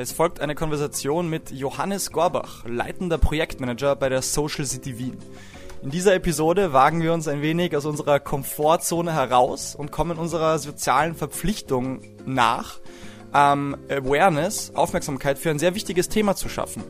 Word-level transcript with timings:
Es 0.00 0.12
folgt 0.12 0.40
eine 0.40 0.54
Konversation 0.54 1.28
mit 1.28 1.50
Johannes 1.50 2.10
Gorbach, 2.10 2.64
leitender 2.64 3.18
Projektmanager 3.18 3.96
bei 3.96 4.08
der 4.08 4.22
Social 4.22 4.64
City 4.64 4.96
Wien. 4.96 5.18
In 5.82 5.90
dieser 5.90 6.14
Episode 6.14 6.72
wagen 6.72 7.02
wir 7.02 7.12
uns 7.12 7.28
ein 7.28 7.42
wenig 7.42 7.76
aus 7.76 7.84
unserer 7.84 8.18
Komfortzone 8.18 9.12
heraus 9.12 9.74
und 9.74 9.92
kommen 9.92 10.16
unserer 10.16 10.58
sozialen 10.58 11.14
Verpflichtung 11.14 12.00
nach, 12.24 12.80
ähm, 13.34 13.76
Awareness, 13.90 14.72
Aufmerksamkeit 14.74 15.38
für 15.38 15.50
ein 15.50 15.58
sehr 15.58 15.74
wichtiges 15.74 16.08
Thema 16.08 16.34
zu 16.34 16.48
schaffen. 16.48 16.82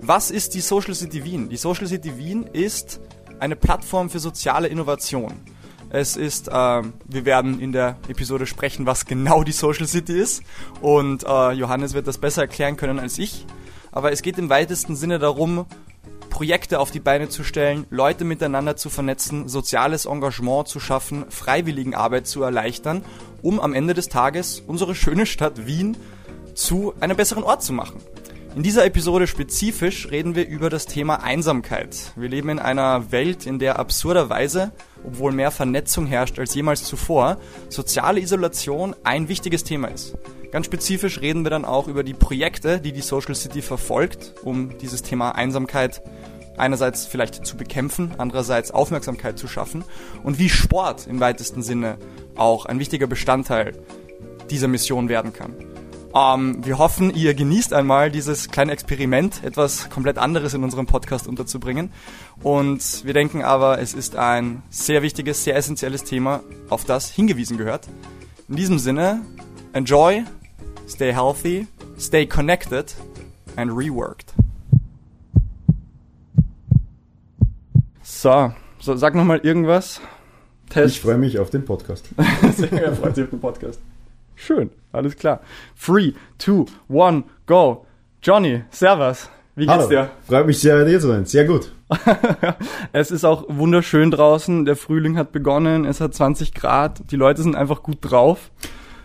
Was 0.00 0.30
ist 0.30 0.54
die 0.54 0.62
Social 0.62 0.94
City 0.94 1.24
Wien? 1.24 1.50
Die 1.50 1.58
Social 1.58 1.86
City 1.86 2.16
Wien 2.16 2.44
ist 2.54 3.02
eine 3.38 3.56
Plattform 3.56 4.08
für 4.08 4.18
soziale 4.18 4.68
Innovation. 4.68 5.42
Es 5.90 6.16
ist, 6.16 6.48
äh, 6.48 6.52
wir 6.52 7.24
werden 7.24 7.60
in 7.60 7.72
der 7.72 7.96
Episode 8.08 8.46
sprechen, 8.46 8.86
was 8.86 9.06
genau 9.06 9.44
die 9.44 9.52
Social 9.52 9.86
City 9.86 10.18
ist. 10.18 10.42
Und 10.80 11.24
äh, 11.24 11.52
Johannes 11.52 11.94
wird 11.94 12.06
das 12.06 12.18
besser 12.18 12.42
erklären 12.42 12.76
können 12.76 12.98
als 12.98 13.18
ich. 13.18 13.46
Aber 13.92 14.12
es 14.12 14.22
geht 14.22 14.38
im 14.38 14.50
weitesten 14.50 14.96
Sinne 14.96 15.18
darum, 15.18 15.66
Projekte 16.28 16.80
auf 16.80 16.90
die 16.90 17.00
Beine 17.00 17.30
zu 17.30 17.44
stellen, 17.44 17.86
Leute 17.88 18.24
miteinander 18.24 18.76
zu 18.76 18.90
vernetzen, 18.90 19.48
soziales 19.48 20.04
Engagement 20.04 20.68
zu 20.68 20.80
schaffen, 20.80 21.24
Freiwilligenarbeit 21.30 22.26
zu 22.26 22.42
erleichtern, 22.42 23.02
um 23.40 23.58
am 23.58 23.72
Ende 23.72 23.94
des 23.94 24.08
Tages 24.08 24.60
unsere 24.66 24.94
schöne 24.94 25.24
Stadt 25.24 25.66
Wien 25.66 25.96
zu 26.54 26.92
einem 27.00 27.16
besseren 27.16 27.42
Ort 27.42 27.62
zu 27.62 27.72
machen. 27.72 28.02
In 28.54 28.62
dieser 28.62 28.84
Episode 28.84 29.26
spezifisch 29.26 30.10
reden 30.10 30.34
wir 30.34 30.46
über 30.48 30.70
das 30.70 30.86
Thema 30.86 31.22
Einsamkeit. 31.22 32.12
Wir 32.16 32.28
leben 32.28 32.48
in 32.48 32.58
einer 32.58 33.12
Welt, 33.12 33.46
in 33.46 33.58
der 33.58 33.78
absurderweise, 33.78 34.72
obwohl 35.06 35.32
mehr 35.32 35.50
Vernetzung 35.50 36.06
herrscht 36.06 36.38
als 36.38 36.54
jemals 36.54 36.84
zuvor, 36.84 37.38
soziale 37.68 38.20
Isolation 38.20 38.94
ein 39.04 39.28
wichtiges 39.28 39.64
Thema 39.64 39.88
ist. 39.88 40.16
Ganz 40.52 40.66
spezifisch 40.66 41.20
reden 41.20 41.44
wir 41.44 41.50
dann 41.50 41.64
auch 41.64 41.88
über 41.88 42.02
die 42.02 42.14
Projekte, 42.14 42.80
die 42.80 42.92
die 42.92 43.00
Social 43.00 43.34
City 43.34 43.62
verfolgt, 43.62 44.34
um 44.42 44.78
dieses 44.78 45.02
Thema 45.02 45.32
Einsamkeit 45.32 46.02
einerseits 46.56 47.06
vielleicht 47.06 47.44
zu 47.46 47.56
bekämpfen, 47.56 48.14
andererseits 48.18 48.70
Aufmerksamkeit 48.70 49.38
zu 49.38 49.48
schaffen 49.48 49.84
und 50.22 50.38
wie 50.38 50.48
Sport 50.48 51.06
im 51.06 51.20
weitesten 51.20 51.62
Sinne 51.62 51.98
auch 52.36 52.66
ein 52.66 52.78
wichtiger 52.78 53.06
Bestandteil 53.06 53.72
dieser 54.50 54.68
Mission 54.68 55.08
werden 55.08 55.32
kann. 55.32 55.54
Ähm, 56.14 56.64
wir 56.64 56.78
hoffen, 56.78 57.14
ihr 57.14 57.34
genießt 57.34 57.74
einmal 57.74 58.10
dieses 58.10 58.48
kleine 58.48 58.72
Experiment, 58.72 59.44
etwas 59.44 59.90
komplett 59.90 60.16
anderes 60.16 60.54
in 60.54 60.64
unserem 60.64 60.86
Podcast 60.86 61.28
unterzubringen. 61.28 61.92
Und 62.42 63.04
wir 63.04 63.14
denken 63.14 63.42
aber, 63.42 63.80
es 63.80 63.94
ist 63.94 64.16
ein 64.16 64.62
sehr 64.70 65.02
wichtiges, 65.02 65.44
sehr 65.44 65.56
essentielles 65.56 66.04
Thema, 66.04 66.42
auf 66.68 66.84
das 66.84 67.10
hingewiesen 67.10 67.56
gehört. 67.56 67.88
In 68.48 68.56
diesem 68.56 68.78
Sinne, 68.78 69.22
enjoy, 69.72 70.24
stay 70.88 71.12
healthy, 71.12 71.66
stay 71.98 72.26
connected 72.26 72.94
and 73.56 73.72
reworked. 73.72 74.34
So, 78.02 78.52
so 78.78 78.96
sag 78.96 79.14
nochmal 79.14 79.40
irgendwas. 79.40 80.00
Test. 80.68 80.96
Ich 80.96 81.00
freue 81.00 81.18
mich 81.18 81.38
auf 81.38 81.50
den 81.50 81.64
Podcast. 81.64 82.08
sehr 82.56 82.94
freut 82.94 83.14
sich 83.14 83.24
auf 83.24 83.30
den 83.30 83.40
Podcast. 83.40 83.80
Schön, 84.34 84.70
alles 84.92 85.16
klar. 85.16 85.40
Three, 85.80 86.12
two, 86.38 86.66
one, 86.88 87.24
go. 87.46 87.86
Johnny, 88.22 88.64
Servus. 88.70 89.28
Wie 89.56 89.64
geht's 89.64 89.78
Hallo. 89.78 89.88
dir? 89.88 90.10
Freut 90.28 90.46
mich 90.46 90.58
sehr, 90.58 90.84
dir 90.84 91.00
zu 91.00 91.06
sein. 91.06 91.24
Sehr 91.24 91.46
gut. 91.46 91.72
es 92.92 93.10
ist 93.10 93.24
auch 93.24 93.44
wunderschön 93.48 94.10
draußen. 94.10 94.66
Der 94.66 94.76
Frühling 94.76 95.16
hat 95.16 95.32
begonnen. 95.32 95.86
Es 95.86 96.02
hat 96.02 96.14
20 96.14 96.52
Grad. 96.52 97.10
Die 97.10 97.16
Leute 97.16 97.40
sind 97.40 97.56
einfach 97.56 97.82
gut 97.82 97.98
drauf. 98.02 98.50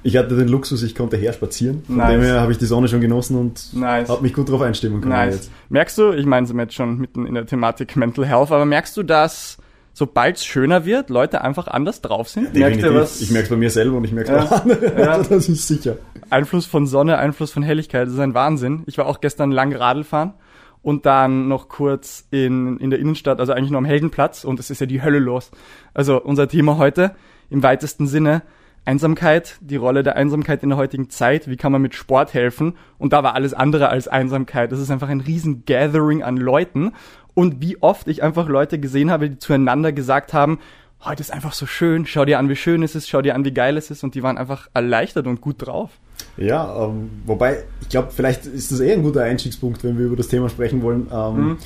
Ich 0.04 0.18
hatte 0.18 0.36
den 0.36 0.50
Luxus, 0.50 0.84
ich 0.84 0.94
konnte 0.94 1.16
her 1.16 1.32
spazieren. 1.32 1.84
Von 1.86 1.98
nice. 1.98 2.12
dem 2.12 2.22
her 2.22 2.42
habe 2.42 2.52
ich 2.52 2.58
die 2.58 2.66
Sonne 2.66 2.90
schon 2.90 3.00
genossen 3.00 3.38
und 3.38 3.74
nice. 3.74 4.10
habe 4.10 4.24
mich 4.24 4.34
gut 4.34 4.50
darauf 4.50 4.62
einstimmen 4.64 5.00
können. 5.00 5.14
Nice. 5.14 5.50
Merkst 5.70 5.98
du, 5.98 6.12
ich 6.12 6.26
meine, 6.26 6.46
sind 6.46 6.58
wir 6.58 6.64
jetzt 6.64 6.74
schon 6.74 6.98
mitten 6.98 7.26
in 7.26 7.36
der 7.36 7.46
Thematik 7.46 7.96
Mental 7.96 8.26
Health, 8.26 8.52
aber 8.52 8.66
merkst 8.66 8.98
du, 8.98 9.04
dass 9.04 9.58
sobald 9.94 10.38
es 10.38 10.46
schöner 10.46 10.86
wird, 10.86 11.10
Leute 11.10 11.42
einfach 11.42 11.68
anders 11.68 12.02
drauf 12.02 12.30
sind. 12.30 12.56
Ja, 12.56 12.68
merkt 12.68 12.84
ihr 12.84 12.96
was? 12.96 13.22
Ich 13.22 13.32
merke 13.32 13.46
es 13.46 13.50
bei 13.50 13.58
mir 13.58 13.70
selber 13.70 13.98
und 13.98 14.04
ich 14.04 14.12
merke 14.12 14.32
es 14.32 14.50
ja, 14.50 14.58
bei 14.58 14.62
anderen. 14.62 14.98
Ja. 14.98 15.18
das 15.30 15.50
ist 15.50 15.68
sicher. 15.68 15.98
Einfluss 16.30 16.66
von 16.66 16.88
Sonne, 16.88 17.18
Einfluss 17.18 17.52
von 17.52 17.64
Helligkeit, 17.64 18.08
das 18.08 18.14
ist 18.14 18.20
ein 18.20 18.34
Wahnsinn. 18.34 18.84
Ich 18.86 18.98
war 18.98 19.06
auch 19.06 19.22
gestern 19.22 19.52
lang 19.52 19.74
Radl 19.74 20.04
fahren 20.04 20.34
und 20.82 21.06
dann 21.06 21.48
noch 21.48 21.70
kurz 21.70 22.26
in, 22.32 22.78
in 22.78 22.90
der 22.90 23.00
Innenstadt, 23.00 23.40
also 23.40 23.54
eigentlich 23.54 23.72
nur 23.72 23.78
am 23.78 23.86
Heldenplatz 23.86 24.44
und 24.44 24.60
es 24.60 24.70
ist 24.70 24.82
ja 24.82 24.88
die 24.88 25.02
Hölle 25.02 25.20
los. 25.20 25.52
Also 25.94 26.22
unser 26.22 26.48
Thema 26.48 26.78
heute 26.78 27.16
im 27.50 27.64
weitesten 27.64 28.08
Sinne 28.08 28.42
Einsamkeit, 28.84 29.58
die 29.62 29.76
Rolle 29.76 30.02
der 30.02 30.16
Einsamkeit 30.16 30.64
in 30.64 30.70
der 30.70 30.78
heutigen 30.78 31.12
Zeit, 31.12 31.48
wie 31.48 31.56
kann 31.56 31.72
man 31.72 31.84
mit 31.84 31.94
Sport 31.94 32.34
helfen 32.34 32.78
und 32.98 33.14
da 33.14 33.22
war 33.24 33.36
alles 33.36 33.54
andere 33.54 33.90
als 33.90 34.08
Einsamkeit. 34.08 34.72
Das 34.72 34.80
ist 34.80 34.90
einfach 34.90 35.10
ein 35.10 35.22
riesen 35.22 35.66
Gathering 35.66 36.24
an 36.24 36.38
Leuten 36.38 36.94
und 37.34 37.62
wie 37.62 37.82
oft 37.82 38.08
ich 38.08 38.24
einfach 38.24 38.48
Leute 38.48 38.80
gesehen 38.80 39.12
habe, 39.12 39.30
die 39.30 39.40
zueinander 39.40 39.92
gesagt 39.92 40.34
haben, 40.34 40.60
heute 41.04 41.22
ist 41.22 41.32
einfach 41.32 41.54
so 41.54 41.66
schön, 41.66 42.06
schau 42.06 42.26
dir 42.26 42.40
an, 42.40 42.50
wie 42.50 42.56
schön 42.56 42.84
es 42.84 42.96
ist, 42.96 43.10
schau 43.10 43.22
dir 43.22 43.36
an, 43.36 43.46
wie 43.46 43.54
geil 43.54 43.78
es 43.78 43.92
ist 43.92 44.04
und 44.04 44.16
die 44.16 44.24
waren 44.24 44.38
einfach 44.38 44.70
erleichtert 44.74 45.28
und 45.28 45.42
gut 45.42 45.56
drauf. 45.60 45.92
Ja, 46.38 46.86
ähm, 46.86 47.10
wobei, 47.26 47.64
ich 47.82 47.90
glaube, 47.90 48.10
vielleicht 48.12 48.46
ist 48.46 48.72
das 48.72 48.80
eher 48.80 48.94
ein 48.94 49.04
guter 49.04 49.24
Einstiegspunkt, 49.24 49.84
wenn 49.84 49.98
wir 49.98 50.06
über 50.06 50.16
das 50.16 50.28
Thema 50.28 50.50
sprechen 50.50 50.82
wollen. 50.82 51.08
Ähm, 51.12 51.36
mhm. 51.36 51.58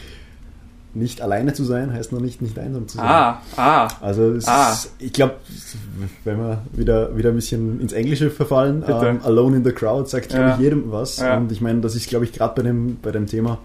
Nicht 0.94 1.22
alleine 1.22 1.52
zu 1.52 1.66
sein 1.66 1.92
heißt 1.92 2.14
noch 2.14 2.22
nicht, 2.22 2.42
nicht 2.42 2.58
einsam 2.58 2.88
zu 2.88 2.98
sein. 2.98 3.06
Ah, 3.06 3.42
ah. 3.58 3.90
Also 4.00 4.34
ah. 4.46 4.72
Ist, 4.72 4.94
ich 5.00 5.12
glaube, 5.12 5.36
wenn 6.24 6.38
wir 6.38 6.62
wieder, 6.72 7.18
wieder 7.18 7.30
ein 7.30 7.36
bisschen 7.36 7.82
ins 7.82 7.92
Englische 7.92 8.30
verfallen, 8.32 8.82
ähm, 8.88 9.20
Alone 9.24 9.58
in 9.58 9.66
the 9.66 9.74
Crowd 9.74 10.10
sagt, 10.10 10.30
glaube 10.30 10.46
ja. 10.46 10.56
ich, 10.56 10.62
jedem 10.62 10.94
was. 10.94 11.18
Ja. 11.18 11.36
Und 11.36 11.52
ich 11.52 11.60
meine, 11.60 11.82
das 11.82 11.96
ist, 11.96 12.08
glaube 12.08 12.24
ich, 12.24 12.32
gerade 12.32 12.56
bei 12.56 12.62
dem, 12.62 12.98
bei 13.02 13.12
dem 13.12 13.28
Thema 13.28 13.58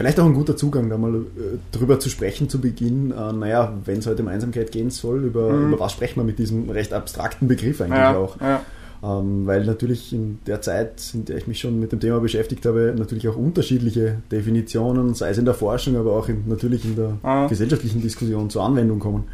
Vielleicht 0.00 0.18
auch 0.18 0.24
ein 0.24 0.32
guter 0.32 0.56
Zugang, 0.56 0.88
da 0.88 0.96
mal 0.96 1.14
äh, 1.14 1.58
drüber 1.72 2.00
zu 2.00 2.08
sprechen 2.08 2.48
zu 2.48 2.58
Beginn. 2.58 3.10
Äh, 3.10 3.34
naja, 3.34 3.74
wenn 3.84 3.98
es 3.98 4.06
heute 4.06 4.22
um 4.22 4.28
Einsamkeit 4.28 4.72
gehen 4.72 4.88
soll, 4.88 5.24
über, 5.24 5.52
mhm. 5.52 5.74
über 5.74 5.80
was 5.80 5.92
sprechen 5.92 6.20
wir 6.20 6.24
mit 6.24 6.38
diesem 6.38 6.70
recht 6.70 6.94
abstrakten 6.94 7.48
Begriff 7.48 7.82
eigentlich 7.82 7.98
ja, 7.98 8.16
auch? 8.16 8.40
Ja. 8.40 8.62
Ähm, 9.02 9.46
weil 9.46 9.66
natürlich 9.66 10.10
in 10.14 10.38
der 10.46 10.62
Zeit, 10.62 11.02
in 11.12 11.26
der 11.26 11.36
ich 11.36 11.46
mich 11.46 11.60
schon 11.60 11.78
mit 11.78 11.92
dem 11.92 12.00
Thema 12.00 12.18
beschäftigt 12.18 12.64
habe, 12.64 12.94
natürlich 12.96 13.28
auch 13.28 13.36
unterschiedliche 13.36 14.22
Definitionen, 14.32 15.12
sei 15.12 15.28
es 15.28 15.38
in 15.38 15.44
der 15.44 15.52
Forschung, 15.52 15.96
aber 15.96 16.14
auch 16.14 16.30
in, 16.30 16.44
natürlich 16.48 16.86
in 16.86 16.96
der 16.96 17.18
ah. 17.22 17.46
gesellschaftlichen 17.46 18.00
Diskussion 18.00 18.48
zur 18.48 18.64
Anwendung 18.64 19.00
kommen. 19.00 19.24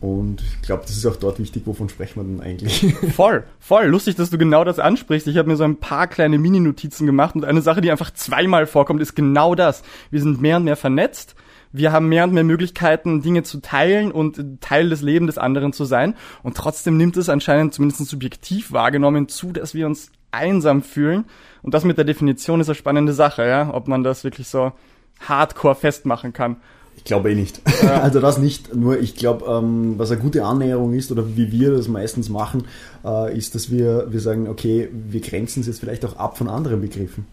Und 0.00 0.40
ich 0.40 0.62
glaube, 0.62 0.82
das 0.86 0.96
ist 0.96 1.04
auch 1.04 1.16
dort 1.16 1.38
wichtig, 1.38 1.62
wovon 1.66 1.90
sprechen 1.90 2.20
wir 2.20 2.24
denn 2.24 2.40
eigentlich? 2.40 2.94
Voll, 3.14 3.44
voll. 3.58 3.84
Lustig, 3.86 4.16
dass 4.16 4.30
du 4.30 4.38
genau 4.38 4.64
das 4.64 4.78
ansprichst. 4.78 5.26
Ich 5.28 5.36
habe 5.36 5.48
mir 5.48 5.56
so 5.56 5.64
ein 5.64 5.76
paar 5.76 6.06
kleine 6.06 6.38
Mini-Notizen 6.38 7.04
gemacht 7.06 7.34
und 7.34 7.44
eine 7.44 7.60
Sache, 7.60 7.82
die 7.82 7.90
einfach 7.90 8.10
zweimal 8.12 8.66
vorkommt, 8.66 9.02
ist 9.02 9.14
genau 9.14 9.54
das. 9.54 9.82
Wir 10.10 10.22
sind 10.22 10.40
mehr 10.40 10.56
und 10.56 10.64
mehr 10.64 10.76
vernetzt. 10.76 11.34
Wir 11.72 11.92
haben 11.92 12.08
mehr 12.08 12.24
und 12.24 12.32
mehr 12.32 12.44
Möglichkeiten, 12.44 13.22
Dinge 13.22 13.42
zu 13.42 13.60
teilen 13.60 14.10
und 14.10 14.60
Teil 14.60 14.88
des 14.88 15.02
Lebens 15.02 15.34
des 15.34 15.38
anderen 15.38 15.72
zu 15.72 15.84
sein. 15.84 16.16
Und 16.42 16.56
trotzdem 16.56 16.96
nimmt 16.96 17.16
es 17.16 17.28
anscheinend 17.28 17.74
zumindest 17.74 18.06
subjektiv 18.06 18.72
wahrgenommen 18.72 19.28
zu, 19.28 19.52
dass 19.52 19.74
wir 19.74 19.86
uns 19.86 20.10
einsam 20.32 20.82
fühlen. 20.82 21.26
Und 21.62 21.74
das 21.74 21.84
mit 21.84 21.98
der 21.98 22.04
Definition 22.04 22.60
ist 22.60 22.68
eine 22.68 22.74
spannende 22.74 23.12
Sache, 23.12 23.46
ja, 23.46 23.72
ob 23.72 23.86
man 23.86 24.02
das 24.02 24.24
wirklich 24.24 24.48
so 24.48 24.72
hardcore 25.20 25.74
festmachen 25.74 26.32
kann. 26.32 26.56
Ich 27.00 27.04
glaube 27.04 27.32
eh 27.32 27.34
nicht. 27.34 27.62
Ja. 27.82 28.00
Also 28.02 28.20
das 28.20 28.36
nicht. 28.38 28.74
Nur 28.74 29.00
ich 29.00 29.16
glaube, 29.16 29.46
ähm, 29.46 29.94
was 29.96 30.10
eine 30.10 30.20
gute 30.20 30.44
Annäherung 30.44 30.92
ist 30.92 31.10
oder 31.10 31.34
wie 31.34 31.50
wir 31.50 31.72
das 31.72 31.88
meistens 31.88 32.28
machen, 32.28 32.64
äh, 33.04 33.36
ist, 33.36 33.54
dass 33.54 33.70
wir, 33.70 34.08
wir 34.10 34.20
sagen, 34.20 34.48
okay, 34.48 34.90
wir 34.92 35.20
grenzen 35.20 35.60
es 35.60 35.66
jetzt 35.66 35.80
vielleicht 35.80 36.04
auch 36.04 36.16
ab 36.16 36.36
von 36.36 36.48
anderen 36.48 36.82
Begriffen. 36.82 37.26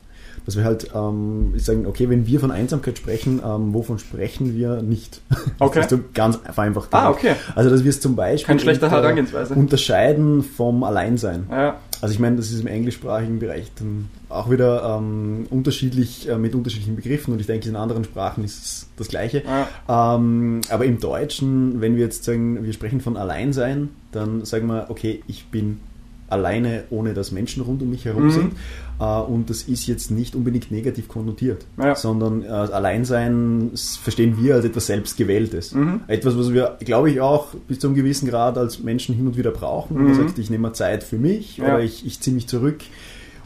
Dass 0.46 0.56
wir 0.56 0.64
halt 0.64 0.92
ähm, 0.96 1.54
sagen, 1.58 1.86
okay, 1.86 2.10
wenn 2.10 2.26
wir 2.26 2.40
von 2.40 2.52
Einsamkeit 2.52 2.98
sprechen, 2.98 3.42
ähm, 3.46 3.74
wovon 3.74 4.00
sprechen 4.00 4.56
wir 4.56 4.82
nicht? 4.82 5.20
Okay. 5.60 5.82
Das 5.84 5.92
ist 5.92 6.14
ganz 6.14 6.40
einfach. 6.56 6.88
Ah, 6.92 7.10
okay. 7.10 7.34
Also 7.54 7.70
dass 7.70 7.84
wir 7.84 7.90
es 7.90 8.00
zum 8.00 8.16
Beispiel 8.16 8.58
Herangehensweise. 8.58 9.54
unterscheiden 9.54 10.44
vom 10.44 10.86
Alleinsein. 10.86 11.48
Ja. 11.52 11.76
Also 12.02 12.14
ich 12.14 12.20
meine, 12.20 12.36
das 12.36 12.52
ist 12.52 12.62
im 12.62 12.68
englischsprachigen 12.68 13.40
Bereich 13.40 13.72
dann 13.76 14.10
auch 14.30 14.50
wieder 14.50 14.98
ähm, 14.98 15.48
unterschiedlich 15.50 16.28
äh, 16.30 16.38
mit 16.38 16.56
unterschiedlichen 16.56 16.96
Begriffen 16.96 17.34
und 17.34 17.40
ich 17.40 17.48
denke, 17.48 17.68
in 17.68 17.76
anderen 17.76 18.04
Sprachen 18.04 18.44
ist 18.44 18.66
es 18.66 18.90
das 18.98 19.08
Gleiche. 19.08 19.44
Ja. 19.46 20.16
Ähm, 20.16 20.62
aber 20.70 20.86
im 20.86 21.00
Deutschen, 21.00 21.82
wenn 21.82 21.96
wir 21.96 22.04
jetzt 22.04 22.24
sagen, 22.24 22.64
wir 22.64 22.74
sprechen 22.74 23.02
von 23.02 23.18
Alleinsein, 23.18 23.90
dann 24.12 24.46
sagen 24.46 24.68
wir, 24.68 24.88
okay, 24.90 25.24
ich 25.28 25.48
bin 25.48 25.80
alleine, 26.28 26.84
ohne 26.90 27.14
dass 27.14 27.32
Menschen 27.32 27.64
rund 27.64 27.82
um 27.82 27.90
mich 27.90 28.06
herum 28.06 28.26
mhm. 28.26 28.32
sind. 28.32 28.54
Äh, 29.00 29.04
und 29.04 29.50
das 29.50 29.64
ist 29.64 29.88
jetzt 29.88 30.12
nicht 30.12 30.36
unbedingt 30.36 30.72
negativ 30.72 31.08
konnotiert, 31.08 31.66
ja. 31.78 31.96
sondern 31.96 32.44
äh, 32.44 32.48
Alleinsein 32.48 33.72
verstehen 34.02 34.38
wir 34.42 34.56
als 34.56 34.66
etwas 34.66 34.88
Selbstgewähltes. 34.88 35.74
Mhm. 35.74 36.02
Etwas, 36.08 36.38
was 36.38 36.54
wir, 36.54 36.78
glaube 36.80 37.10
ich, 37.10 37.22
auch 37.22 37.54
bis 37.68 37.80
zu 37.80 37.88
einem 37.88 37.96
gewissen 37.96 38.28
Grad 38.28 38.58
als 38.58 38.84
Menschen 38.84 39.16
hin 39.16 39.28
und 39.28 39.38
wieder 39.38 39.52
brauchen. 39.52 39.98
Mhm. 39.98 40.04
Man 40.04 40.16
sagt, 40.16 40.40
ich 40.40 40.50
nehme 40.50 40.74
Zeit 40.74 41.04
für 41.04 41.18
mich 41.18 41.58
ja. 41.58 41.66
oder 41.66 41.84
ich, 41.84 42.06
ich 42.06 42.20
ziehe 42.20 42.36
mich 42.36 42.48
zurück 42.48 42.80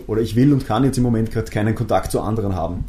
oder 0.07 0.21
ich 0.21 0.35
will 0.35 0.51
und 0.53 0.65
kann 0.65 0.83
jetzt 0.83 0.97
im 0.97 1.03
Moment 1.03 1.31
gerade 1.31 1.51
keinen 1.51 1.75
Kontakt 1.75 2.11
zu 2.11 2.21
anderen 2.21 2.55
haben. 2.55 2.85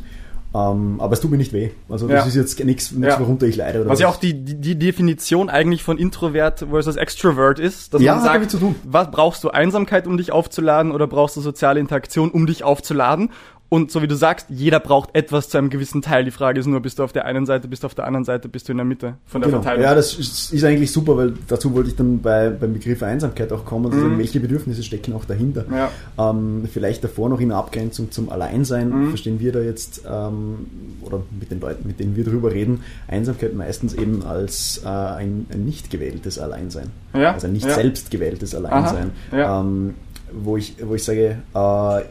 Ähm, 0.54 1.00
aber 1.00 1.14
es 1.14 1.20
tut 1.20 1.30
mir 1.30 1.38
nicht 1.38 1.52
weh. 1.54 1.70
Also 1.88 2.06
das 2.06 2.24
ja. 2.24 2.28
ist 2.28 2.34
jetzt 2.34 2.64
nichts, 2.64 2.94
ja. 2.98 3.18
worunter 3.18 3.46
ich 3.46 3.56
leide. 3.56 3.80
Oder 3.80 3.88
was, 3.88 3.94
was 3.94 4.00
ja 4.00 4.08
auch 4.08 4.16
die, 4.16 4.34
die, 4.34 4.78
Definition 4.78 5.48
eigentlich 5.48 5.82
von 5.82 5.96
Introvert 5.96 6.66
versus 6.70 6.96
Extrovert 6.96 7.58
ist, 7.58 7.94
dass 7.94 8.02
ja, 8.02 8.14
man 8.14 8.24
sagt, 8.24 8.56
was 8.84 9.10
brauchst 9.10 9.44
du 9.44 9.50
Einsamkeit, 9.50 10.06
um 10.06 10.18
dich 10.18 10.30
aufzuladen 10.30 10.92
oder 10.92 11.06
brauchst 11.06 11.36
du 11.36 11.40
soziale 11.40 11.80
Interaktion, 11.80 12.30
um 12.30 12.46
dich 12.46 12.64
aufzuladen? 12.64 13.30
Und 13.72 13.90
so 13.90 14.02
wie 14.02 14.06
du 14.06 14.16
sagst, 14.16 14.48
jeder 14.50 14.80
braucht 14.80 15.14
etwas 15.14 15.48
zu 15.48 15.56
einem 15.56 15.70
gewissen 15.70 16.02
Teil. 16.02 16.26
Die 16.26 16.30
Frage 16.30 16.60
ist 16.60 16.66
nur, 16.66 16.80
bist 16.80 16.98
du 16.98 17.04
auf 17.04 17.14
der 17.14 17.24
einen 17.24 17.46
Seite, 17.46 17.68
bist 17.68 17.84
du 17.84 17.86
auf 17.86 17.94
der 17.94 18.06
anderen 18.06 18.26
Seite, 18.26 18.50
bist 18.50 18.68
du 18.68 18.72
in 18.72 18.76
der 18.76 18.84
Mitte 18.84 19.14
von 19.24 19.40
der 19.40 19.48
genau. 19.48 19.62
Verteilung. 19.62 19.84
Ja, 19.84 19.94
das 19.94 20.12
ist, 20.12 20.52
ist, 20.52 20.62
eigentlich 20.62 20.92
super, 20.92 21.16
weil 21.16 21.32
dazu 21.48 21.72
wollte 21.72 21.88
ich 21.88 21.96
dann 21.96 22.20
bei, 22.20 22.50
beim 22.50 22.74
Begriff 22.74 23.02
Einsamkeit 23.02 23.50
auch 23.50 23.64
kommen, 23.64 23.90
also 23.90 23.96
mhm. 24.04 24.18
welche 24.18 24.40
Bedürfnisse 24.40 24.82
stecken 24.82 25.14
auch 25.14 25.24
dahinter. 25.24 25.64
Ja. 25.70 25.90
Ähm, 26.18 26.68
vielleicht 26.70 27.02
davor 27.02 27.30
noch 27.30 27.40
in 27.40 27.50
Abgrenzung 27.50 28.10
zum 28.10 28.28
Alleinsein, 28.28 28.90
mhm. 28.90 29.08
verstehen 29.08 29.40
wir 29.40 29.52
da 29.52 29.60
jetzt, 29.60 30.02
ähm, 30.06 30.66
oder 31.00 31.22
mit 31.40 31.50
den 31.50 31.60
Leuten, 31.60 31.88
mit 31.88 31.98
denen 31.98 32.14
wir 32.14 32.24
darüber 32.24 32.52
reden, 32.52 32.82
Einsamkeit 33.08 33.54
meistens 33.54 33.94
eben 33.94 34.22
als 34.22 34.82
äh, 34.84 34.88
ein, 34.88 35.46
ein, 35.50 35.64
nicht 35.64 35.88
gewähltes 35.88 36.38
Alleinsein. 36.38 36.90
Ja. 37.14 37.32
Also 37.32 37.46
ein 37.46 37.54
nicht 37.54 37.66
ja. 37.66 37.72
selbst 37.72 38.10
gewähltes 38.10 38.54
Alleinsein. 38.54 39.12
Ähm, 39.32 39.94
wo, 40.30 40.58
ich, 40.58 40.76
wo 40.82 40.94
ich 40.94 41.04
sage, 41.04 41.38
äh, 41.54 42.02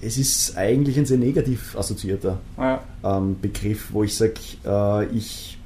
es 0.00 0.18
ist 0.18 0.56
eigentlich 0.56 0.98
ein 0.98 1.06
sehr 1.06 1.18
negativ 1.18 1.76
assoziierter 1.76 2.38
ja. 2.56 2.82
ähm, 3.04 3.36
Begriff, 3.40 3.88
wo 3.92 4.04
ich 4.04 4.14
sage, 4.14 4.34
äh, 4.64 5.06
ich, 5.06 5.58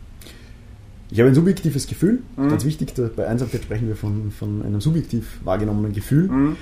ich 1.11 1.19
habe 1.20 1.29
ein 1.29 1.34
subjektives 1.34 1.87
Gefühl, 1.87 2.23
mhm. 2.37 2.49
ganz 2.49 2.64
wichtig, 2.64 2.94
da, 2.94 3.08
bei 3.14 3.26
Einsamkeit 3.26 3.62
sprechen 3.62 3.88
wir 3.88 3.96
von, 3.96 4.31
von 4.31 4.62
einem 4.62 4.81
subjektiv 4.81 5.40
wahrgenommenen 5.44 5.93
Gefühl. 5.93 6.29
Mhm 6.29 6.56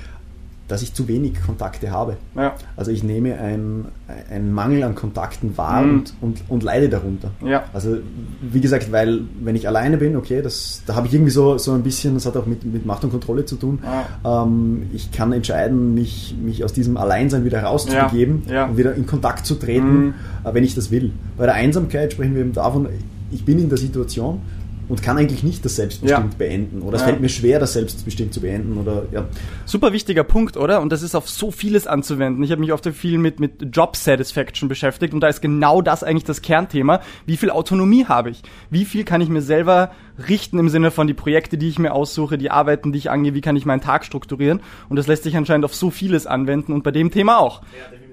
dass 0.71 0.83
ich 0.83 0.95
zu 0.95 1.09
wenig 1.09 1.35
Kontakte 1.45 1.91
habe. 1.91 2.17
Ja. 2.37 2.55
Also 2.77 2.93
ich 2.93 3.03
nehme 3.03 3.39
einen 3.39 4.53
Mangel 4.53 4.85
an 4.85 4.95
Kontakten 4.95 5.57
wahr 5.57 5.83
mhm. 5.83 5.91
und, 5.91 6.15
und, 6.21 6.43
und, 6.49 6.63
leide 6.63 6.89
darunter. 6.89 7.31
Ja. 7.45 7.65
Also 7.73 7.97
wie 8.41 8.61
gesagt, 8.61 8.93
weil 8.93 9.23
wenn 9.41 9.57
ich 9.57 9.67
alleine 9.67 9.97
bin, 9.97 10.17
okay, 10.17 10.43
das, 10.43 10.83
da 10.87 10.95
habe 10.95 11.09
ich 11.09 11.15
irgendwie 11.15 11.33
so, 11.33 11.59
so 11.59 11.73
ein 11.73 11.83
bisschen, 11.83 12.15
das 12.15 12.27
hat 12.27 12.37
auch 12.37 12.47
mit, 12.47 12.65
mit 12.65 12.87
Macht 12.87 13.03
und 13.03 13.11
Kontrolle 13.11 13.45
zu 13.45 13.57
tun. 13.57 13.81
Ja. 14.23 14.45
Ähm, 14.45 14.89
ich 14.93 15.11
kann 15.11 15.33
entscheiden, 15.33 15.95
mich, 15.95 16.37
mich 16.41 16.63
aus 16.65 16.73
diesem 16.73 16.97
Alleinsein 16.97 17.45
wieder 17.45 17.63
rauszubegeben 17.63 18.43
und 18.45 18.77
wieder 18.77 18.95
in 18.95 19.07
Kontakt 19.07 19.47
zu 19.47 19.57
treten, 19.57 20.07
mhm. 20.07 20.15
Äh, 20.45 20.55
wenn 20.55 20.65
ich 20.65 20.75
das 20.75 20.91
will. 20.91 21.13
Bei 21.37 21.47
der 21.47 21.55
Einsamkeit 21.55 22.13
sprechen 22.13 22.35
wir 22.35 22.43
eben 22.43 22.53
davon, 22.53 22.89
ich 23.33 23.45
bin 23.45 23.59
in 23.59 23.69
der 23.69 23.79
Situation 23.79 24.41
und 24.91 25.05
kann 25.05 25.17
eigentlich 25.17 25.45
nicht 25.45 25.65
das 25.65 25.77
selbstbestimmt 25.77 26.33
ja. 26.33 26.37
beenden. 26.37 26.83
Oder 26.83 26.97
es 26.97 27.03
ja. 27.03 27.07
fällt 27.07 27.21
mir 27.21 27.29
schwer, 27.29 27.61
das 27.61 27.75
selbstbestimmt 27.75 28.35
zu 28.35 28.41
beenden. 28.41 28.77
Oder, 28.77 29.05
ja. 29.13 29.25
Super 29.65 29.93
wichtiger 29.93 30.25
Punkt, 30.25 30.57
oder? 30.57 30.81
Und 30.81 30.91
das 30.91 31.03
ist 31.03 31.15
auf 31.15 31.31
so 31.31 31.53
vieles 31.53 31.87
anzuwenden. 31.87 32.43
Ich 32.43 32.51
habe 32.51 32.61
mich 32.61 32.73
oft 32.73 32.85
viel 32.89 33.17
mit, 33.17 33.39
mit 33.39 33.75
Job 33.75 33.95
Satisfaction 33.95 34.69
beschäftigt 34.69 35.15
und 35.15 35.21
da 35.21 35.29
ist 35.29 35.43
genau 35.43 35.81
das 35.81 36.03
eigentlich 36.03 36.25
das 36.25 36.43
Kernthema. 36.43 37.01
Wie 37.25 37.37
viel 37.37 37.51
Autonomie 37.51 38.07
habe 38.07 38.31
ich? 38.31 38.43
Wie 38.69 38.85
viel 38.85 39.05
kann 39.05 39.21
ich 39.21 39.29
mir 39.29 39.43
selber 39.43 39.93
richten 40.29 40.59
im 40.59 40.69
Sinne 40.69 40.91
von 40.91 41.07
die 41.07 41.15
Projekte, 41.15 41.57
die 41.57 41.69
ich 41.69 41.79
mir 41.79 41.93
aussuche, 41.93 42.37
die 42.37 42.51
Arbeiten, 42.51 42.91
die 42.91 42.99
ich 42.99 43.11
angehe, 43.11 43.33
wie 43.33 43.43
kann 43.43 43.55
ich 43.55 43.65
meinen 43.65 43.81
Tag 43.81 44.05
strukturieren? 44.05 44.61
Und 44.89 44.97
das 44.97 45.07
lässt 45.07 45.23
sich 45.23 45.37
anscheinend 45.37 45.65
auf 45.65 45.75
so 45.75 45.91
vieles 45.91 46.27
anwenden 46.27 46.73
und 46.73 46.83
bei 46.83 46.91
dem 46.91 47.13
Thema 47.13 47.39
auch. 47.39 47.63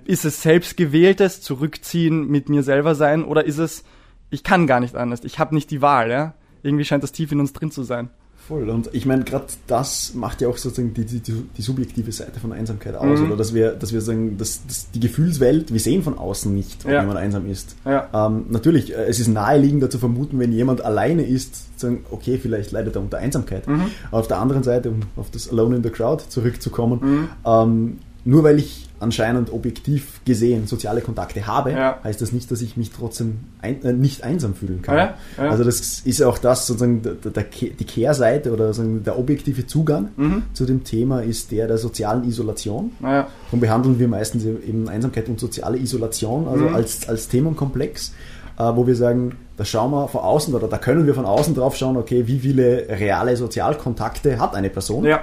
ist 0.05 0.25
es 0.25 0.43
selbstgewähltes 0.43 1.41
Zurückziehen, 1.41 2.27
mit 2.27 2.49
mir 2.49 2.61
selber 2.61 2.93
sein 2.93 3.25
oder 3.25 3.45
ist 3.45 3.57
es 3.57 3.83
ich 4.29 4.43
kann 4.43 4.67
gar 4.67 4.79
nicht 4.79 4.95
anders, 4.95 5.23
ich 5.23 5.39
habe 5.39 5.55
nicht 5.55 5.71
die 5.71 5.81
Wahl, 5.81 6.09
ja? 6.09 6.33
Irgendwie 6.67 6.85
scheint 6.85 7.03
das 7.03 7.11
tief 7.11 7.31
in 7.31 7.39
uns 7.39 7.53
drin 7.53 7.71
zu 7.71 7.83
sein. 7.83 8.09
Voll. 8.47 8.69
Und 8.69 8.89
ich 8.93 9.05
meine, 9.05 9.25
gerade 9.25 9.47
das 9.67 10.13
macht 10.13 10.39
ja 10.39 10.47
auch 10.47 10.55
sozusagen 10.55 10.93
die, 10.93 11.03
die, 11.03 11.19
die, 11.19 11.61
subjektive 11.61 12.13
Seite 12.13 12.39
von 12.39 12.53
Einsamkeit 12.53 12.95
aus. 12.95 13.19
Mhm. 13.19 13.25
Oder 13.25 13.35
dass 13.35 13.53
wir, 13.53 13.71
dass 13.71 13.91
wir 13.91 13.99
sagen, 13.99 14.37
dass, 14.37 14.65
dass, 14.65 14.89
die 14.91 15.01
Gefühlswelt, 15.01 15.73
wir 15.73 15.79
sehen 15.81 16.01
von 16.01 16.17
außen 16.17 16.53
nicht, 16.53 16.85
ob 16.85 16.91
ja. 16.91 17.01
jemand 17.01 17.19
einsam 17.19 17.49
ist. 17.49 17.75
Ja. 17.83 18.07
Ähm, 18.13 18.45
natürlich, 18.49 18.95
äh, 18.95 19.03
es 19.03 19.19
ist 19.19 19.27
naheliegender 19.27 19.89
zu 19.89 19.99
vermuten, 19.99 20.39
wenn 20.39 20.53
jemand 20.53 20.79
alleine 20.79 21.23
ist, 21.23 21.77
sagen, 21.77 22.05
okay, 22.09 22.39
vielleicht 22.41 22.71
leidet 22.71 22.95
er 22.95 23.01
unter 23.01 23.17
Einsamkeit. 23.17 23.67
Mhm. 23.67 23.87
Auf 24.11 24.29
der 24.29 24.37
anderen 24.37 24.63
Seite, 24.63 24.91
um 24.91 25.01
auf 25.17 25.29
das 25.29 25.49
Alone 25.49 25.75
in 25.75 25.83
the 25.83 25.89
Crowd 25.89 26.23
zurückzukommen, 26.29 26.99
mhm. 27.01 27.29
ähm, 27.45 27.97
nur 28.23 28.43
weil 28.43 28.59
ich 28.59 28.86
anscheinend 28.99 29.51
objektiv 29.51 30.21
gesehen 30.25 30.67
soziale 30.67 31.01
Kontakte 31.01 31.45
habe, 31.45 31.71
ja. 31.71 31.99
heißt 32.03 32.21
das 32.21 32.31
nicht, 32.31 32.49
dass 32.51 32.61
ich 32.61 32.77
mich 32.77 32.91
trotzdem 32.91 33.39
ein, 33.61 33.83
äh, 33.83 33.93
nicht 33.93 34.23
einsam 34.23 34.55
fühlen 34.55 34.81
kann. 34.81 34.97
Ja, 34.97 35.13
ja. 35.37 35.49
Also 35.49 35.63
das 35.63 35.99
ist 35.99 36.19
ja 36.19 36.27
auch 36.27 36.37
das 36.37 36.67
sozusagen 36.67 37.01
der, 37.01 37.13
der, 37.13 37.43
die 37.43 37.85
Kehrseite 37.85 38.51
oder 38.51 38.71
der 38.73 39.19
objektive 39.19 39.67
Zugang 39.67 40.09
mhm. 40.15 40.43
zu 40.53 40.65
dem 40.65 40.83
Thema 40.83 41.21
ist 41.21 41.51
der 41.51 41.67
der 41.67 41.77
sozialen 41.77 42.23
Isolation. 42.23 42.91
Ja. 43.01 43.27
Und 43.51 43.59
behandeln 43.59 43.99
wir 43.99 44.07
meistens 44.07 44.43
eben 44.45 44.89
Einsamkeit 44.89 45.29
und 45.29 45.39
soziale 45.39 45.77
Isolation 45.77 46.47
also 46.47 46.65
mhm. 46.65 46.75
als, 46.75 47.07
als 47.07 47.27
Themenkomplex, 47.27 48.13
äh, 48.57 48.63
wo 48.63 48.87
wir 48.87 48.95
sagen, 48.95 49.33
da 49.57 49.65
schauen 49.65 49.91
wir 49.91 50.07
von 50.07 50.21
außen 50.21 50.53
oder 50.53 50.67
da 50.67 50.77
können 50.77 51.05
wir 51.05 51.15
von 51.15 51.25
außen 51.25 51.55
drauf 51.55 51.75
schauen, 51.75 51.97
okay, 51.97 52.27
wie 52.27 52.39
viele 52.39 52.87
reale 52.89 53.35
Sozialkontakte 53.35 54.39
hat 54.39 54.55
eine 54.55 54.69
Person. 54.69 55.03
Ja. 55.03 55.21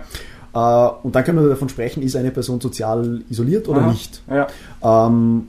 Äh, 0.55 0.59
und 1.03 1.15
dann 1.15 1.25
können 1.25 1.43
wir 1.43 1.49
davon 1.49 1.69
sprechen, 1.69 2.03
ist 2.03 2.17
eine 2.17 2.31
Person 2.31 2.61
sozial 2.61 3.23
isoliert 3.29 3.69
oder 3.69 3.83
Aha. 3.83 3.91
nicht. 3.91 4.23
Ja. 4.29 4.47
Ähm, 4.83 5.49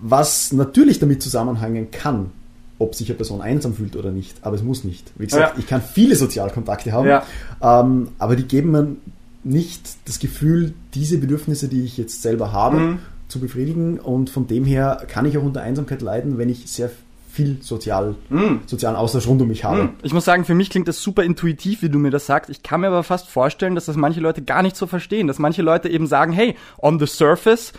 was 0.00 0.52
natürlich 0.52 1.00
damit 1.00 1.22
zusammenhängen 1.22 1.90
kann, 1.90 2.30
ob 2.78 2.94
sich 2.94 3.08
eine 3.08 3.16
Person 3.16 3.40
einsam 3.40 3.74
fühlt 3.74 3.96
oder 3.96 4.12
nicht, 4.12 4.36
aber 4.42 4.54
es 4.54 4.62
muss 4.62 4.84
nicht. 4.84 5.10
Wie 5.16 5.26
gesagt, 5.26 5.54
ja. 5.56 5.58
ich 5.58 5.66
kann 5.66 5.82
viele 5.82 6.14
Sozialkontakte 6.14 6.92
haben, 6.92 7.08
ja. 7.08 7.24
ähm, 7.60 8.08
aber 8.18 8.36
die 8.36 8.44
geben 8.44 8.70
mir 8.70 8.96
nicht 9.42 9.96
das 10.06 10.18
Gefühl, 10.18 10.74
diese 10.94 11.18
Bedürfnisse, 11.18 11.68
die 11.68 11.82
ich 11.82 11.96
jetzt 11.96 12.22
selber 12.22 12.52
habe, 12.52 12.78
mhm. 12.78 12.98
zu 13.28 13.40
befriedigen. 13.40 13.98
Und 13.98 14.30
von 14.30 14.46
dem 14.46 14.64
her 14.64 15.02
kann 15.08 15.26
ich 15.26 15.38
auch 15.38 15.42
unter 15.42 15.62
Einsamkeit 15.62 16.02
leiden, 16.02 16.38
wenn 16.38 16.48
ich 16.48 16.70
sehr 16.70 16.90
viel 17.38 17.58
sozial, 17.60 18.16
mm. 18.30 18.66
sozialen 18.66 18.96
Austausch 18.96 19.28
rund 19.28 19.40
um 19.40 19.46
mich 19.46 19.62
habe. 19.62 19.84
Mm. 19.84 19.90
Ich 20.02 20.12
muss 20.12 20.24
sagen, 20.24 20.44
für 20.44 20.56
mich 20.56 20.70
klingt 20.70 20.88
das 20.88 21.00
super 21.00 21.22
intuitiv, 21.22 21.82
wie 21.82 21.88
du 21.88 22.00
mir 22.00 22.10
das 22.10 22.26
sagst. 22.26 22.50
Ich 22.50 22.64
kann 22.64 22.80
mir 22.80 22.88
aber 22.88 23.04
fast 23.04 23.28
vorstellen, 23.28 23.76
dass 23.76 23.84
das 23.84 23.94
manche 23.94 24.18
Leute 24.18 24.42
gar 24.42 24.62
nicht 24.62 24.76
so 24.76 24.88
verstehen, 24.88 25.28
dass 25.28 25.38
manche 25.38 25.62
Leute 25.62 25.88
eben 25.88 26.08
sagen, 26.08 26.32
hey, 26.32 26.56
on 26.78 26.98
the 26.98 27.06
surface, 27.06 27.72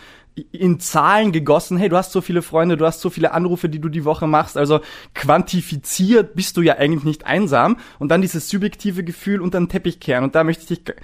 in 0.52 0.80
Zahlen 0.80 1.32
gegossen, 1.32 1.78
hey, 1.78 1.90
du 1.90 1.98
hast 1.98 2.12
so 2.12 2.22
viele 2.22 2.42
Freunde, 2.42 2.78
du 2.78 2.86
hast 2.86 3.02
so 3.02 3.10
viele 3.10 3.34
Anrufe, 3.34 3.70
die 3.70 3.80
du 3.80 3.90
die 3.90 4.06
Woche 4.06 4.28
machst, 4.28 4.58
also 4.58 4.80
quantifiziert 5.14 6.36
bist 6.36 6.56
du 6.58 6.62
ja 6.62 6.76
eigentlich 6.76 7.04
nicht 7.04 7.26
einsam 7.26 7.78
und 8.00 8.10
dann 8.10 8.22
dieses 8.22 8.50
subjektive 8.50 9.04
Gefühl 9.04 9.42
unter 9.42 9.60
den 9.60 9.70
Teppich 9.70 10.00
kehren 10.00 10.24
und 10.24 10.36
da 10.36 10.44
möchte 10.44 10.74
ich 10.74 10.84
dich, 10.84 10.96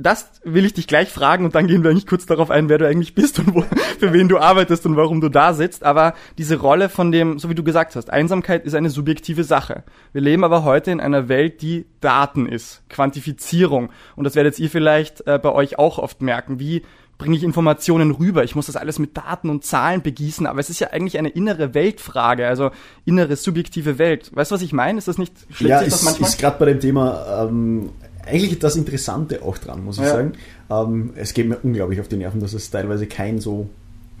das 0.00 0.30
will 0.44 0.64
ich 0.64 0.74
dich 0.74 0.86
gleich 0.86 1.08
fragen 1.08 1.44
und 1.44 1.56
dann 1.56 1.66
gehen 1.66 1.82
wir 1.82 1.90
eigentlich 1.90 2.06
kurz 2.06 2.24
darauf 2.24 2.50
ein, 2.50 2.68
wer 2.68 2.78
du 2.78 2.86
eigentlich 2.86 3.14
bist 3.14 3.40
und 3.40 3.54
wo, 3.54 3.64
für 3.98 4.12
wen 4.12 4.28
du 4.28 4.38
arbeitest 4.38 4.86
und 4.86 4.96
warum 4.96 5.20
du 5.20 5.28
da 5.28 5.54
sitzt. 5.54 5.82
Aber 5.82 6.14
diese 6.38 6.56
Rolle 6.60 6.88
von 6.88 7.10
dem, 7.10 7.40
so 7.40 7.50
wie 7.50 7.56
du 7.56 7.64
gesagt 7.64 7.96
hast, 7.96 8.08
Einsamkeit 8.08 8.64
ist 8.64 8.74
eine 8.74 8.90
subjektive 8.90 9.42
Sache. 9.42 9.82
Wir 10.12 10.20
leben 10.20 10.44
aber 10.44 10.62
heute 10.62 10.92
in 10.92 11.00
einer 11.00 11.28
Welt, 11.28 11.62
die 11.62 11.86
Daten 12.00 12.46
ist, 12.46 12.82
Quantifizierung. 12.88 13.90
Und 14.14 14.22
das 14.22 14.36
werdet 14.36 14.56
ihr 14.60 14.70
vielleicht 14.70 15.26
äh, 15.26 15.38
bei 15.42 15.50
euch 15.50 15.80
auch 15.80 15.98
oft 15.98 16.22
merken. 16.22 16.60
Wie 16.60 16.82
bringe 17.18 17.36
ich 17.36 17.42
Informationen 17.42 18.12
rüber? 18.12 18.44
Ich 18.44 18.54
muss 18.54 18.66
das 18.66 18.76
alles 18.76 18.98
mit 18.98 19.16
Daten 19.16 19.50
und 19.50 19.64
Zahlen 19.64 20.02
begießen, 20.02 20.46
aber 20.46 20.60
es 20.60 20.70
ist 20.70 20.78
ja 20.78 20.90
eigentlich 20.90 21.18
eine 21.18 21.28
innere 21.28 21.74
Weltfrage, 21.74 22.46
also 22.46 22.70
innere 23.04 23.36
subjektive 23.36 23.98
Welt. 23.98 24.30
Weißt 24.34 24.50
du, 24.50 24.54
was 24.54 24.62
ich 24.62 24.72
meine? 24.72 24.98
Ist 24.98 25.08
das 25.08 25.18
nicht, 25.18 25.34
schlägt 25.50 25.70
ja, 25.70 25.80
ist, 25.80 26.04
manchmal? 26.04 26.30
ist 26.30 26.38
gerade 26.38 26.58
bei 26.58 26.66
dem 26.66 26.80
Thema 26.80 27.46
ähm, 27.48 27.90
eigentlich 28.24 28.58
das 28.60 28.76
Interessante 28.76 29.42
auch 29.42 29.58
dran, 29.58 29.84
muss 29.84 29.98
ich 29.98 30.04
ja. 30.04 30.10
sagen. 30.10 30.32
Ähm, 30.70 31.10
es 31.16 31.34
geht 31.34 31.48
mir 31.48 31.58
unglaublich 31.62 32.00
auf 32.00 32.08
die 32.08 32.16
Nerven, 32.16 32.40
dass 32.40 32.52
es 32.52 32.70
teilweise 32.70 33.06
kein 33.06 33.40
so 33.40 33.68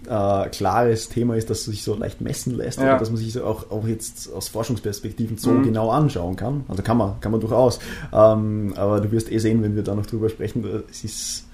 äh, 0.08 0.48
klares 0.48 1.08
Thema 1.08 1.36
ist, 1.36 1.50
das 1.50 1.64
sich 1.64 1.82
so 1.82 1.94
leicht 1.94 2.20
messen 2.20 2.56
lässt 2.56 2.78
ja. 2.78 2.84
oder 2.84 2.98
dass 2.98 3.10
man 3.10 3.18
sich 3.18 3.32
so 3.32 3.44
auch, 3.44 3.70
auch 3.70 3.86
jetzt 3.86 4.32
aus 4.32 4.48
Forschungsperspektiven 4.48 5.36
so 5.36 5.50
mhm. 5.50 5.62
genau 5.64 5.90
anschauen 5.90 6.34
kann. 6.34 6.64
Also 6.68 6.82
kann 6.82 6.96
man, 6.96 7.20
kann 7.20 7.30
man 7.30 7.40
durchaus. 7.40 7.78
Ähm, 8.12 8.72
aber 8.76 9.00
du 9.00 9.12
wirst 9.12 9.30
eh 9.30 9.38
sehen, 9.38 9.62
wenn 9.62 9.76
wir 9.76 9.82
da 9.82 9.94
noch 9.94 10.06
drüber 10.06 10.28
sprechen, 10.28 10.64
es 10.90 11.04
ist 11.04 11.47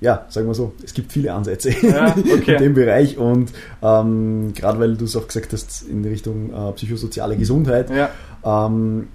ja, 0.00 0.26
sagen 0.28 0.46
wir 0.46 0.54
so, 0.54 0.72
es 0.82 0.94
gibt 0.94 1.12
viele 1.12 1.32
Ansätze 1.32 1.70
ja, 1.82 2.14
okay. 2.16 2.54
in 2.54 2.62
dem 2.62 2.74
Bereich 2.74 3.18
und 3.18 3.50
ähm, 3.82 4.52
gerade 4.54 4.80
weil 4.80 4.96
du 4.96 5.04
es 5.04 5.16
auch 5.16 5.26
gesagt 5.26 5.52
hast 5.52 5.82
in 5.82 6.04
Richtung 6.04 6.52
äh, 6.52 6.72
psychosoziale 6.72 7.36
Gesundheit, 7.36 7.90
ja. 7.90 8.10
ähm, 8.44 9.08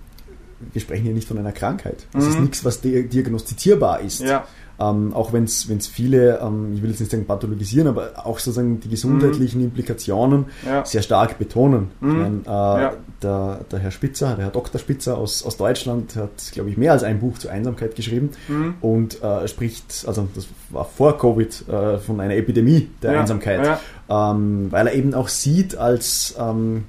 wir 0.72 0.82
sprechen 0.82 1.04
hier 1.04 1.13
nicht 1.13 1.27
von 1.27 1.38
einer 1.38 1.51
Krankheit. 1.51 2.06
Das 2.13 2.25
mhm. 2.25 2.30
ist 2.30 2.39
nichts, 2.39 2.65
was 2.65 2.82
diagnostizierbar 2.82 4.01
ist. 4.01 4.22
Ja. 4.22 4.46
Ähm, 4.77 5.13
auch 5.13 5.32
wenn 5.32 5.46
es 5.46 5.88
viele, 5.88 6.39
ähm, 6.39 6.74
ich 6.75 6.82
will 6.82 6.89
jetzt 6.89 7.00
nicht 7.00 7.12
sagen 7.12 7.25
pathologisieren, 7.25 7.88
aber 7.88 8.12
auch 8.25 8.39
sozusagen 8.39 8.82
die 8.82 8.89
gesundheitlichen 8.89 9.60
mhm. 9.60 9.67
Implikationen 9.67 10.46
ja. 10.65 10.84
sehr 10.84 11.01
stark 11.01 11.38
betonen. 11.38 11.91
Mhm. 12.01 12.10
Ich 12.10 12.17
mein, 12.17 12.41
äh, 12.46 12.50
ja. 12.50 12.94
der, 13.22 13.60
der 13.72 13.79
Herr 13.79 13.91
Spitzer, 13.91 14.36
der 14.36 14.46
Herr 14.46 14.51
Dr. 14.51 14.79
Spitzer 14.79 15.17
aus, 15.17 15.46
aus 15.46 15.55
Deutschland 15.55 16.17
hat, 16.17 16.51
glaube 16.51 16.70
ich, 16.70 16.77
mehr 16.77 16.91
als 16.91 17.03
ein 17.03 17.20
Buch 17.20 17.38
zur 17.38 17.51
Einsamkeit 17.51 17.96
geschrieben 17.96 18.32
mhm. 18.50 18.75
und 18.82 19.24
äh, 19.24 19.48
spricht, 19.48 20.03
also 20.08 20.27
das 20.36 20.48
war 20.70 20.84
vor 20.84 21.17
Covid, 21.17 21.70
äh, 21.70 21.98
von 22.00 22.20
einer 22.20 22.36
Epidemie 22.36 22.89
der 23.01 23.13
ja. 23.13 23.22
Einsamkeit, 23.22 23.79
ähm, 24.10 24.67
weil 24.72 24.88
er 24.88 24.94
eben 24.94 25.13
auch 25.13 25.29
sieht 25.29 25.77
als, 25.77 26.36
ähm, 26.38 26.84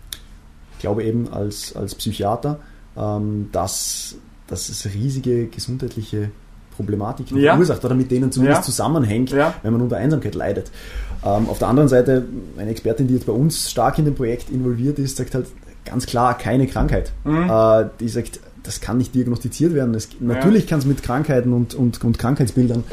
ich 0.73 0.81
glaube 0.81 1.05
eben 1.05 1.33
als, 1.33 1.77
als 1.77 1.95
Psychiater, 1.95 2.59
ähm, 2.97 3.49
dass, 3.53 4.17
dass 4.49 4.69
es 4.69 4.87
riesige 4.87 5.47
gesundheitliche 5.47 6.31
Problematiken 6.77 7.39
ja. 7.39 7.53
verursacht 7.53 7.85
oder 7.85 7.95
mit 7.95 8.11
denen 8.11 8.31
zumindest 8.31 8.61
ja. 8.61 8.65
zusammenhängt, 8.65 9.31
ja. 9.31 9.55
wenn 9.63 9.73
man 9.73 9.83
unter 9.83 9.97
Einsamkeit 9.97 10.35
leidet. 10.35 10.71
Ähm, 11.25 11.49
auf 11.49 11.59
der 11.59 11.69
anderen 11.69 11.89
Seite, 11.89 12.25
eine 12.57 12.71
Expertin, 12.71 13.09
die 13.09 13.15
jetzt 13.15 13.27
bei 13.27 13.33
uns 13.33 13.71
stark 13.71 13.99
in 13.99 14.05
dem 14.05 14.15
Projekt 14.15 14.51
involviert 14.51 14.99
ist, 14.99 15.17
sagt 15.17 15.35
halt 15.35 15.47
ganz 15.85 16.07
klar 16.07 16.37
keine 16.37 16.67
Krankheit. 16.67 17.13
Mhm. 17.25 17.51
Äh, 17.51 17.87
die 18.01 18.09
sagt, 18.09 18.41
das 18.63 18.81
kann 18.81 18.99
nicht 18.99 19.15
diagnostiziert 19.15 19.75
werden. 19.75 19.95
Es, 19.95 20.09
natürlich 20.21 20.67
kann 20.67 20.81
es 20.81 20.85
mit 20.85 21.03
Krankheiten 21.03 21.53
und, 21.53 21.75
und, 21.75 22.03
und 22.05 22.19
Krankheitsbildern 22.19 22.85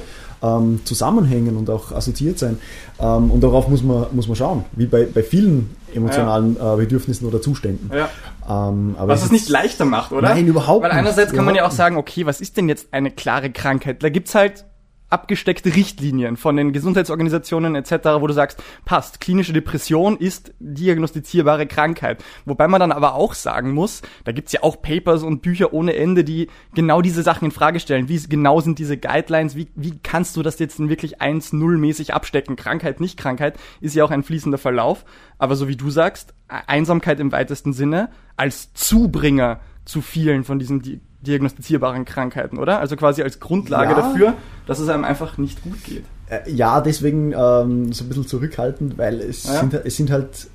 ähm, 0.44 0.82
zusammenhängen 0.84 1.58
und 1.58 1.70
auch 1.70 1.92
assoziiert 1.92 2.38
sein. 2.38 2.60
Ähm, 3.00 3.32
und 3.32 3.42
darauf 3.42 3.68
muss 3.68 3.82
man, 3.82 4.08
muss 4.12 4.28
man 4.28 4.36
schauen, 4.36 4.66
wie 4.74 4.86
bei, 4.86 5.06
bei 5.06 5.24
vielen 5.24 5.76
emotionalen 5.94 6.58
ja. 6.58 6.74
äh, 6.74 6.78
Bedürfnissen 6.78 7.28
oder 7.28 7.42
Zuständen. 7.42 7.90
Ja. 7.96 8.10
Ähm, 8.48 8.96
was 9.00 9.24
es 9.24 9.32
nicht 9.32 9.48
leichter 9.50 9.86
macht, 9.86 10.12
oder? 10.12 10.30
Nein, 10.30 10.46
überhaupt 10.48 10.84
nicht. 10.84 10.92
Weil 10.92 11.00
einerseits 11.00 11.32
nicht. 11.32 11.38
kann 11.38 11.46
man 11.46 11.56
ja 11.56 11.66
auch 11.66 11.72
sagen, 11.72 11.98
okay, 11.98 12.26
was 12.26 12.42
ist 12.42 12.58
denn 12.58 12.68
jetzt 12.68 12.88
eine 12.92 13.10
klare 13.10 13.52
Krankheit? 13.52 14.04
Da 14.04 14.10
gibt's 14.10 14.36
halt 14.36 14.66
abgesteckte 15.14 15.76
Richtlinien 15.76 16.36
von 16.38 16.58
den 16.58 16.74
Gesundheitsorganisationen 16.74 17.76
etc., 17.76 17.92
wo 18.20 18.28
du 18.28 18.34
sagst, 18.34 18.62
passt, 18.84 19.22
klinische 19.22 19.54
Depression 19.54 20.18
ist 20.18 20.54
diagnostizierbare 20.60 21.68
Krankheit. 21.68 22.24
Wobei 22.46 22.68
man 22.68 22.80
dann 22.80 22.92
aber 22.92 23.14
auch 23.14 23.36
sagen 23.36 23.74
muss, 23.74 24.02
da 24.24 24.32
gibt's 24.32 24.52
ja 24.54 24.64
auch 24.64 24.82
Papers 24.82 25.22
und 25.22 25.44
Bücher 25.44 25.72
ohne 25.72 25.96
Ende, 25.96 26.24
die 26.24 26.50
genau 26.74 27.02
diese 27.02 27.22
Sachen 27.22 27.46
in 27.46 27.52
Frage 27.52 27.80
stellen. 27.80 28.10
Wie 28.10 28.18
genau 28.24 28.60
sind 28.60 28.80
diese 28.80 28.98
Guidelines? 28.98 29.56
Wie, 29.56 29.68
wie 29.76 30.00
kannst 30.00 30.36
du 30.36 30.42
das 30.42 30.58
jetzt 30.58 30.80
denn 30.80 30.90
wirklich 30.90 31.22
1-0-mäßig 31.22 32.12
abstecken? 32.12 32.56
Krankheit, 32.56 33.00
nicht 33.00 33.18
Krankheit, 33.18 33.60
ist 33.82 33.96
ja 33.96 34.04
auch 34.04 34.12
ein 34.12 34.24
fließender 34.24 34.58
Verlauf. 34.58 35.06
Aber 35.38 35.56
so 35.56 35.68
wie 35.68 35.76
du 35.76 35.92
sagst, 35.92 36.34
Einsamkeit 36.48 37.20
im 37.20 37.32
weitesten 37.32 37.74
Sinne 37.74 38.10
als 38.36 38.74
Zubringer 38.74 39.60
zu 39.86 40.02
vielen 40.02 40.44
von 40.44 40.58
diesen 40.58 40.82
diagnostizierbaren 41.26 42.06
Krankheiten, 42.06 42.58
oder? 42.58 42.80
Also 42.80 42.96
quasi 42.96 43.24
als 43.24 43.40
Grundlage 43.40 43.92
ja. 43.92 43.96
dafür, 43.96 44.34
dass 44.68 44.80
es 44.80 44.90
einem 44.90 45.04
einfach 45.04 45.38
nicht 45.38 45.64
gut 45.64 45.84
geht. 45.84 46.04
Äh, 46.30 46.50
ja, 46.52 46.82
deswegen 46.82 47.34
ähm, 47.34 47.94
so 47.94 48.04
ein 48.04 48.08
bisschen 48.10 48.28
zurückhaltend, 48.28 48.98
weil 48.98 49.20
es, 49.22 49.46
ja. 49.46 49.60
sind, 49.60 49.74
es 49.74 49.98
sind 49.98 50.12
halt 50.12 50.48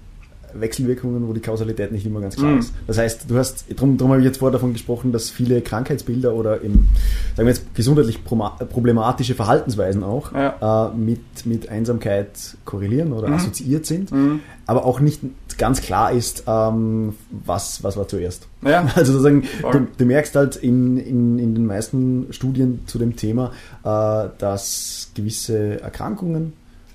Wechselwirkungen, 0.54 1.28
wo 1.28 1.32
die 1.32 1.40
Kausalität 1.40 1.92
nicht 1.92 2.06
immer 2.06 2.20
ganz 2.20 2.36
klar 2.36 2.52
mhm. 2.52 2.58
ist. 2.58 2.74
Das 2.86 2.98
heißt, 2.98 3.24
du 3.28 3.36
hast, 3.36 3.64
darum, 3.74 3.96
darum 3.96 4.12
habe 4.12 4.20
ich 4.20 4.26
jetzt 4.26 4.38
vorher 4.38 4.52
davon 4.52 4.72
gesprochen, 4.72 5.12
dass 5.12 5.30
viele 5.30 5.60
Krankheitsbilder 5.60 6.34
oder 6.34 6.60
im, 6.60 6.88
sagen 7.36 7.46
wir 7.46 7.48
jetzt, 7.48 7.74
gesundheitlich 7.74 8.24
problematische 8.24 9.34
Verhaltensweisen 9.34 10.02
auch 10.02 10.32
ja. 10.32 10.90
äh, 10.90 10.96
mit, 10.96 11.20
mit 11.44 11.68
Einsamkeit 11.68 12.56
korrelieren 12.64 13.12
oder 13.12 13.28
mhm. 13.28 13.34
assoziiert 13.34 13.86
sind, 13.86 14.10
mhm. 14.12 14.40
aber 14.66 14.84
auch 14.84 15.00
nicht 15.00 15.20
ganz 15.58 15.80
klar 15.80 16.12
ist, 16.12 16.44
ähm, 16.46 17.14
was, 17.30 17.82
was 17.82 17.96
war 17.96 18.08
zuerst. 18.08 18.46
Ja. 18.62 18.86
Also 18.98 19.12
sozusagen, 19.12 19.44
du, 19.72 19.86
du, 19.96 20.04
merkst 20.04 20.34
halt 20.34 20.56
in, 20.56 20.98
in, 20.98 21.38
in 21.38 21.54
den 21.54 21.66
meisten 21.66 22.26
Studien 22.30 22.80
zu 22.86 22.98
dem 22.98 23.16
Thema, 23.16 23.52
äh, 23.84 24.28
dass 24.38 25.10
gewisse 25.14 25.80
Erkrankungen 25.80 26.52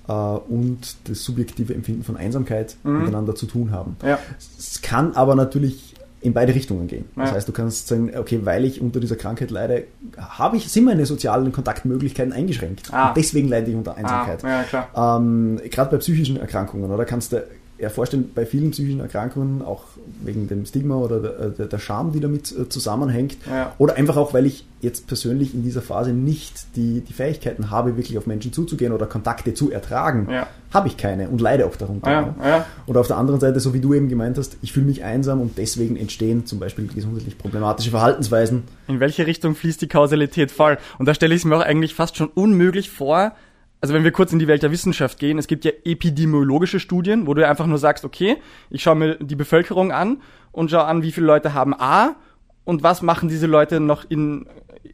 äh, 0.08 0.12
und 0.12 0.96
das 1.04 1.24
subjektive 1.24 1.74
Empfinden 1.74 2.02
von 2.02 2.16
Einsamkeit 2.16 2.76
mhm. 2.82 3.00
miteinander 3.00 3.34
zu 3.34 3.46
tun 3.46 3.70
haben. 3.70 3.96
Ja. 4.02 4.18
Es 4.58 4.82
kann 4.82 5.12
aber 5.12 5.34
natürlich 5.34 5.94
in 6.20 6.32
beide 6.32 6.54
Richtungen 6.54 6.86
gehen. 6.86 7.04
Ja. 7.16 7.24
Das 7.24 7.32
heißt, 7.32 7.48
du 7.48 7.52
kannst 7.52 7.88
sagen, 7.88 8.10
okay, 8.16 8.40
weil 8.44 8.64
ich 8.64 8.80
unter 8.80 8.98
dieser 8.98 9.16
Krankheit 9.16 9.50
leide, 9.50 9.84
habe 10.16 10.56
ich, 10.56 10.70
sind 10.70 10.84
meine 10.84 11.04
sozialen 11.04 11.52
Kontaktmöglichkeiten 11.52 12.32
eingeschränkt. 12.32 12.88
Ah. 12.92 13.08
Und 13.08 13.16
deswegen 13.18 13.48
leide 13.48 13.70
ich 13.70 13.76
unter 13.76 13.96
Einsamkeit. 13.96 14.42
Ah, 14.42 14.64
ja, 14.72 15.16
ähm, 15.18 15.60
Gerade 15.70 15.90
bei 15.90 15.96
psychischen 15.98 16.38
Erkrankungen, 16.38 16.90
oder 16.90 17.04
kannst 17.04 17.32
du 17.32 17.44
ja 17.78 17.88
vorstellen, 17.88 18.30
bei 18.34 18.46
vielen 18.46 18.70
psychischen 18.70 19.00
Erkrankungen, 19.00 19.62
auch 19.62 19.84
wegen 20.22 20.46
dem 20.46 20.64
Stigma 20.64 20.96
oder 20.96 21.20
der, 21.20 21.48
der, 21.50 21.66
der 21.66 21.78
Scham, 21.78 22.12
die 22.12 22.20
damit 22.20 22.52
äh, 22.52 22.68
zusammenhängt, 22.68 23.36
ja. 23.48 23.72
oder 23.78 23.96
einfach 23.96 24.16
auch, 24.16 24.32
weil 24.32 24.46
ich 24.46 24.64
jetzt 24.80 25.06
persönlich 25.08 25.54
in 25.54 25.64
dieser 25.64 25.82
Phase 25.82 26.12
nicht 26.12 26.76
die, 26.76 27.00
die 27.00 27.12
Fähigkeiten 27.12 27.70
habe, 27.70 27.96
wirklich 27.96 28.16
auf 28.16 28.26
Menschen 28.26 28.52
zuzugehen 28.52 28.92
oder 28.92 29.06
Kontakte 29.06 29.54
zu 29.54 29.72
ertragen, 29.72 30.28
ja. 30.30 30.46
habe 30.72 30.88
ich 30.88 30.96
keine 30.96 31.28
und 31.28 31.40
leide 31.40 31.66
auch 31.66 31.74
darunter. 31.74 32.34
Ja, 32.44 32.66
oder 32.86 33.00
auf 33.00 33.08
der 33.08 33.16
anderen 33.16 33.40
Seite, 33.40 33.58
so 33.58 33.74
wie 33.74 33.80
du 33.80 33.92
eben 33.94 34.08
gemeint 34.08 34.38
hast, 34.38 34.56
ich 34.62 34.72
fühle 34.72 34.86
mich 34.86 35.02
einsam 35.02 35.40
und 35.40 35.58
deswegen 35.58 35.96
entstehen 35.96 36.46
zum 36.46 36.60
Beispiel 36.60 36.86
gesundheitlich 36.86 37.38
problematische 37.38 37.90
Verhaltensweisen. 37.90 38.64
In 38.86 39.00
welche 39.00 39.26
Richtung 39.26 39.54
fließt 39.54 39.82
die 39.82 39.88
Kausalität 39.88 40.52
voll? 40.52 40.78
Und 40.98 41.06
da 41.06 41.14
stelle 41.14 41.34
ich 41.34 41.40
es 41.40 41.44
mir 41.44 41.56
auch 41.56 41.62
eigentlich 41.64 41.94
fast 41.94 42.16
schon 42.16 42.28
unmöglich 42.28 42.90
vor, 42.90 43.32
also 43.80 43.92
wenn 43.94 44.04
wir 44.04 44.12
kurz 44.12 44.32
in 44.32 44.38
die 44.38 44.48
Welt 44.48 44.62
der 44.62 44.70
Wissenschaft 44.70 45.18
gehen, 45.18 45.38
es 45.38 45.46
gibt 45.46 45.64
ja 45.64 45.72
epidemiologische 45.84 46.80
Studien, 46.80 47.26
wo 47.26 47.34
du 47.34 47.46
einfach 47.46 47.66
nur 47.66 47.78
sagst, 47.78 48.04
okay, 48.04 48.38
ich 48.70 48.82
schaue 48.82 48.94
mir 48.94 49.16
die 49.16 49.36
Bevölkerung 49.36 49.92
an 49.92 50.22
und 50.52 50.70
schaue 50.70 50.84
an, 50.84 51.02
wie 51.02 51.12
viele 51.12 51.26
Leute 51.26 51.52
haben 51.52 51.74
A 51.74 52.16
und 52.64 52.82
was 52.82 53.02
machen 53.02 53.28
diese 53.28 53.46
Leute 53.46 53.80
noch 53.80 54.04
in 54.08 54.46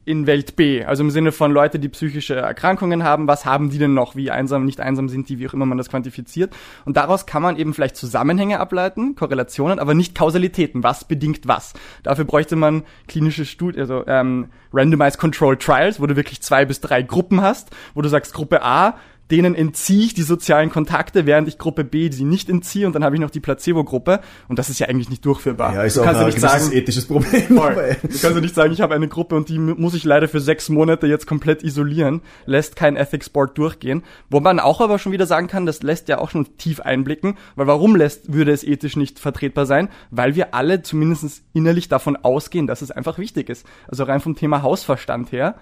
in 0.05 0.27
Welt 0.27 0.57
B. 0.57 0.85
Also 0.85 1.03
im 1.03 1.11
Sinne 1.11 1.33
von 1.33 1.53
Leute, 1.53 1.79
die 1.79 1.89
psychische 1.89 2.37
Erkrankungen 2.37 3.05
haben, 3.05 3.27
was 3.27 3.45
haben 3.45 3.71
die 3.71 3.79
denn 3.79 3.95
noch, 3.95 4.17
wie 4.17 4.31
einsam, 4.31 4.65
nicht 4.65 4.81
einsam 4.81 5.09
sind 5.09 5.29
die, 5.29 5.39
wie 5.39 5.49
auch 5.49 5.55
immer 5.55 5.67
man 5.67 5.79
das 5.79 5.89
quantifiziert. 5.89 6.55
Und 6.85 6.97
daraus 6.97 7.27
kann 7.27 7.43
man 7.43 7.57
eben 7.57 7.75
vielleicht 7.75 7.97
Zusammenhänge 7.97 8.61
ableiten, 8.61 9.15
Korrelationen, 9.15 9.79
aber 9.79 9.95
nicht 9.95 10.15
Kausalitäten. 10.15 10.83
Was 10.83 11.05
bedingt 11.05 11.47
was? 11.47 11.75
Dafür 12.03 12.25
bräuchte 12.25 12.57
man 12.57 12.85
klinische 13.09 13.45
Studien, 13.45 13.81
also 13.81 14.05
ähm, 14.07 14.49
Randomized 14.73 15.19
Controlled 15.19 15.61
Trials, 15.61 16.01
wo 16.01 16.07
du 16.07 16.17
wirklich 16.17 16.41
zwei 16.41 16.65
bis 16.65 16.81
drei 16.81 17.03
Gruppen 17.03 17.41
hast, 17.41 17.71
wo 17.95 18.03
du 18.03 18.09
sagst, 18.09 18.35
Gruppe 18.35 18.63
A 18.63 18.97
denen 19.31 19.55
entziehe 19.55 20.05
ich 20.05 20.15
die 20.15 20.23
sozialen 20.23 20.71
Kontakte, 20.71 21.27
während 21.27 21.49
ich 21.49 21.59
Gruppe 21.59 21.85
B 21.85 22.11
sie 22.11 22.25
nicht 22.25 22.49
entziehe 22.49 22.87
und 22.87 22.95
dann 22.95 23.05
habe 23.05 23.17
ich 23.17 23.21
noch 23.21 23.31
die 23.31 23.41
Placebo-Gruppe 23.41 24.21
und 24.49 24.59
das 24.59 24.69
ist 24.69 24.79
ja 24.79 24.89
eigentlich 24.89 25.09
nicht 25.09 25.25
durchführbar. 25.25 25.75
Ja, 25.75 25.83
ist 25.85 25.97
du 25.97 26.01
auch 26.01 26.05
kannst 26.07 26.21
ein 26.21 26.27
nicht 26.27 26.41
sagen, 26.41 26.73
ethisches 26.73 27.07
Problem. 27.07 27.57
Voll. 27.57 27.97
Du 28.03 28.09
kannst 28.09 28.23
ja 28.23 28.41
nicht 28.41 28.55
sagen, 28.55 28.73
ich 28.73 28.81
habe 28.81 28.95
eine 28.95 29.09
Gruppe 29.09 29.37
und 29.37 29.49
die 29.49 29.59
muss 29.59 29.95
ich 29.95 30.05
leider 30.05 30.29
für 30.29 30.41
sechs 30.41 30.69
Monate 30.69 31.07
jetzt 31.07 31.27
komplett 31.27 31.63
isolieren, 31.63 32.23
lässt 32.47 32.77
kein 32.77 32.97
Ethics 32.97 33.31
Board 33.31 33.57
durchgehen. 33.57 34.03
Wo 34.29 34.41
man 34.41 34.61
auch 34.61 34.81
aber 34.81 34.99
schon 34.99 35.13
wieder 35.13 35.27
sagen 35.27 35.47
kann, 35.47 35.67
das 35.67 35.83
lässt 35.83 36.09
ja 36.09 36.19
auch 36.19 36.31
schon 36.31 36.57
tief 36.57 36.81
einblicken, 36.81 37.37
weil 37.57 37.67
warum 37.67 37.97
lässt, 37.97 38.33
würde 38.33 38.53
es 38.53 38.65
ethisch 38.65 38.97
nicht 38.97 39.19
vertretbar 39.19 39.67
sein? 39.67 39.89
Weil 40.11 40.35
wir 40.35 40.55
alle 40.55 40.83
zumindest 40.83 41.43
innerlich 41.53 41.89
davon 41.89 42.17
ausgehen, 42.17 42.67
dass 42.67 42.83
es 42.83 42.91
einfach 42.91 43.19
wichtig 43.19 43.49
ist. 43.49 43.67
Also 43.89 44.05
rein 44.05 44.21
vom 44.21 44.37
Thema 44.37 44.63
Hausverstand 44.63 45.33
her, 45.33 45.57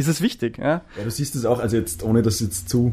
ist 0.00 0.08
es 0.08 0.20
wichtig. 0.20 0.58
Ja, 0.58 0.82
ja 0.96 1.04
du 1.04 1.10
siehst 1.10 1.36
es 1.36 1.44
auch, 1.44 1.60
also 1.60 1.76
jetzt 1.76 2.02
ohne 2.02 2.22
das 2.22 2.40
jetzt 2.40 2.68
zu, 2.68 2.92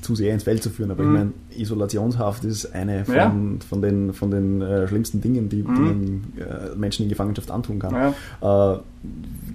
zu 0.00 0.14
sehr 0.14 0.34
ins 0.34 0.42
Feld 0.42 0.62
zu 0.62 0.70
führen, 0.70 0.90
aber 0.90 1.04
mhm. 1.04 1.14
ich 1.14 1.18
meine, 1.18 1.32
Isolationshaft 1.56 2.44
ist 2.44 2.74
eine 2.74 3.04
von, 3.04 3.14
ja. 3.14 3.34
von 3.68 3.82
den, 3.82 4.12
von 4.12 4.30
den 4.30 4.62
äh, 4.62 4.88
schlimmsten 4.88 5.20
Dingen, 5.20 5.48
die, 5.48 5.62
mhm. 5.62 6.22
die 6.34 6.40
äh, 6.40 6.74
Menschen 6.76 7.04
in 7.04 7.08
Gefangenschaft 7.08 7.50
antun 7.50 7.78
kann. 7.78 8.14
Ja. 8.42 8.74
Äh, 8.74 8.78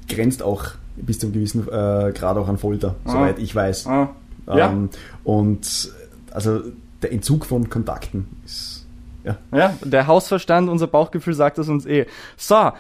grenzt 0.08 0.44
auch 0.44 0.66
bis 0.96 1.20
zu 1.20 1.28
einem 1.28 1.34
gewissen 1.34 1.68
äh, 1.68 2.12
Grad 2.14 2.38
auch 2.38 2.48
an 2.48 2.58
Folter, 2.58 2.96
ah. 3.06 3.12
soweit 3.12 3.40
ich 3.40 3.54
weiß. 3.54 3.88
Ah. 3.88 4.10
Ähm, 4.48 4.90
und 5.24 5.92
also 6.32 6.62
der 7.02 7.12
Entzug 7.12 7.46
von 7.46 7.70
Kontakten 7.70 8.28
ist 8.46 8.84
ja. 9.24 9.38
ja, 9.54 9.74
der 9.82 10.08
Hausverstand, 10.08 10.70
unser 10.70 10.88
Bauchgefühl 10.88 11.34
sagt 11.34 11.58
es 11.58 11.70
uns 11.70 11.86
eh. 11.86 12.08
So, 12.36 12.74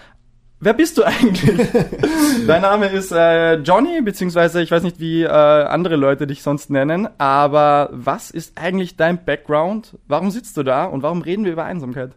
Wer 0.64 0.74
bist 0.74 0.98
du 0.98 1.04
eigentlich? 1.04 1.60
Dein 2.48 2.62
Name 2.62 2.88
ist 2.88 3.12
äh, 3.12 3.56
Johnny, 3.56 4.02
beziehungsweise 4.02 4.62
ich 4.62 4.72
weiß 4.72 4.84
nicht, 4.84 4.98
wie 4.98 5.24
äh, 5.24 5.28
andere 5.28 5.98
Leute 5.98 6.26
dich 6.26 6.42
sonst 6.42 6.70
nennen, 6.70 7.10
aber 7.18 7.90
was 7.92 8.32
ist 8.32 8.54
eigentlich 8.56 8.96
dein 8.96 9.26
Background? 9.26 9.98
Warum 10.08 10.32
sitzt 10.32 10.56
du 10.56 10.64
da 10.64 10.86
und 10.86 11.04
warum 11.04 11.22
reden 11.22 11.44
wir 11.44 11.52
über 11.52 11.66
Einsamkeit? 11.66 12.12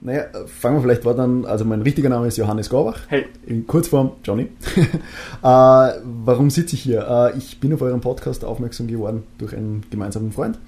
Naja, 0.00 0.24
fangen 0.46 0.76
wir 0.76 0.80
vielleicht 0.80 1.04
mal 1.04 1.20
an. 1.20 1.44
Also 1.44 1.66
mein 1.66 1.82
richtiger 1.82 2.08
Name 2.08 2.26
ist 2.26 2.38
Johannes 2.38 2.70
Gorbach. 2.70 3.00
Hey. 3.08 3.26
In 3.46 3.66
Kurzform 3.66 4.12
Johnny. 4.24 4.44
äh, 4.76 4.86
warum 5.42 6.48
sitze 6.48 6.76
ich 6.76 6.82
hier? 6.82 7.06
Äh, 7.06 7.36
ich 7.36 7.60
bin 7.60 7.74
auf 7.74 7.82
euren 7.82 8.00
Podcast 8.00 8.46
aufmerksam 8.46 8.86
geworden 8.86 9.24
durch 9.36 9.54
einen 9.54 9.84
gemeinsamen 9.90 10.32
Freund, 10.32 10.58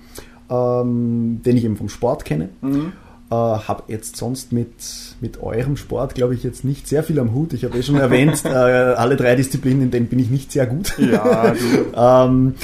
ähm, 0.50 1.40
den 1.42 1.56
ich 1.56 1.64
eben 1.64 1.78
vom 1.78 1.88
Sport 1.88 2.26
kenne. 2.26 2.50
Mhm. 2.60 2.92
Äh, 3.32 3.34
habe 3.34 3.84
jetzt 3.88 4.18
sonst 4.18 4.52
mit, 4.52 4.74
mit 5.22 5.42
eurem 5.42 5.78
Sport, 5.78 6.14
glaube 6.14 6.34
ich, 6.34 6.42
jetzt 6.42 6.66
nicht 6.66 6.86
sehr 6.86 7.02
viel 7.02 7.18
am 7.18 7.32
Hut. 7.32 7.54
Ich 7.54 7.64
habe 7.64 7.78
eh 7.78 7.82
schon 7.82 7.96
erwähnt, 7.96 8.42
äh, 8.44 8.48
alle 8.48 9.16
drei 9.16 9.36
Disziplinen, 9.36 9.84
in 9.84 9.90
denen 9.90 10.06
bin 10.08 10.18
ich 10.18 10.28
nicht 10.28 10.52
sehr 10.52 10.66
gut. 10.66 10.98
Ja, 10.98 11.54
du. 11.54 11.96
ähm, 11.96 12.54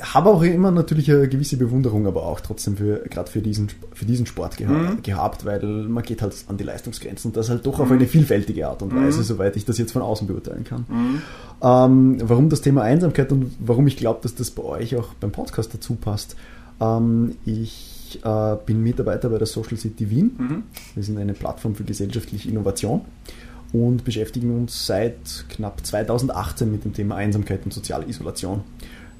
habe 0.00 0.30
auch 0.30 0.42
immer 0.42 0.70
natürlich 0.70 1.10
eine 1.10 1.26
gewisse 1.26 1.56
Bewunderung, 1.56 2.06
aber 2.06 2.22
auch 2.22 2.38
trotzdem 2.38 2.76
für 2.76 2.98
gerade 3.10 3.28
für 3.28 3.40
diesen, 3.40 3.68
für 3.94 4.04
diesen 4.04 4.26
Sport 4.26 4.58
geha 4.58 4.70
mhm. 4.70 5.02
gehabt, 5.02 5.44
weil 5.44 5.64
man 5.64 6.04
geht 6.04 6.22
halt 6.22 6.36
an 6.46 6.56
die 6.56 6.62
Leistungsgrenzen 6.62 7.30
und 7.30 7.36
das 7.36 7.50
halt 7.50 7.66
doch 7.66 7.78
mhm. 7.78 7.84
auf 7.84 7.90
eine 7.90 8.06
vielfältige 8.06 8.68
Art 8.68 8.82
und 8.82 8.94
Weise, 8.94 9.18
mhm. 9.18 9.24
soweit 9.24 9.56
ich 9.56 9.64
das 9.64 9.76
jetzt 9.78 9.90
von 9.90 10.02
außen 10.02 10.28
beurteilen 10.28 10.62
kann. 10.62 10.84
Mhm. 10.88 11.22
Ähm, 11.62 12.28
warum 12.28 12.48
das 12.48 12.60
Thema 12.60 12.82
Einsamkeit 12.82 13.32
und 13.32 13.50
warum 13.58 13.88
ich 13.88 13.96
glaube, 13.96 14.20
dass 14.22 14.36
das 14.36 14.52
bei 14.52 14.62
euch 14.62 14.94
auch 14.94 15.14
beim 15.14 15.32
Podcast 15.32 15.74
dazu 15.74 15.96
passt. 15.96 16.36
Ähm, 16.80 17.34
ich 17.44 17.97
ich 18.08 18.24
äh, 18.24 18.56
bin 18.64 18.82
Mitarbeiter 18.82 19.28
bei 19.28 19.38
der 19.38 19.46
Social 19.46 19.76
City 19.76 20.10
Wien. 20.10 20.36
Mhm. 20.38 20.62
Wir 20.94 21.02
sind 21.02 21.18
eine 21.18 21.34
Plattform 21.34 21.74
für 21.74 21.84
gesellschaftliche 21.84 22.48
Innovation 22.48 23.02
und 23.72 24.04
beschäftigen 24.04 24.56
uns 24.56 24.86
seit 24.86 25.44
knapp 25.50 25.84
2018 25.84 26.70
mit 26.70 26.84
dem 26.84 26.94
Thema 26.94 27.16
Einsamkeit 27.16 27.60
und 27.64 27.72
soziale 27.72 28.06
Isolation. 28.06 28.62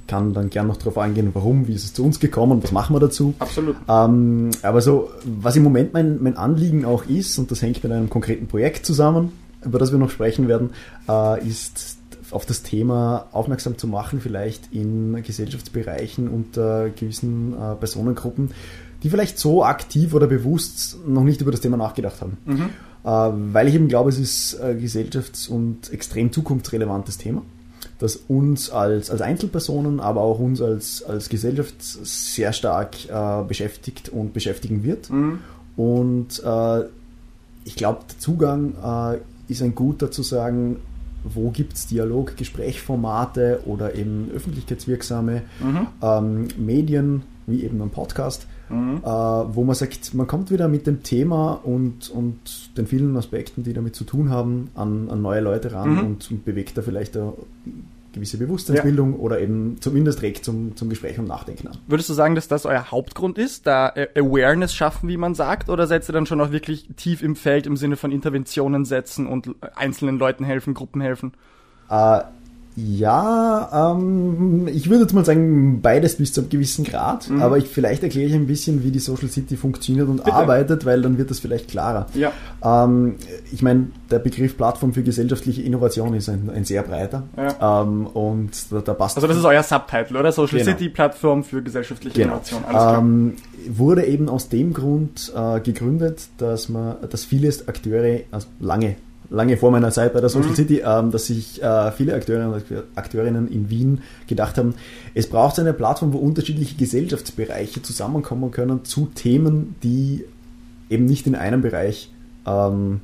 Kann 0.06 0.32
dann 0.32 0.48
gern 0.48 0.66
noch 0.66 0.78
darauf 0.78 0.96
eingehen, 0.96 1.30
warum, 1.34 1.68
wie 1.68 1.74
ist 1.74 1.84
es 1.84 1.92
zu 1.92 2.02
uns 2.02 2.18
gekommen, 2.18 2.62
was 2.62 2.72
machen 2.72 2.96
wir 2.96 3.00
dazu. 3.00 3.34
Absolut. 3.38 3.76
Ähm, 3.88 4.50
aber 4.62 4.80
so, 4.80 5.10
was 5.24 5.54
im 5.56 5.64
Moment 5.64 5.92
mein, 5.92 6.22
mein 6.22 6.38
Anliegen 6.38 6.86
auch 6.86 7.04
ist, 7.04 7.38
und 7.38 7.50
das 7.50 7.60
hängt 7.60 7.82
mit 7.84 7.92
einem 7.92 8.08
konkreten 8.08 8.46
Projekt 8.46 8.86
zusammen, 8.86 9.32
über 9.62 9.78
das 9.78 9.92
wir 9.92 9.98
noch 9.98 10.08
sprechen 10.08 10.48
werden, 10.48 10.70
äh, 11.08 11.46
ist 11.46 11.97
auf 12.30 12.46
das 12.46 12.62
Thema 12.62 13.26
aufmerksam 13.32 13.78
zu 13.78 13.86
machen, 13.86 14.20
vielleicht 14.20 14.72
in 14.72 15.22
Gesellschaftsbereichen 15.22 16.28
unter 16.28 16.90
gewissen 16.90 17.54
äh, 17.54 17.74
Personengruppen, 17.74 18.50
die 19.02 19.10
vielleicht 19.10 19.38
so 19.38 19.64
aktiv 19.64 20.14
oder 20.14 20.26
bewusst 20.26 20.98
noch 21.06 21.22
nicht 21.22 21.40
über 21.40 21.50
das 21.50 21.60
Thema 21.60 21.76
nachgedacht 21.76 22.20
haben. 22.20 22.38
Mhm. 22.44 22.70
Äh, 23.04 23.08
weil 23.52 23.68
ich 23.68 23.74
eben 23.74 23.88
glaube, 23.88 24.10
es 24.10 24.18
ist 24.18 24.60
ein 24.60 24.80
gesellschafts- 24.80 25.48
und 25.48 25.92
extrem 25.92 26.32
zukunftsrelevantes 26.32 27.18
Thema, 27.18 27.42
das 27.98 28.16
uns 28.28 28.70
als, 28.70 29.10
als 29.10 29.20
Einzelpersonen, 29.20 30.00
aber 30.00 30.20
auch 30.20 30.38
uns 30.38 30.60
als, 30.60 31.02
als 31.02 31.28
Gesellschaft 31.28 31.76
sehr 31.80 32.52
stark 32.52 32.96
äh, 33.08 33.42
beschäftigt 33.44 34.08
und 34.08 34.32
beschäftigen 34.32 34.82
wird. 34.82 35.10
Mhm. 35.10 35.38
Und 35.76 36.42
äh, 36.44 36.84
ich 37.64 37.76
glaube, 37.76 38.00
der 38.10 38.18
Zugang 38.18 38.74
äh, 38.82 39.18
ist 39.50 39.62
ein 39.62 39.74
guter 39.74 40.10
zu 40.10 40.22
sagen, 40.22 40.76
wo 41.24 41.50
gibt 41.50 41.74
es 41.74 41.86
Dialog, 41.86 42.36
Gesprächsformate 42.36 43.60
oder 43.66 43.94
eben 43.94 44.30
öffentlichkeitswirksame 44.34 45.42
mhm. 45.60 45.86
ähm, 46.02 46.48
Medien, 46.56 47.22
wie 47.46 47.64
eben 47.64 47.80
ein 47.80 47.90
Podcast, 47.90 48.46
mhm. 48.68 49.00
äh, 49.02 49.06
wo 49.06 49.64
man 49.64 49.74
sagt, 49.74 50.14
man 50.14 50.26
kommt 50.26 50.50
wieder 50.50 50.68
mit 50.68 50.86
dem 50.86 51.02
Thema 51.02 51.52
und, 51.52 52.10
und 52.10 52.76
den 52.76 52.86
vielen 52.86 53.16
Aspekten, 53.16 53.62
die 53.62 53.72
damit 53.72 53.96
zu 53.96 54.04
tun 54.04 54.30
haben, 54.30 54.70
an, 54.74 55.08
an 55.10 55.22
neue 55.22 55.40
Leute 55.40 55.72
ran 55.72 55.94
mhm. 55.94 55.98
und, 56.00 56.30
und, 56.30 56.44
bewegt 56.44 56.76
da 56.76 56.82
vielleicht 56.82 57.16
eine 57.16 57.32
gewisse 58.12 58.38
Bewusstseinsbildung 58.38 59.12
ja. 59.12 59.18
oder 59.18 59.40
eben 59.40 59.76
zumindest 59.80 60.22
regt 60.22 60.44
zum, 60.44 60.76
zum 60.76 60.88
Gespräch 60.88 61.18
und 61.18 61.26
Nachdenken 61.26 61.68
an. 61.68 61.78
Würdest 61.86 62.08
du 62.08 62.14
sagen, 62.14 62.34
dass 62.34 62.48
das 62.48 62.66
euer 62.66 62.90
Hauptgrund 62.90 63.38
ist, 63.38 63.66
da 63.66 63.92
Awareness 64.16 64.74
schaffen, 64.74 65.08
wie 65.08 65.16
man 65.16 65.34
sagt, 65.34 65.68
oder 65.68 65.86
setzt 65.86 66.08
ihr 66.10 66.12
dann 66.12 66.26
schon 66.26 66.40
auch 66.40 66.50
wirklich 66.50 66.88
tief 66.96 67.22
im 67.22 67.36
Feld 67.36 67.66
im 67.66 67.76
Sinne 67.76 67.96
von 67.96 68.12
Interventionen 68.12 68.84
setzen 68.84 69.26
und 69.26 69.54
einzelnen 69.74 70.18
Leuten 70.18 70.44
helfen, 70.44 70.74
Gruppen 70.74 71.00
helfen? 71.00 71.32
Äh, 71.90 72.20
ja, 72.80 73.92
ähm, 73.92 74.68
ich 74.68 74.88
würde 74.88 75.02
jetzt 75.02 75.12
mal 75.12 75.24
sagen, 75.24 75.80
beides 75.82 76.16
bis 76.16 76.32
zu 76.32 76.42
einem 76.42 76.50
gewissen 76.50 76.84
Grad, 76.84 77.28
mhm. 77.28 77.42
aber 77.42 77.58
ich, 77.58 77.66
vielleicht 77.66 78.04
erkläre 78.04 78.28
ich 78.28 78.34
ein 78.34 78.46
bisschen, 78.46 78.84
wie 78.84 78.92
die 78.92 79.00
Social 79.00 79.28
City 79.28 79.56
funktioniert 79.56 80.08
und 80.08 80.24
Bitte. 80.24 80.32
arbeitet, 80.32 80.84
weil 80.84 81.02
dann 81.02 81.18
wird 81.18 81.30
das 81.30 81.40
vielleicht 81.40 81.68
klarer. 81.68 82.06
Ja. 82.14 82.32
Ähm, 82.62 83.16
ich 83.50 83.62
meine, 83.62 83.88
der 84.10 84.20
Begriff 84.20 84.56
Plattform 84.56 84.92
für 84.92 85.02
gesellschaftliche 85.02 85.62
Innovation 85.62 86.14
ist 86.14 86.28
ein, 86.28 86.50
ein 86.54 86.64
sehr 86.64 86.82
breiter 86.82 87.24
ja. 87.36 87.82
ähm, 87.82 88.06
und 88.06 88.50
da, 88.70 88.80
da, 88.80 88.94
passt... 88.94 89.16
Also 89.16 89.26
das 89.26 89.36
ist 89.36 89.44
euer 89.44 89.62
Subtitle, 89.62 90.18
oder? 90.18 90.30
Social 90.30 90.58
genau. 90.60 90.70
City 90.70 90.88
Plattform 90.88 91.42
für 91.42 91.62
gesellschaftliche 91.62 92.22
genau. 92.22 92.40
Innovation. 92.48 92.62
Ähm, 92.72 93.36
wurde 93.68 94.04
eben 94.04 94.28
aus 94.28 94.48
dem 94.50 94.72
Grund 94.72 95.32
äh, 95.34 95.58
gegründet, 95.60 96.28
dass 96.38 96.68
man, 96.68 96.96
dass 97.10 97.24
viele 97.24 97.48
Akteure, 97.66 98.20
also 98.30 98.46
lange 98.60 98.96
lange 99.30 99.56
vor 99.56 99.70
meiner 99.70 99.90
Zeit 99.90 100.12
bei 100.12 100.20
der 100.20 100.28
Social 100.28 100.50
mhm. 100.50 100.56
City, 100.56 100.82
ähm, 100.84 101.10
dass 101.10 101.26
sich 101.26 101.62
äh, 101.62 101.92
viele 101.92 102.14
Akteurinnen 102.14 102.52
und 102.52 102.64
Akteurinnen 102.94 103.48
in 103.50 103.70
Wien 103.70 104.00
gedacht 104.26 104.58
haben, 104.58 104.74
es 105.14 105.26
braucht 105.26 105.58
eine 105.58 105.72
Plattform, 105.72 106.12
wo 106.12 106.18
unterschiedliche 106.18 106.76
Gesellschaftsbereiche 106.76 107.82
zusammenkommen 107.82 108.50
können 108.50 108.84
zu 108.84 109.06
Themen, 109.14 109.76
die 109.82 110.24
eben 110.90 111.04
nicht 111.04 111.26
in 111.26 111.34
einem 111.34 111.60
Bereich 111.60 112.10
ähm, 112.46 113.00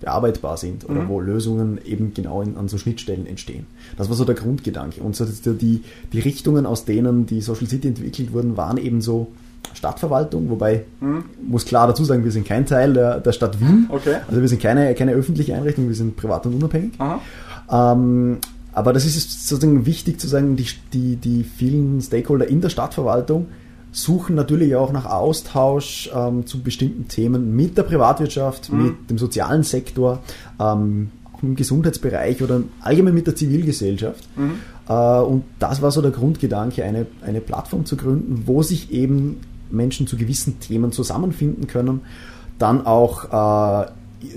bearbeitbar 0.00 0.56
sind 0.56 0.88
oder 0.88 1.02
mhm. 1.02 1.08
wo 1.08 1.20
Lösungen 1.20 1.80
eben 1.84 2.14
genau 2.14 2.42
in, 2.42 2.56
an 2.56 2.68
so 2.68 2.78
Schnittstellen 2.78 3.26
entstehen. 3.26 3.66
Das 3.96 4.08
war 4.08 4.16
so 4.16 4.24
der 4.24 4.34
Grundgedanke. 4.34 5.00
Und 5.02 5.16
so 5.16 5.24
die, 5.24 5.82
die 6.12 6.20
Richtungen, 6.20 6.66
aus 6.66 6.84
denen 6.84 7.26
die 7.26 7.40
Social 7.40 7.66
City 7.66 7.88
entwickelt 7.88 8.32
wurden, 8.32 8.56
waren 8.56 8.76
eben 8.76 9.00
so 9.00 9.28
Stadtverwaltung, 9.74 10.50
wobei, 10.50 10.84
hm. 11.00 11.24
muss 11.46 11.64
klar 11.64 11.86
dazu 11.86 12.04
sagen, 12.04 12.24
wir 12.24 12.32
sind 12.32 12.46
kein 12.46 12.66
Teil 12.66 12.92
der, 12.92 13.20
der 13.20 13.32
Stadt 13.32 13.60
Wien. 13.60 13.86
Okay. 13.88 14.16
Also 14.26 14.40
wir 14.40 14.48
sind 14.48 14.60
keine, 14.60 14.94
keine 14.94 15.12
öffentliche 15.12 15.54
Einrichtung, 15.54 15.88
wir 15.88 15.94
sind 15.94 16.16
privat 16.16 16.46
und 16.46 16.54
unabhängig. 16.54 16.92
Ähm, 17.70 18.38
aber 18.72 18.92
das 18.92 19.04
ist 19.04 19.48
sozusagen 19.48 19.86
wichtig 19.86 20.20
zu 20.20 20.28
sagen, 20.28 20.56
die, 20.56 20.66
die, 20.92 21.16
die 21.16 21.44
vielen 21.44 22.00
Stakeholder 22.00 22.48
in 22.48 22.60
der 22.60 22.68
Stadtverwaltung 22.68 23.48
suchen 23.90 24.36
natürlich 24.36 24.76
auch 24.76 24.92
nach 24.92 25.06
Austausch 25.06 26.10
ähm, 26.14 26.46
zu 26.46 26.62
bestimmten 26.62 27.08
Themen 27.08 27.56
mit 27.56 27.78
der 27.78 27.82
Privatwirtschaft, 27.84 28.70
mhm. 28.70 28.82
mit 28.82 29.10
dem 29.10 29.18
sozialen 29.18 29.62
Sektor, 29.62 30.20
ähm, 30.60 31.10
im 31.42 31.56
Gesundheitsbereich 31.56 32.42
oder 32.42 32.62
allgemein 32.80 33.14
mit 33.14 33.26
der 33.26 33.36
Zivilgesellschaft. 33.36 34.28
Mhm. 34.36 34.54
Äh, 34.88 34.92
und 34.92 35.44
das 35.58 35.82
war 35.82 35.90
so 35.90 36.02
der 36.02 36.10
Grundgedanke, 36.10 36.84
eine, 36.84 37.06
eine 37.24 37.40
Plattform 37.40 37.84
zu 37.84 37.96
gründen, 37.96 38.44
wo 38.46 38.62
sich 38.62 38.92
eben 38.92 39.40
Menschen 39.70 40.06
zu 40.06 40.16
gewissen 40.16 40.60
Themen 40.60 40.92
zusammenfinden 40.92 41.66
können, 41.66 42.00
dann 42.58 42.86
auch 42.86 43.24
äh, 43.84 43.90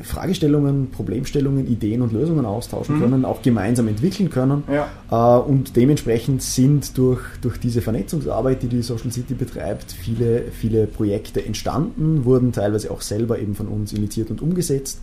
Fragestellungen, 0.03 0.91
Problemstellungen, 0.91 1.67
Ideen 1.67 2.03
und 2.03 2.13
Lösungen 2.13 2.45
austauschen 2.45 2.97
mhm. 2.97 3.01
können, 3.01 3.25
auch 3.25 3.41
gemeinsam 3.41 3.87
entwickeln 3.87 4.29
können. 4.29 4.63
Ja. 4.71 4.87
Äh, 5.09 5.41
und 5.41 5.75
dementsprechend 5.75 6.43
sind 6.43 6.97
durch, 6.97 7.21
durch 7.41 7.57
diese 7.57 7.81
Vernetzungsarbeit, 7.81 8.61
die 8.61 8.67
die 8.67 8.83
Social 8.83 9.11
City 9.11 9.33
betreibt, 9.33 9.91
viele, 9.91 10.43
viele 10.51 10.85
Projekte 10.85 11.43
entstanden, 11.43 12.25
wurden 12.25 12.51
teilweise 12.51 12.91
auch 12.91 13.01
selber 13.01 13.39
eben 13.39 13.55
von 13.55 13.67
uns 13.67 13.91
initiiert 13.93 14.29
und 14.29 14.41
umgesetzt. 14.41 15.01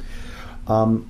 Ähm, 0.69 1.03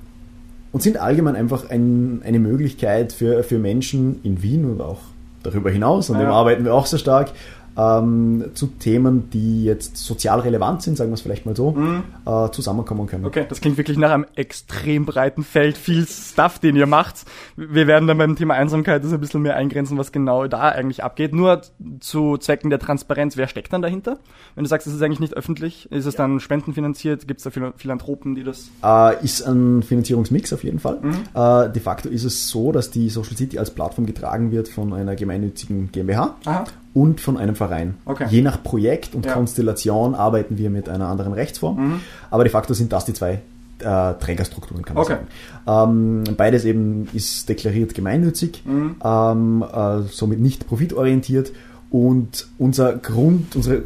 und 0.71 0.81
sind 0.81 0.97
allgemein 0.97 1.35
einfach 1.35 1.69
ein, 1.69 2.21
eine 2.23 2.39
Möglichkeit 2.39 3.13
für, 3.13 3.43
für 3.43 3.59
Menschen 3.59 4.19
in 4.23 4.41
Wien 4.43 4.65
und 4.65 4.81
auch 4.81 4.99
darüber 5.43 5.71
hinaus, 5.71 6.11
an 6.11 6.19
ja. 6.19 6.25
dem 6.25 6.31
arbeiten 6.31 6.65
wir 6.65 6.73
auch 6.73 6.85
sehr 6.85 6.99
stark, 6.99 7.31
ähm, 7.77 8.45
zu 8.53 8.67
Themen, 8.67 9.29
die 9.29 9.63
jetzt 9.63 9.97
sozial 9.97 10.39
relevant 10.39 10.81
sind, 10.81 10.97
sagen 10.97 11.11
wir 11.11 11.15
es 11.15 11.21
vielleicht 11.21 11.45
mal 11.45 11.55
so, 11.55 11.71
mhm. 11.71 12.03
äh, 12.25 12.49
zusammenkommen 12.51 13.07
können. 13.07 13.25
Okay, 13.25 13.45
das 13.47 13.61
klingt 13.61 13.77
wirklich 13.77 13.97
nach 13.97 14.11
einem 14.11 14.25
extrem 14.35 15.05
breiten 15.05 15.43
Feld, 15.43 15.77
viel 15.77 16.05
Stuff, 16.07 16.59
den 16.59 16.75
ihr 16.75 16.87
macht. 16.87 17.25
Wir 17.55 17.87
werden 17.87 18.07
dann 18.07 18.17
beim 18.17 18.35
Thema 18.35 18.55
Einsamkeit 18.55 19.03
das 19.03 19.13
ein 19.13 19.19
bisschen 19.19 19.41
mehr 19.41 19.55
eingrenzen, 19.55 19.97
was 19.97 20.11
genau 20.11 20.47
da 20.47 20.69
eigentlich 20.69 21.03
abgeht. 21.03 21.33
Nur 21.33 21.61
zu 21.99 22.37
Zwecken 22.37 22.69
der 22.69 22.79
Transparenz, 22.79 23.37
wer 23.37 23.47
steckt 23.47 23.73
dann 23.73 23.81
dahinter? 23.81 24.19
Wenn 24.55 24.63
du 24.63 24.69
sagst, 24.69 24.87
es 24.87 24.93
ist 24.93 25.01
eigentlich 25.01 25.19
nicht 25.19 25.35
öffentlich, 25.35 25.91
ist 25.91 26.05
es 26.05 26.15
ja. 26.15 26.19
dann 26.19 26.39
spendenfinanziert? 26.39 27.27
Gibt 27.27 27.39
es 27.39 27.43
da 27.43 27.71
Philanthropen, 27.75 28.35
die 28.35 28.43
das... 28.43 28.69
Äh, 28.83 29.23
ist 29.23 29.41
ein 29.43 29.83
Finanzierungsmix 29.83 30.53
auf 30.53 30.63
jeden 30.63 30.79
Fall. 30.79 30.99
Mhm. 31.01 31.15
Äh, 31.33 31.71
de 31.71 31.81
facto 31.81 32.09
ist 32.09 32.23
es 32.23 32.49
so, 32.49 32.71
dass 32.71 32.91
die 32.91 33.09
Social 33.09 33.35
City 33.35 33.57
als 33.59 33.71
Plattform 33.71 34.05
getragen 34.05 34.51
wird 34.51 34.67
von 34.67 34.93
einer 34.93 35.15
gemeinnützigen 35.15 35.91
GmbH. 35.91 36.35
Aha 36.45 36.65
und 36.93 37.21
von 37.21 37.37
einem 37.37 37.55
Verein. 37.55 37.95
Okay. 38.05 38.27
Je 38.29 38.41
nach 38.41 38.63
Projekt 38.63 39.15
und 39.15 39.25
ja. 39.25 39.33
Konstellation 39.33 40.15
arbeiten 40.15 40.57
wir 40.57 40.69
mit 40.69 40.89
einer 40.89 41.07
anderen 41.07 41.33
Rechtsform, 41.33 41.75
mhm. 41.77 41.99
aber 42.31 42.43
de 42.43 42.51
facto 42.51 42.73
sind 42.73 42.91
das 42.91 43.05
die 43.05 43.13
zwei 43.13 43.41
äh, 43.79 44.13
Trägerstrukturen, 44.13 44.83
kann 44.83 44.95
man 44.95 45.05
okay. 45.05 45.17
sagen. 45.65 46.25
Ähm, 46.27 46.35
beides 46.35 46.65
eben 46.65 47.07
ist 47.13 47.47
deklariert 47.47 47.93
gemeinnützig, 47.93 48.63
mhm. 48.65 48.95
ähm, 49.03 49.63
äh, 49.71 50.01
somit 50.09 50.39
nicht 50.39 50.67
profitorientiert 50.67 51.51
und 51.89 52.47
unser 52.57 52.93
Grund, 52.93 53.55
unsere 53.55 53.83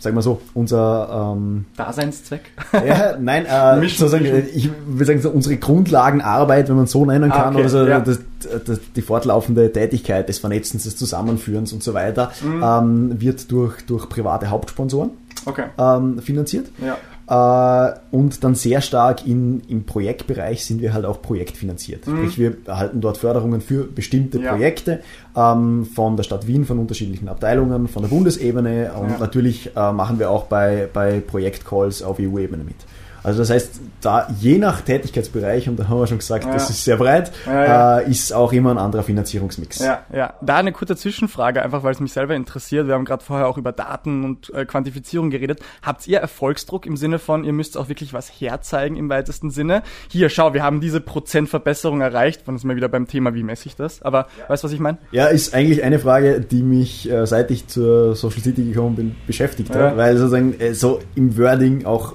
sagen 0.00 0.16
wir 0.16 0.22
so, 0.22 0.40
unser 0.54 1.34
ähm, 1.36 1.66
Daseinszweck? 1.76 2.42
Ja, 2.72 3.16
nein, 3.18 3.46
äh, 3.46 3.88
sozusagen, 3.88 4.24
ich 4.54 4.70
würde 4.86 5.04
sagen, 5.04 5.20
so 5.20 5.30
unsere 5.30 5.56
Grundlagenarbeit, 5.56 6.68
wenn 6.68 6.76
man 6.76 6.86
so 6.86 7.04
nennen 7.04 7.30
ah, 7.30 7.36
kann, 7.36 7.46
ah, 7.48 7.56
okay, 7.56 7.62
also 7.62 7.86
ja. 7.86 8.00
das, 8.00 8.20
das, 8.64 8.80
die 8.96 9.02
fortlaufende 9.02 9.70
Tätigkeit 9.72 10.28
des 10.28 10.38
Vernetzens, 10.38 10.84
des 10.84 10.96
Zusammenführens 10.96 11.72
und 11.72 11.82
so 11.82 11.94
weiter, 11.94 12.32
mhm. 12.42 12.62
ähm, 12.62 13.20
wird 13.20 13.50
durch, 13.52 13.82
durch 13.86 14.08
private 14.08 14.50
Hauptsponsoren 14.50 15.10
okay. 15.46 15.66
ähm, 15.78 16.18
finanziert. 16.20 16.68
Ja. 16.84 16.96
Äh, 17.30 17.92
und 18.10 18.42
dann 18.42 18.56
sehr 18.56 18.80
stark 18.80 19.24
in, 19.24 19.62
im 19.68 19.84
Projektbereich 19.84 20.64
sind 20.64 20.82
wir 20.82 20.92
halt 20.92 21.04
auch 21.04 21.22
projektfinanziert. 21.22 22.06
Mhm. 22.08 22.16
Sprich, 22.16 22.38
wir 22.38 22.56
erhalten 22.66 23.00
dort 23.00 23.18
Förderungen 23.18 23.60
für 23.60 23.84
bestimmte 23.84 24.40
ja. 24.40 24.50
Projekte 24.50 25.00
ähm, 25.36 25.86
von 25.86 26.16
der 26.16 26.24
Stadt 26.24 26.48
Wien, 26.48 26.64
von 26.64 26.80
unterschiedlichen 26.80 27.28
Abteilungen, 27.28 27.86
von 27.86 28.02
der 28.02 28.08
Bundesebene 28.08 28.92
und 29.00 29.10
ja. 29.10 29.18
natürlich 29.18 29.76
äh, 29.76 29.92
machen 29.92 30.18
wir 30.18 30.28
auch 30.28 30.46
bei, 30.46 30.88
bei 30.92 31.20
Projektcalls 31.20 32.02
auf 32.02 32.18
EU-Ebene 32.18 32.64
mit. 32.64 32.76
Also 33.22 33.40
das 33.40 33.50
heißt, 33.50 33.80
da 34.00 34.28
je 34.38 34.58
nach 34.58 34.80
Tätigkeitsbereich, 34.80 35.68
und 35.68 35.78
da 35.78 35.88
haben 35.88 35.98
wir 35.98 36.06
schon 36.06 36.18
gesagt, 36.18 36.44
ja. 36.44 36.52
das 36.52 36.70
ist 36.70 36.84
sehr 36.84 36.96
breit, 36.96 37.32
ja, 37.46 37.64
ja. 37.64 37.98
Äh, 37.98 38.10
ist 38.10 38.32
auch 38.32 38.52
immer 38.52 38.70
ein 38.70 38.78
anderer 38.78 39.02
Finanzierungsmix. 39.02 39.78
Ja, 39.80 40.04
ja. 40.12 40.34
Da 40.40 40.56
eine 40.56 40.72
kurze 40.72 40.96
Zwischenfrage, 40.96 41.62
einfach 41.62 41.82
weil 41.82 41.92
es 41.92 42.00
mich 42.00 42.12
selber 42.12 42.34
interessiert. 42.34 42.86
Wir 42.86 42.94
haben 42.94 43.04
gerade 43.04 43.24
vorher 43.24 43.46
auch 43.46 43.58
über 43.58 43.72
Daten 43.72 44.24
und 44.24 44.52
äh, 44.54 44.64
Quantifizierung 44.64 45.30
geredet. 45.30 45.60
Habt 45.82 46.06
ihr 46.06 46.18
Erfolgsdruck 46.18 46.86
im 46.86 46.96
Sinne 46.96 47.18
von, 47.18 47.44
ihr 47.44 47.52
müsst 47.52 47.76
auch 47.76 47.88
wirklich 47.88 48.12
was 48.12 48.28
herzeigen 48.28 48.96
im 48.96 49.08
weitesten 49.08 49.50
Sinne? 49.50 49.82
Hier, 50.08 50.28
schau, 50.28 50.54
wir 50.54 50.62
haben 50.62 50.80
diese 50.80 51.00
Prozentverbesserung 51.00 52.00
erreicht. 52.00 52.42
Wann 52.46 52.56
ist 52.56 52.64
mir 52.64 52.76
wieder 52.76 52.88
beim 52.88 53.06
Thema, 53.06 53.34
wie 53.34 53.42
messe 53.42 53.66
ich 53.66 53.76
das? 53.76 54.02
Aber 54.02 54.26
weißt 54.48 54.62
du, 54.62 54.66
was 54.66 54.72
ich 54.72 54.80
meine? 54.80 54.98
Ja, 55.12 55.26
ist 55.26 55.54
eigentlich 55.54 55.82
eine 55.82 55.98
Frage, 55.98 56.40
die 56.40 56.62
mich, 56.62 57.10
äh, 57.10 57.26
seit 57.26 57.50
ich 57.50 57.66
zur 57.66 58.14
Social 58.14 58.42
City 58.42 58.64
gekommen 58.64 58.96
bin, 58.96 59.16
beschäftigt 59.26 59.74
hat, 59.74 59.96
weil 59.96 60.16
sozusagen 60.16 60.58
äh, 60.58 60.74
so 60.74 61.00
im 61.14 61.36
Wording 61.36 61.84
auch 61.84 62.14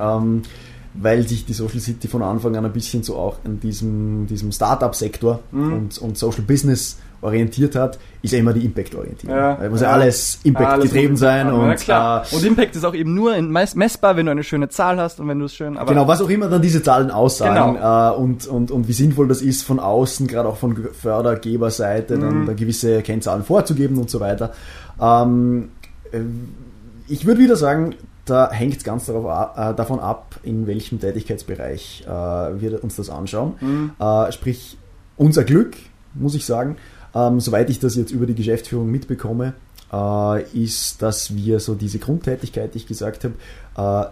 ähm, 0.00 0.42
weil 0.94 1.26
sich 1.26 1.44
die 1.46 1.52
Social 1.52 1.78
City 1.78 2.08
von 2.08 2.22
Anfang 2.22 2.56
an 2.56 2.64
ein 2.64 2.72
bisschen 2.72 3.02
so 3.02 3.16
auch 3.16 3.36
in 3.44 3.60
diesem, 3.60 4.26
diesem 4.26 4.50
Startup-Sektor 4.50 5.40
mhm. 5.52 5.72
und, 5.72 5.98
und 5.98 6.18
Social 6.18 6.42
Business 6.42 6.98
orientiert 7.22 7.76
hat, 7.76 7.98
ist 8.22 8.32
ja 8.32 8.38
immer 8.38 8.52
die 8.52 8.64
Impact-orientiert. 8.64 9.30
Ja, 9.30 9.54
da 9.54 9.68
muss 9.68 9.82
ja, 9.82 9.90
alles 9.90 10.40
Impact 10.42 10.82
getrieben 10.82 11.16
sein. 11.16 11.48
Ja, 11.48 11.52
und, 11.52 11.76
klar. 11.76 12.24
Äh, 12.30 12.34
und 12.34 12.44
Impact 12.44 12.76
ist 12.76 12.84
auch 12.84 12.94
eben 12.94 13.14
nur 13.14 13.40
messbar, 13.42 14.16
wenn 14.16 14.26
du 14.26 14.32
eine 14.32 14.42
schöne 14.42 14.68
Zahl 14.68 14.98
hast 14.98 15.20
und 15.20 15.28
wenn 15.28 15.38
du 15.38 15.44
es 15.44 15.54
schön. 15.54 15.78
genau, 15.86 16.08
was 16.08 16.22
auch 16.22 16.30
immer 16.30 16.48
dann 16.48 16.62
diese 16.62 16.82
Zahlen 16.82 17.10
aussagen 17.10 17.74
genau. 17.74 18.12
äh, 18.12 18.16
und, 18.16 18.46
und, 18.46 18.70
und 18.70 18.88
wie 18.88 18.92
sinnvoll 18.92 19.28
das 19.28 19.42
ist 19.42 19.62
von 19.62 19.80
außen, 19.80 20.26
gerade 20.26 20.48
auch 20.48 20.56
von 20.56 20.76
Fördergeberseite, 20.92 22.16
mhm. 22.16 22.20
dann 22.20 22.46
da 22.46 22.52
gewisse 22.54 23.02
Kennzahlen 23.02 23.44
vorzugeben 23.44 23.98
und 23.98 24.08
so 24.08 24.20
weiter. 24.20 24.52
Ähm, 25.00 25.68
äh, 26.12 26.20
ich 27.08 27.26
würde 27.26 27.40
wieder 27.40 27.56
sagen, 27.56 27.94
da 28.30 28.50
hängt 28.50 28.76
es 28.76 28.84
ganz 28.84 29.06
darauf, 29.06 29.56
äh, 29.56 29.74
davon 29.74 30.00
ab, 30.00 30.38
in 30.42 30.66
welchem 30.66 31.00
Tätigkeitsbereich 31.00 32.04
äh, 32.06 32.08
wir 32.08 32.82
uns 32.82 32.96
das 32.96 33.10
anschauen. 33.10 33.54
Mhm. 33.60 33.92
Äh, 33.98 34.32
sprich, 34.32 34.78
unser 35.16 35.44
Glück, 35.44 35.76
muss 36.14 36.34
ich 36.34 36.46
sagen, 36.46 36.76
ähm, 37.14 37.40
soweit 37.40 37.68
ich 37.70 37.80
das 37.80 37.96
jetzt 37.96 38.12
über 38.12 38.26
die 38.26 38.34
Geschäftsführung 38.34 38.90
mitbekomme, 38.90 39.54
äh, 39.92 40.42
ist, 40.52 41.02
dass 41.02 41.34
wir 41.34 41.60
so 41.60 41.74
diese 41.74 41.98
Grundtätigkeit, 41.98 42.74
die 42.74 42.78
ich 42.78 42.86
gesagt 42.86 43.24
habe, 43.24 43.34
äh, 43.76 44.10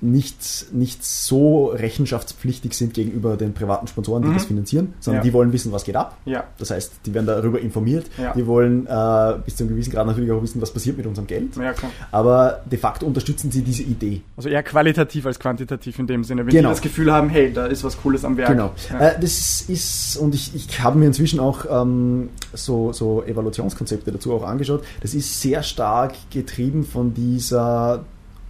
nicht, 0.00 0.66
nicht 0.72 1.04
so 1.04 1.66
rechenschaftspflichtig 1.66 2.74
sind 2.74 2.94
gegenüber 2.94 3.36
den 3.36 3.52
privaten 3.52 3.88
Sponsoren, 3.88 4.22
die 4.22 4.28
mhm. 4.28 4.34
das 4.34 4.44
finanzieren, 4.44 4.94
sondern 5.00 5.20
ja. 5.20 5.24
die 5.24 5.32
wollen 5.32 5.52
wissen, 5.52 5.72
was 5.72 5.82
geht 5.84 5.96
ab. 5.96 6.16
Ja. 6.24 6.44
Das 6.58 6.70
heißt, 6.70 7.00
die 7.04 7.14
werden 7.14 7.26
darüber 7.26 7.58
informiert. 7.60 8.06
Ja. 8.16 8.32
Die 8.32 8.46
wollen 8.46 8.86
äh, 8.86 9.34
bis 9.44 9.56
zu 9.56 9.64
einem 9.64 9.70
gewissen 9.70 9.90
Grad 9.90 10.06
natürlich 10.06 10.30
auch 10.30 10.40
wissen, 10.40 10.62
was 10.62 10.72
passiert 10.72 10.96
mit 10.96 11.06
unserem 11.06 11.26
Geld. 11.26 11.56
Ja, 11.56 11.72
klar. 11.72 11.90
Aber 12.12 12.60
de 12.64 12.78
facto 12.78 13.06
unterstützen 13.06 13.50
sie 13.50 13.62
diese 13.62 13.82
Idee. 13.82 14.22
Also 14.36 14.48
eher 14.48 14.62
qualitativ 14.62 15.26
als 15.26 15.40
quantitativ 15.40 15.98
in 15.98 16.06
dem 16.06 16.22
Sinne, 16.22 16.46
wenn 16.46 16.52
genau. 16.52 16.68
die 16.68 16.74
das 16.74 16.82
Gefühl 16.82 17.12
haben, 17.12 17.28
hey, 17.28 17.52
da 17.52 17.66
ist 17.66 17.82
was 17.82 18.00
Cooles 18.00 18.24
am 18.24 18.36
Werk. 18.36 18.50
Genau. 18.50 18.72
Äh, 18.98 19.20
das 19.20 19.62
ist, 19.62 20.16
und 20.16 20.32
ich, 20.34 20.54
ich 20.54 20.80
habe 20.80 20.98
mir 20.98 21.06
inzwischen 21.06 21.40
auch 21.40 21.64
ähm, 21.68 22.28
so, 22.52 22.92
so 22.92 23.24
Evaluationskonzepte 23.24 24.12
dazu 24.12 24.32
auch 24.32 24.44
angeschaut. 24.44 24.84
Das 25.00 25.14
ist 25.14 25.40
sehr 25.40 25.64
stark 25.64 26.14
getrieben 26.30 26.84
von 26.84 27.14
dieser 27.14 28.04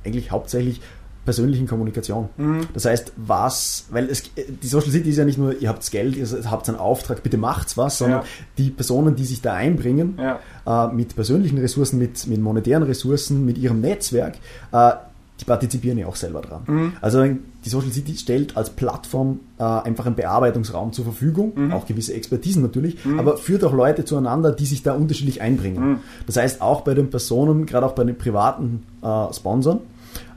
eigentlich 0.04 0.30
hauptsächlich 0.30 0.80
persönlichen 1.24 1.66
Kommunikation. 1.66 2.28
Mhm. 2.36 2.60
Das 2.72 2.86
heißt, 2.86 3.12
was, 3.16 3.86
weil 3.90 4.08
es, 4.08 4.22
die 4.36 4.66
Social 4.66 4.90
City 4.90 5.10
ist 5.10 5.18
ja 5.18 5.24
nicht 5.24 5.38
nur, 5.38 5.60
ihr 5.60 5.68
habt 5.68 5.88
Geld, 5.90 6.16
ihr 6.16 6.26
habt 6.50 6.68
einen 6.68 6.78
Auftrag, 6.78 7.22
bitte 7.22 7.36
macht's 7.36 7.76
was, 7.76 7.98
sondern 7.98 8.20
ja. 8.20 8.26
die 8.56 8.70
Personen, 8.70 9.14
die 9.14 9.24
sich 9.24 9.42
da 9.42 9.54
einbringen, 9.54 10.18
ja. 10.18 10.38
äh, 10.66 10.92
mit 10.94 11.14
persönlichen 11.14 11.58
Ressourcen, 11.58 11.98
mit, 11.98 12.26
mit 12.26 12.40
monetären 12.40 12.82
Ressourcen, 12.82 13.44
mit 13.44 13.58
ihrem 13.58 13.80
Netzwerk, 13.80 14.36
äh, 14.72 14.92
die 15.40 15.44
partizipieren 15.44 15.98
ja 15.98 16.06
auch 16.06 16.16
selber 16.16 16.40
dran. 16.40 16.62
Mhm. 16.66 16.92
Also 17.00 17.24
die 17.24 17.68
Social 17.68 17.92
City 17.92 18.16
stellt 18.16 18.56
als 18.56 18.70
Plattform 18.70 19.40
äh, 19.58 19.62
einfach 19.62 20.06
einen 20.06 20.16
Bearbeitungsraum 20.16 20.92
zur 20.92 21.04
Verfügung, 21.04 21.52
mhm. 21.54 21.72
auch 21.72 21.86
gewisse 21.86 22.14
Expertisen 22.14 22.62
natürlich, 22.62 23.04
mhm. 23.04 23.20
aber 23.20 23.36
führt 23.36 23.62
auch 23.64 23.72
Leute 23.72 24.04
zueinander, 24.04 24.52
die 24.52 24.66
sich 24.66 24.82
da 24.82 24.94
unterschiedlich 24.94 25.40
einbringen. 25.40 25.90
Mhm. 25.90 25.98
Das 26.26 26.36
heißt, 26.36 26.60
auch 26.60 26.80
bei 26.80 26.94
den 26.94 27.10
Personen, 27.10 27.66
gerade 27.66 27.86
auch 27.86 27.92
bei 27.92 28.04
den 28.04 28.16
privaten 28.16 28.82
äh, 29.02 29.32
Sponsoren, 29.32 29.80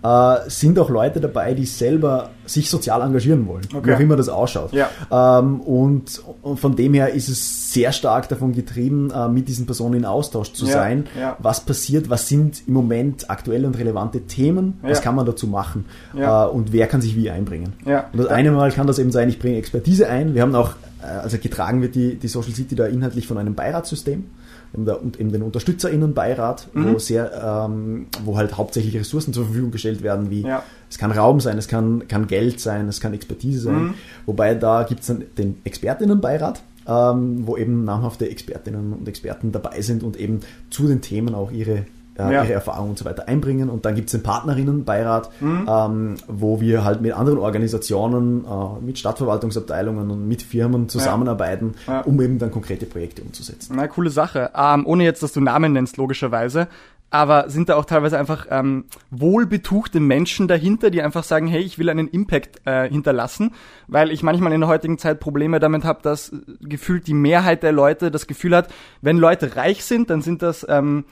äh, 0.04 0.50
sind 0.50 0.80
auch 0.80 0.90
Leute 0.90 1.20
dabei, 1.20 1.54
die 1.54 1.66
selber 1.66 2.32
sich 2.46 2.70
sozial 2.70 3.02
engagieren 3.02 3.48
wollen, 3.48 3.64
okay. 3.74 3.90
wie 3.90 3.94
auch 3.94 4.00
immer 4.00 4.16
das 4.16 4.30
ausschaut. 4.30 4.74
Ja. 4.74 4.90
Ähm, 5.12 5.62
und, 5.62 6.22
und, 6.42 6.60
von 6.60 6.76
dem 6.76 6.94
her 6.94 7.14
ist 7.14 7.30
es 7.30 7.72
sehr 7.72 7.92
stark 7.92 8.28
davon 8.30 8.54
getrieben, 8.54 9.12
äh, 9.12 9.28
mit 9.28 9.48
diesen 9.48 9.66
Personen 9.66 9.96
in 9.96 10.06
Austausch 10.06 10.54
zu 10.54 10.66
ja. 10.66 10.72
sein. 10.72 11.06
Ja. 11.20 11.38
Was 11.40 11.62
passiert, 11.62 12.10
was 12.10 12.28
sind 12.28 12.68
im 12.68 12.74
Moment 12.74 13.30
aktuelle 13.30 13.68
und 13.68 13.78
relevante 13.78 14.22
Themen, 14.22 14.80
was 14.82 15.02
kann 15.02 15.16
man 15.16 15.26
dazu 15.26 15.48
machen 15.48 15.86
äh, 16.16 16.28
und 16.28 16.74
wer 16.74 16.88
kann 16.88 17.02
sich 17.02 17.16
wie 17.16 17.30
einbringen. 17.30 17.74
Und 18.12 18.20
das 18.20 18.28
eine 18.28 18.52
Mal 18.52 18.72
kann 18.72 18.88
das 18.88 19.00
eben 19.00 19.12
sein, 19.12 19.30
ich 19.30 19.40
bringe 19.40 19.58
Expertise 19.58 20.10
ein. 20.10 20.34
Wir 20.34 20.42
haben 20.42 20.56
auch, 20.56 20.74
äh, 21.02 21.06
also 21.06 21.38
getragen 21.38 21.82
wird 21.82 21.96
die, 21.96 22.16
die 22.16 22.28
Social 22.28 22.54
City 22.54 22.76
da 22.76 22.86
inhaltlich 22.86 23.28
von 23.28 23.38
einem 23.38 23.56
Beiratssystem 23.56 24.26
und 24.74 25.20
eben 25.20 25.32
den 25.32 25.44
UnterstützerInnenbeirat, 25.44 26.70
mhm. 26.74 26.94
wo 26.94 27.00
sehr, 27.00 27.66
ähm, 27.68 28.08
wo 28.24 28.38
halt 28.38 28.58
hauptsächlich 28.58 28.96
Ressourcen 28.96 29.34
zur 29.34 29.46
Verfügung 29.46 29.72
gestellt 29.72 30.02
werden, 30.02 30.30
wie 30.30 30.42
ja. 30.42 30.64
es 30.90 30.98
kann 30.98 31.12
Raum 31.12 31.40
sein, 31.40 31.58
es 31.58 31.68
kann, 31.68 32.08
kann 32.08 32.28
Geld 32.28 32.60
sein, 32.60 32.88
es 32.88 33.02
kann 33.02 33.14
Expertise 33.14 33.60
sein. 33.62 33.84
Mhm. 33.84 33.94
Wobei 34.26 34.56
da 34.56 34.84
gibt 34.84 35.02
es 35.02 35.08
dann 35.08 35.24
den 35.38 35.58
ExpertInnenbeirat, 35.64 36.64
ähm, 36.88 37.46
wo 37.46 37.58
eben 37.58 37.84
namhafte 37.84 38.30
Expertinnen 38.30 38.94
und 38.94 39.08
Experten 39.08 39.52
dabei 39.52 39.82
sind 39.82 40.04
und 40.04 40.18
eben 40.18 40.40
zu 40.70 40.88
den 40.88 41.02
Themen 41.02 41.36
auch 41.36 41.52
ihre 41.52 41.86
äh, 42.18 42.34
ja. 42.34 42.44
ihre 42.44 42.54
Erfahrungen 42.54 42.92
und 42.92 43.00
so 43.00 43.06
weiter 43.06 43.28
einbringen. 43.28 43.70
Und 43.70 43.86
dann 43.86 43.96
gibt 43.96 44.08
es 44.08 44.12
den 44.12 44.24
Partnerinnenbeirat, 44.24 45.30
mhm. 45.42 45.68
ähm, 45.70 46.16
wo 46.28 46.62
wir 46.62 46.84
halt 46.84 47.02
mit 47.02 47.14
anderen 47.14 47.40
Organisationen, 47.40 48.46
äh, 48.46 48.86
mit 48.86 48.98
Stadtverwaltungsabteilungen 49.00 50.10
und 50.12 50.28
mit 50.28 50.42
Firmen 50.42 50.90
zusammenarbeiten, 50.90 51.76
ja. 51.88 51.94
Ja. 51.94 52.02
um 52.02 52.22
eben 52.22 52.40
dann 52.40 52.52
konkrete 52.52 52.86
Projekte 52.86 53.22
umzusetzen. 53.22 53.76
Na, 53.76 53.88
coole 53.88 54.10
Sache. 54.10 54.52
Ähm, 54.56 54.86
ohne 54.86 55.04
jetzt, 55.04 55.24
dass 55.24 55.34
du 55.34 55.42
Namen 55.42 55.74
nennst, 55.74 55.98
logischerweise. 55.98 56.68
Aber 57.14 57.50
sind 57.50 57.68
da 57.68 57.76
auch 57.76 57.84
teilweise 57.84 58.18
einfach 58.18 58.48
ähm, 58.50 58.86
wohlbetuchte 59.10 60.00
Menschen 60.00 60.48
dahinter, 60.48 60.90
die 60.90 61.02
einfach 61.02 61.26
sagen, 61.26 61.46
hey, 61.46 61.62
ich 61.62 61.78
will 61.78 61.90
einen 61.90 62.08
Impact 62.08 62.62
äh, 62.66 62.90
hinterlassen, 62.90 63.52
weil 63.88 64.12
ich 64.12 64.24
manchmal 64.24 64.54
in 64.54 64.62
der 64.62 64.70
heutigen 64.70 64.98
Zeit 64.98 65.20
Probleme 65.20 65.60
damit 65.60 65.84
habe, 65.84 66.00
dass 66.02 66.32
gefühlt 66.62 67.08
die 67.08 67.14
Mehrheit 67.14 67.64
der 67.64 67.74
Leute 67.74 68.12
das 68.12 68.28
Gefühl 68.28 68.56
hat, 68.56 68.70
wenn 69.02 69.18
Leute 69.18 69.58
reich 69.58 69.84
sind, 69.84 70.10
dann 70.10 70.22
sind 70.22 70.42
das 70.42 70.66
ähm, 70.70 71.04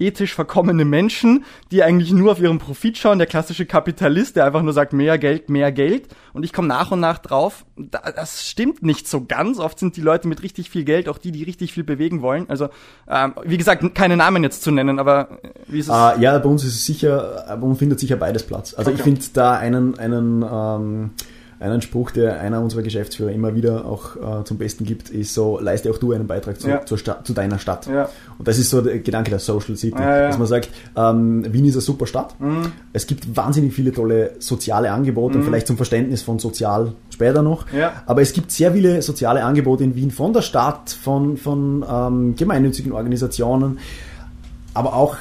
ethisch 0.00 0.34
verkommene 0.34 0.84
Menschen, 0.84 1.44
die 1.70 1.82
eigentlich 1.82 2.12
nur 2.12 2.32
auf 2.32 2.40
ihren 2.40 2.58
Profit 2.58 2.98
schauen, 2.98 3.18
der 3.18 3.26
klassische 3.26 3.66
Kapitalist, 3.66 4.36
der 4.36 4.46
einfach 4.46 4.62
nur 4.62 4.72
sagt, 4.72 4.92
mehr 4.92 5.18
Geld, 5.18 5.50
mehr 5.50 5.70
Geld. 5.70 6.08
Und 6.32 6.44
ich 6.44 6.52
komme 6.52 6.68
nach 6.68 6.90
und 6.90 7.00
nach 7.00 7.18
drauf, 7.18 7.64
das 7.76 8.48
stimmt 8.48 8.82
nicht 8.82 9.08
so 9.08 9.24
ganz. 9.26 9.58
Oft 9.58 9.78
sind 9.78 9.96
die 9.96 10.00
Leute 10.00 10.28
mit 10.28 10.42
richtig 10.42 10.70
viel 10.70 10.84
Geld 10.84 11.08
auch 11.08 11.18
die, 11.18 11.32
die 11.32 11.42
richtig 11.42 11.72
viel 11.72 11.84
bewegen 11.84 12.22
wollen. 12.22 12.48
Also, 12.48 12.68
ähm, 13.08 13.34
wie 13.44 13.58
gesagt, 13.58 13.94
keine 13.94 14.16
Namen 14.16 14.42
jetzt 14.42 14.62
zu 14.62 14.70
nennen, 14.70 14.98
aber 14.98 15.38
äh, 15.42 15.48
wie 15.68 15.78
ist 15.80 15.88
es? 15.88 15.92
Uh, 15.92 16.20
ja, 16.20 16.38
bei 16.38 16.48
uns 16.48 16.64
ist 16.64 16.74
es 16.74 16.86
sicher, 16.86 17.44
bei 17.48 17.66
uns 17.66 17.78
findet 17.78 18.00
sicher 18.00 18.16
beides 18.16 18.44
Platz. 18.44 18.74
Also 18.74 18.90
okay. 18.90 18.98
ich 18.98 19.04
finde 19.04 19.20
da 19.34 19.54
einen, 19.54 19.98
einen 19.98 20.42
ähm, 20.42 21.10
einen 21.60 21.82
Spruch, 21.82 22.10
der 22.10 22.40
einer 22.40 22.60
unserer 22.62 22.82
Geschäftsführer 22.82 23.30
immer 23.30 23.54
wieder 23.54 23.84
auch 23.84 24.16
äh, 24.16 24.44
zum 24.44 24.56
Besten 24.56 24.84
gibt, 24.84 25.10
ist 25.10 25.34
so, 25.34 25.60
leiste 25.60 25.90
auch 25.90 25.98
du 25.98 26.12
einen 26.12 26.26
Beitrag 26.26 26.58
zu, 26.58 26.68
ja. 26.68 26.84
zur 26.86 26.96
Stadt, 26.96 27.26
zu 27.26 27.34
deiner 27.34 27.58
Stadt. 27.58 27.86
Ja. 27.86 28.08
Und 28.38 28.48
das 28.48 28.58
ist 28.58 28.70
so 28.70 28.80
der 28.80 28.98
Gedanke 29.00 29.30
der 29.30 29.38
Social 29.38 29.76
City, 29.76 30.00
ja, 30.00 30.28
dass 30.28 30.38
man 30.38 30.46
sagt, 30.46 30.70
ähm, 30.96 31.44
Wien 31.52 31.66
ist 31.66 31.74
eine 31.74 31.82
super 31.82 32.06
Stadt. 32.06 32.34
Mhm. 32.40 32.72
Es 32.94 33.06
gibt 33.06 33.36
wahnsinnig 33.36 33.74
viele 33.74 33.92
tolle 33.92 34.32
soziale 34.38 34.90
Angebote, 34.90 35.38
mhm. 35.38 35.44
vielleicht 35.44 35.66
zum 35.66 35.76
Verständnis 35.76 36.22
von 36.22 36.38
sozial 36.38 36.94
später 37.10 37.42
noch. 37.42 37.66
Aber 38.06 38.22
es 38.22 38.32
gibt 38.32 38.50
sehr 38.50 38.72
viele 38.72 39.02
soziale 39.02 39.44
Angebote 39.44 39.84
in 39.84 39.94
Wien 39.94 40.10
von 40.10 40.32
der 40.32 40.42
Stadt, 40.42 40.90
von, 40.90 41.36
von 41.36 41.84
ähm, 41.88 42.36
gemeinnützigen 42.36 42.92
Organisationen, 42.92 43.78
aber 44.72 44.94
auch 44.94 45.18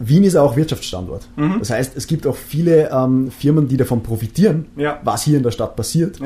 Wien 0.00 0.24
ist 0.24 0.34
auch 0.34 0.56
Wirtschaftsstandort. 0.56 1.28
Mhm. 1.36 1.58
Das 1.58 1.70
heißt, 1.70 1.96
es 1.96 2.06
gibt 2.06 2.26
auch 2.26 2.34
viele 2.34 2.90
ähm, 2.90 3.30
Firmen, 3.30 3.68
die 3.68 3.76
davon 3.76 4.02
profitieren, 4.02 4.66
ja. 4.76 4.98
was 5.04 5.22
hier 5.22 5.36
in 5.36 5.42
der 5.42 5.50
Stadt 5.50 5.76
passiert 5.76 6.18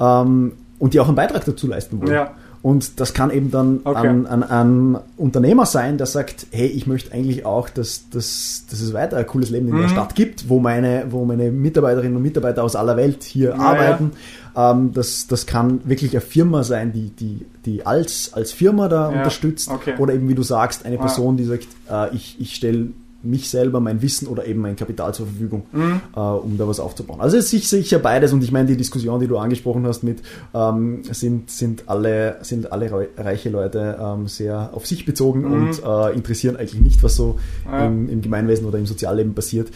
ähm, 0.00 0.52
und 0.78 0.94
die 0.94 1.00
auch 1.00 1.06
einen 1.06 1.16
Beitrag 1.16 1.44
dazu 1.44 1.68
leisten 1.68 2.00
wollen. 2.02 2.28
Und 2.62 3.00
das 3.00 3.14
kann 3.14 3.30
eben 3.30 3.50
dann 3.50 3.80
okay. 3.84 4.08
ein, 4.08 4.26
ein, 4.26 4.42
ein, 4.42 4.98
Unternehmer 5.16 5.64
sein, 5.64 5.96
der 5.96 6.06
sagt, 6.06 6.46
hey, 6.50 6.66
ich 6.66 6.86
möchte 6.86 7.14
eigentlich 7.14 7.46
auch, 7.46 7.70
dass, 7.70 8.10
dass, 8.10 8.66
dass 8.68 8.82
es 8.82 8.92
weiter 8.92 9.16
ein 9.16 9.26
cooles 9.26 9.48
Leben 9.48 9.68
in 9.68 9.76
mhm. 9.76 9.82
der 9.82 9.88
Stadt 9.88 10.14
gibt, 10.14 10.50
wo 10.50 10.58
meine, 10.58 11.06
wo 11.08 11.24
meine 11.24 11.50
Mitarbeiterinnen 11.50 12.16
und 12.16 12.22
Mitarbeiter 12.22 12.62
aus 12.62 12.76
aller 12.76 12.98
Welt 12.98 13.22
hier 13.22 13.50
ja, 13.50 13.56
arbeiten. 13.56 14.12
Ähm, 14.54 14.92
das, 14.92 15.26
das 15.26 15.46
kann 15.46 15.80
wirklich 15.84 16.10
eine 16.12 16.20
Firma 16.20 16.62
sein, 16.62 16.92
die, 16.92 17.08
die, 17.08 17.46
die 17.64 17.86
als, 17.86 18.34
als 18.34 18.52
Firma 18.52 18.88
da 18.88 19.10
ja. 19.10 19.18
unterstützt. 19.18 19.70
Okay. 19.70 19.94
Oder 19.98 20.12
eben, 20.12 20.28
wie 20.28 20.34
du 20.34 20.42
sagst, 20.42 20.84
eine 20.84 20.98
Person, 20.98 21.38
die 21.38 21.44
sagt, 21.44 21.66
äh, 21.90 22.14
ich, 22.14 22.36
ich 22.40 22.56
stelle 22.56 22.88
mich 23.22 23.50
selber, 23.50 23.80
mein 23.80 24.00
Wissen 24.02 24.26
oder 24.28 24.46
eben 24.46 24.60
mein 24.60 24.76
Kapital 24.76 25.12
zur 25.14 25.26
Verfügung, 25.26 25.66
mhm. 25.72 26.00
äh, 26.16 26.20
um 26.20 26.56
da 26.56 26.66
was 26.66 26.80
aufzubauen. 26.80 27.20
Also 27.20 27.36
es 27.36 27.52
ist 27.52 27.68
sicher 27.68 27.98
beides 27.98 28.32
und 28.32 28.42
ich 28.42 28.52
meine, 28.52 28.66
die 28.66 28.76
Diskussion, 28.76 29.20
die 29.20 29.26
du 29.26 29.36
angesprochen 29.36 29.86
hast 29.86 30.02
mit, 30.02 30.20
ähm, 30.54 31.02
sind, 31.10 31.50
sind, 31.50 31.84
alle, 31.86 32.38
sind 32.42 32.72
alle 32.72 33.08
reiche 33.16 33.50
Leute 33.50 33.98
ähm, 34.00 34.26
sehr 34.26 34.70
auf 34.72 34.86
sich 34.86 35.04
bezogen 35.04 35.42
mhm. 35.42 35.52
und 35.52 35.82
äh, 35.84 36.14
interessieren 36.14 36.56
eigentlich 36.56 36.80
nicht, 36.80 37.02
was 37.02 37.16
so 37.16 37.38
ja. 37.70 37.86
im, 37.86 38.08
im, 38.08 38.22
Gemeinwesen 38.22 38.66
oder 38.66 38.78
im 38.78 38.86
Sozialleben 38.86 39.34
passiert. 39.34 39.68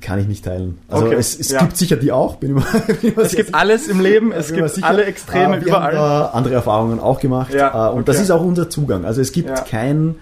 Kann 0.00 0.18
ich 0.18 0.28
nicht 0.28 0.44
teilen. 0.44 0.78
Also 0.88 1.06
okay. 1.06 1.14
es, 1.14 1.40
es 1.40 1.50
ja. 1.50 1.60
gibt 1.60 1.78
sicher 1.78 1.96
die 1.96 2.12
auch. 2.12 2.36
Bin 2.36 2.50
immer, 2.50 2.66
bin 3.00 3.12
immer 3.12 3.22
es 3.22 3.34
gibt 3.34 3.54
alles 3.54 3.88
im 3.88 4.00
Leben, 4.00 4.32
es 4.32 4.52
gibt 4.52 4.68
sicher. 4.68 4.86
alle 4.86 5.04
Extreme 5.04 5.56
äh, 5.56 5.60
wir 5.60 5.68
überall. 5.68 5.96
Haben, 5.96 6.36
andere 6.36 6.54
Erfahrungen 6.54 7.00
auch 7.00 7.20
gemacht 7.20 7.54
ja. 7.54 7.88
äh, 7.88 7.90
und 7.90 8.00
okay. 8.00 8.04
das 8.06 8.20
ist 8.20 8.30
auch 8.30 8.44
unser 8.44 8.68
Zugang. 8.68 9.06
Also 9.06 9.22
es 9.22 9.32
gibt 9.32 9.66
kein, 9.66 10.16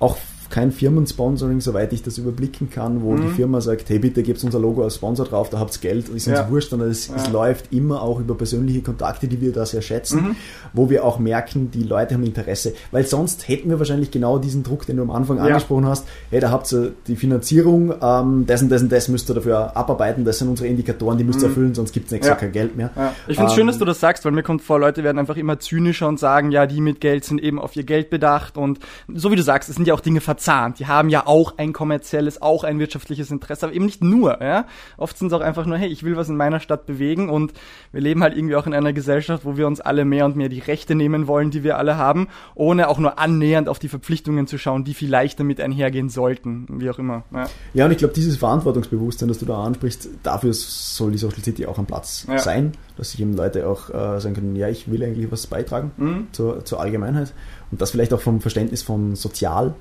auch 0.00 0.16
kein 0.50 0.72
Firmensponsoring, 0.72 1.60
soweit 1.60 1.92
ich 1.92 2.02
das 2.02 2.18
überblicken 2.18 2.70
kann, 2.70 3.02
wo 3.02 3.12
mhm. 3.12 3.22
die 3.22 3.28
Firma 3.28 3.60
sagt, 3.60 3.88
hey 3.88 3.98
bitte 3.98 4.22
gebt 4.22 4.42
unser 4.44 4.58
Logo 4.58 4.82
als 4.82 4.96
Sponsor 4.96 5.26
drauf, 5.26 5.50
da 5.50 5.58
habt 5.58 5.76
ihr 5.76 5.80
Geld, 5.80 6.08
ist 6.08 6.26
uns 6.28 6.38
ja. 6.38 6.50
wurscht, 6.50 6.70
sondern 6.70 6.90
es, 6.90 7.08
ja. 7.08 7.16
es, 7.16 7.30
läuft 7.30 7.72
immer 7.72 8.02
auch 8.02 8.20
über 8.20 8.34
persönliche 8.34 8.82
Kontakte, 8.82 9.28
die 9.28 9.40
wir 9.40 9.52
da 9.52 9.66
sehr 9.66 9.82
schätzen, 9.82 10.20
mhm. 10.20 10.36
wo 10.72 10.90
wir 10.90 11.04
auch 11.04 11.18
merken, 11.18 11.70
die 11.70 11.82
Leute 11.82 12.14
haben 12.14 12.24
Interesse, 12.24 12.74
weil 12.90 13.06
sonst 13.06 13.48
hätten 13.48 13.70
wir 13.70 13.78
wahrscheinlich 13.78 14.10
genau 14.10 14.38
diesen 14.38 14.62
Druck, 14.62 14.86
den 14.86 14.96
du 14.96 15.02
am 15.02 15.10
Anfang 15.10 15.38
ja. 15.38 15.44
angesprochen 15.44 15.86
hast, 15.86 16.06
hey, 16.30 16.40
da 16.40 16.50
habt 16.50 16.72
ihr 16.72 16.92
die 17.06 17.16
Finanzierung, 17.16 17.94
ähm, 18.00 18.44
das 18.46 18.62
und 18.62 18.68
das 18.70 18.82
und 18.82 18.92
das 18.92 19.08
müsst 19.08 19.30
ihr 19.30 19.34
dafür 19.34 19.76
abarbeiten, 19.76 20.24
das 20.24 20.38
sind 20.38 20.48
unsere 20.48 20.68
Indikatoren, 20.68 21.18
die 21.18 21.24
müsst 21.24 21.40
ihr 21.40 21.48
mhm. 21.48 21.52
erfüllen, 21.52 21.74
sonst 21.74 21.92
gibt 21.92 22.06
es 22.06 22.12
nächstes 22.12 22.28
Jahr 22.28 22.38
kein 22.38 22.52
Geld 22.52 22.76
mehr. 22.76 22.90
Ich 23.28 23.36
finde 23.36 23.46
es 23.46 23.52
ähm, 23.52 23.56
schön, 23.56 23.66
dass 23.66 23.78
du 23.78 23.84
das 23.84 24.00
sagst, 24.00 24.24
weil 24.24 24.32
mir 24.32 24.42
kommt 24.42 24.62
vor, 24.62 24.78
Leute 24.78 25.04
werden 25.04 25.18
einfach 25.18 25.36
immer 25.36 25.58
zynischer 25.58 26.08
und 26.08 26.18
sagen, 26.18 26.50
ja, 26.50 26.66
die 26.66 26.80
mit 26.80 27.00
Geld 27.00 27.24
sind 27.24 27.42
eben 27.42 27.58
auf 27.58 27.76
ihr 27.76 27.84
Geld 27.84 28.10
bedacht 28.10 28.56
und 28.56 28.78
so 29.12 29.30
wie 29.30 29.36
du 29.36 29.42
sagst, 29.42 29.68
es 29.68 29.76
sind 29.76 29.86
ja 29.86 29.94
auch 29.94 30.00
Dinge 30.00 30.20
verzahnt. 30.36 30.78
Die 30.78 30.86
haben 30.86 31.08
ja 31.08 31.26
auch 31.26 31.54
ein 31.56 31.72
kommerzielles, 31.72 32.42
auch 32.42 32.62
ein 32.62 32.78
wirtschaftliches 32.78 33.30
Interesse, 33.30 33.66
aber 33.66 33.74
eben 33.74 33.86
nicht 33.86 34.04
nur. 34.04 34.40
Ja? 34.42 34.66
Oft 34.98 35.16
sind 35.16 35.28
es 35.28 35.32
auch 35.32 35.40
einfach 35.40 35.64
nur, 35.64 35.78
hey, 35.78 35.88
ich 35.88 36.02
will 36.02 36.16
was 36.16 36.28
in 36.28 36.36
meiner 36.36 36.60
Stadt 36.60 36.84
bewegen 36.84 37.30
und 37.30 37.54
wir 37.92 38.02
leben 38.02 38.22
halt 38.22 38.36
irgendwie 38.36 38.54
auch 38.56 38.66
in 38.66 38.74
einer 38.74 38.92
Gesellschaft, 38.92 39.44
wo 39.46 39.56
wir 39.56 39.66
uns 39.66 39.80
alle 39.80 40.04
mehr 40.04 40.26
und 40.26 40.36
mehr 40.36 40.50
die 40.50 40.58
Rechte 40.58 40.94
nehmen 40.94 41.26
wollen, 41.26 41.50
die 41.50 41.64
wir 41.64 41.78
alle 41.78 41.96
haben, 41.96 42.28
ohne 42.54 42.88
auch 42.88 42.98
nur 42.98 43.18
annähernd 43.18 43.68
auf 43.68 43.78
die 43.78 43.88
Verpflichtungen 43.88 44.46
zu 44.46 44.58
schauen, 44.58 44.84
die 44.84 44.94
vielleicht 44.94 45.40
damit 45.40 45.60
einhergehen 45.60 46.10
sollten, 46.10 46.66
wie 46.68 46.90
auch 46.90 46.98
immer. 46.98 47.24
Ja, 47.32 47.46
ja 47.72 47.84
und 47.86 47.92
ich 47.92 47.98
glaube, 47.98 48.14
dieses 48.14 48.36
Verantwortungsbewusstsein, 48.36 49.28
das 49.28 49.38
du 49.38 49.46
da 49.46 49.62
ansprichst, 49.64 50.10
dafür 50.22 50.52
soll 50.52 51.12
die 51.12 51.18
Social 51.18 51.42
City 51.42 51.66
auch 51.66 51.78
am 51.78 51.86
Platz 51.86 52.26
ja. 52.28 52.38
sein, 52.38 52.72
dass 52.96 53.12
sich 53.12 53.20
eben 53.20 53.34
Leute 53.34 53.66
auch 53.66 53.88
äh, 53.88 54.20
sagen 54.20 54.34
können, 54.34 54.56
ja, 54.56 54.68
ich 54.68 54.90
will 54.90 55.02
eigentlich 55.02 55.30
was 55.32 55.46
beitragen 55.46 55.92
mhm. 55.96 56.26
zur, 56.32 56.64
zur 56.64 56.80
Allgemeinheit 56.80 57.32
und 57.70 57.80
das 57.80 57.90
vielleicht 57.90 58.12
auch 58.12 58.20
vom 58.20 58.40
Verständnis 58.40 58.82
von 58.82 59.16
sozial 59.16 59.74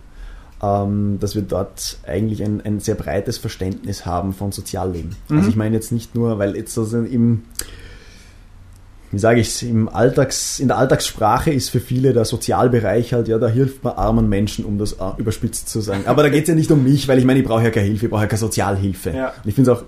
dass 0.60 1.36
wir 1.36 1.42
dort 1.44 1.98
eigentlich 2.08 2.44
ein, 2.44 2.62
ein 2.62 2.80
sehr 2.80 2.96
breites 2.96 3.38
Verständnis 3.38 4.06
haben 4.06 4.34
von 4.34 4.52
Sozialleben. 4.52 5.16
Mhm. 5.30 5.38
Also 5.38 5.50
ich 5.50 5.56
meine 5.56 5.76
jetzt 5.76 5.92
nicht 5.92 6.16
nur, 6.16 6.40
weil 6.40 6.56
jetzt 6.56 6.78
also 6.78 7.02
im 7.02 7.44
wie 9.12 9.20
sage 9.20 9.40
ich 9.40 9.48
es, 9.48 9.62
im 9.62 9.88
Alltags, 9.88 10.60
in 10.60 10.68
der 10.68 10.78
Alltagssprache 10.78 11.50
ist 11.50 11.70
für 11.70 11.80
viele 11.80 12.12
der 12.12 12.26
Sozialbereich 12.26 13.14
halt, 13.14 13.30
ja, 13.30 13.38
da 13.38 13.48
hilft 13.48 13.82
man 13.82 13.94
armen 13.94 14.28
Menschen, 14.28 14.66
um 14.66 14.78
das 14.78 14.94
äh, 14.94 15.12
überspitzt 15.18 15.70
zu 15.70 15.80
sagen. 15.80 16.04
Aber 16.06 16.22
da 16.22 16.28
geht 16.28 16.44
es 16.44 16.50
ja 16.50 16.56
nicht 16.56 16.70
um 16.70 16.84
mich, 16.84 17.08
weil 17.08 17.18
ich 17.18 17.24
meine, 17.24 17.40
ich 17.40 17.46
brauche 17.46 17.64
ja 17.64 17.70
keine 17.70 17.86
Hilfe, 17.86 18.08
ich 18.08 18.12
brauche 18.12 18.24
ja 18.24 18.28
keine 18.28 18.40
Sozialhilfe. 18.40 19.12
Ja. 19.12 19.28
Und 19.28 19.48
ich 19.48 19.56
finde 19.56 19.72
es 19.72 19.78
auch, 19.78 19.84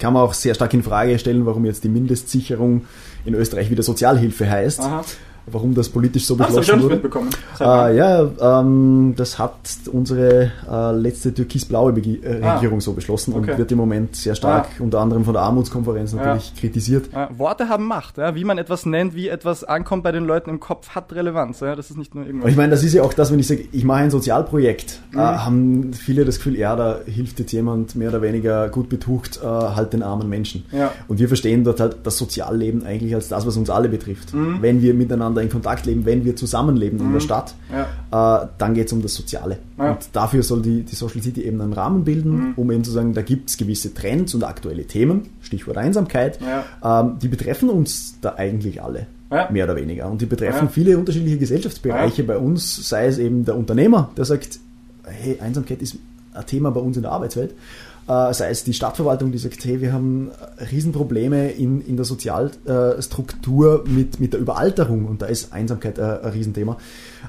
kann 0.00 0.14
man 0.14 0.22
auch 0.22 0.34
sehr 0.34 0.54
stark 0.54 0.74
in 0.74 0.82
Frage 0.82 1.16
stellen, 1.20 1.46
warum 1.46 1.64
jetzt 1.64 1.84
die 1.84 1.88
Mindestsicherung 1.88 2.86
in 3.24 3.34
Österreich 3.34 3.70
wieder 3.70 3.84
Sozialhilfe 3.84 4.50
heißt. 4.50 4.80
Aha 4.80 5.04
warum 5.46 5.74
das 5.74 5.88
politisch 5.88 6.26
so 6.26 6.36
beschlossen 6.36 6.60
Ach, 6.60 6.74
das 6.74 6.82
wurde. 6.82 6.94
Mitbekommen. 6.94 7.30
Äh, 7.60 7.96
ja, 7.96 8.60
ähm, 8.60 9.14
das 9.16 9.38
hat 9.38 9.54
unsere 9.92 10.52
äh, 10.70 10.92
letzte 10.92 11.34
türkis-blaue 11.34 11.92
äh, 11.92 12.42
ah. 12.42 12.54
Regierung 12.54 12.80
so 12.80 12.92
beschlossen 12.92 13.34
okay. 13.34 13.52
und 13.52 13.58
wird 13.58 13.72
im 13.72 13.78
Moment 13.78 14.16
sehr 14.16 14.34
stark 14.34 14.68
ah. 14.78 14.82
unter 14.82 15.00
anderem 15.00 15.24
von 15.24 15.34
der 15.34 15.42
Armutskonferenz 15.42 16.12
natürlich 16.12 16.52
ja. 16.54 16.60
kritisiert. 16.60 17.10
Ja, 17.12 17.28
Worte 17.36 17.68
haben 17.68 17.86
Macht, 17.86 18.18
ja? 18.18 18.34
wie 18.34 18.44
man 18.44 18.58
etwas 18.58 18.86
nennt, 18.86 19.14
wie 19.14 19.28
etwas 19.28 19.64
ankommt 19.64 20.02
bei 20.02 20.12
den 20.12 20.24
Leuten 20.24 20.50
im 20.50 20.60
Kopf, 20.60 20.90
hat 20.90 21.12
Relevanz. 21.12 21.60
Ja? 21.60 21.76
Das 21.76 21.90
ist 21.90 21.98
nicht 21.98 22.14
nur 22.14 22.24
irgendwas. 22.24 22.50
Ich 22.50 22.56
meine, 22.56 22.70
das 22.70 22.82
ist 22.82 22.94
ja 22.94 23.02
auch 23.02 23.12
das, 23.12 23.30
wenn 23.30 23.38
ich 23.38 23.46
sage, 23.46 23.64
ich 23.70 23.84
mache 23.84 23.98
ein 23.98 24.10
Sozialprojekt, 24.10 25.00
äh, 25.12 25.16
mhm. 25.16 25.20
äh, 25.20 25.24
haben 25.24 25.92
viele 25.92 26.24
das 26.24 26.36
Gefühl, 26.36 26.56
ja, 26.56 26.76
da 26.76 27.00
hilft 27.06 27.38
jetzt 27.38 27.52
jemand 27.52 27.94
mehr 27.96 28.08
oder 28.08 28.22
weniger 28.22 28.68
gut 28.68 28.88
betucht 28.88 29.40
äh, 29.42 29.46
halt 29.46 29.92
den 29.92 30.02
armen 30.02 30.28
Menschen. 30.28 30.64
Ja. 30.72 30.92
Und 31.08 31.18
wir 31.18 31.28
verstehen 31.28 31.64
dort 31.64 31.80
halt 31.80 31.98
das 32.04 32.18
Sozialleben 32.18 32.84
eigentlich 32.86 33.14
als 33.14 33.28
das, 33.28 33.46
was 33.46 33.56
uns 33.56 33.70
alle 33.70 33.88
betrifft. 33.88 34.34
Mhm. 34.34 34.58
Wenn 34.60 34.82
wir 34.82 34.94
miteinander 34.94 35.33
miteinander 35.34 35.42
in 35.42 35.50
Kontakt 35.50 35.86
leben, 35.86 36.06
wenn 36.06 36.24
wir 36.24 36.36
zusammenleben 36.36 36.98
mhm. 36.98 37.06
in 37.06 37.12
der 37.12 37.20
mhm. 37.20 37.24
Stadt, 37.24 37.54
ja. 37.72 38.42
äh, 38.42 38.46
dann 38.58 38.74
geht 38.74 38.86
es 38.86 38.92
um 38.92 39.02
das 39.02 39.14
Soziale. 39.14 39.58
Ja. 39.78 39.92
Und 39.92 40.08
dafür 40.12 40.42
soll 40.42 40.62
die, 40.62 40.82
die 40.82 40.94
Social 40.94 41.22
City 41.22 41.42
eben 41.42 41.60
einen 41.60 41.72
Rahmen 41.72 42.04
bilden, 42.04 42.30
mhm. 42.30 42.52
um 42.56 42.70
eben 42.70 42.84
zu 42.84 42.90
sagen, 42.90 43.14
da 43.14 43.22
gibt 43.22 43.50
es 43.50 43.56
gewisse 43.56 43.92
Trends 43.94 44.34
und 44.34 44.44
aktuelle 44.44 44.84
Themen, 44.84 45.28
Stichwort 45.42 45.76
Einsamkeit, 45.76 46.38
ja. 46.40 47.00
ähm, 47.00 47.18
die 47.20 47.28
betreffen 47.28 47.68
uns 47.68 48.18
da 48.20 48.34
eigentlich 48.36 48.82
alle. 48.82 49.06
Mehr 49.50 49.64
oder 49.64 49.74
weniger. 49.74 50.08
Und 50.08 50.20
die 50.20 50.26
betreffen 50.26 50.68
viele 50.68 50.96
unterschiedliche 50.96 51.38
Gesellschaftsbereiche 51.38 52.22
bei 52.22 52.38
uns, 52.38 52.88
sei 52.88 53.06
es 53.06 53.18
eben 53.18 53.44
der 53.44 53.56
Unternehmer, 53.56 54.10
der 54.16 54.24
sagt, 54.26 54.60
hey, 55.02 55.40
Einsamkeit 55.40 55.82
ist 55.82 55.96
ein 56.32 56.46
Thema 56.46 56.70
bei 56.70 56.78
uns 56.78 56.96
in 56.96 57.02
der 57.02 57.10
Arbeitswelt 57.10 57.52
sei 58.06 58.50
es 58.50 58.64
die 58.64 58.74
Stadtverwaltung, 58.74 59.32
die 59.32 59.38
sagt, 59.38 59.64
hey, 59.64 59.80
wir 59.80 59.92
haben 59.92 60.30
Riesenprobleme 60.70 61.50
in, 61.52 61.80
in 61.80 61.96
der 61.96 62.04
Sozialstruktur 62.04 63.84
mit, 63.86 64.20
mit 64.20 64.32
der 64.34 64.40
Überalterung 64.40 65.06
und 65.06 65.22
da 65.22 65.26
ist 65.26 65.52
Einsamkeit 65.52 65.98
ein, 65.98 66.20
ein 66.20 66.32
Riesenthema. 66.32 66.76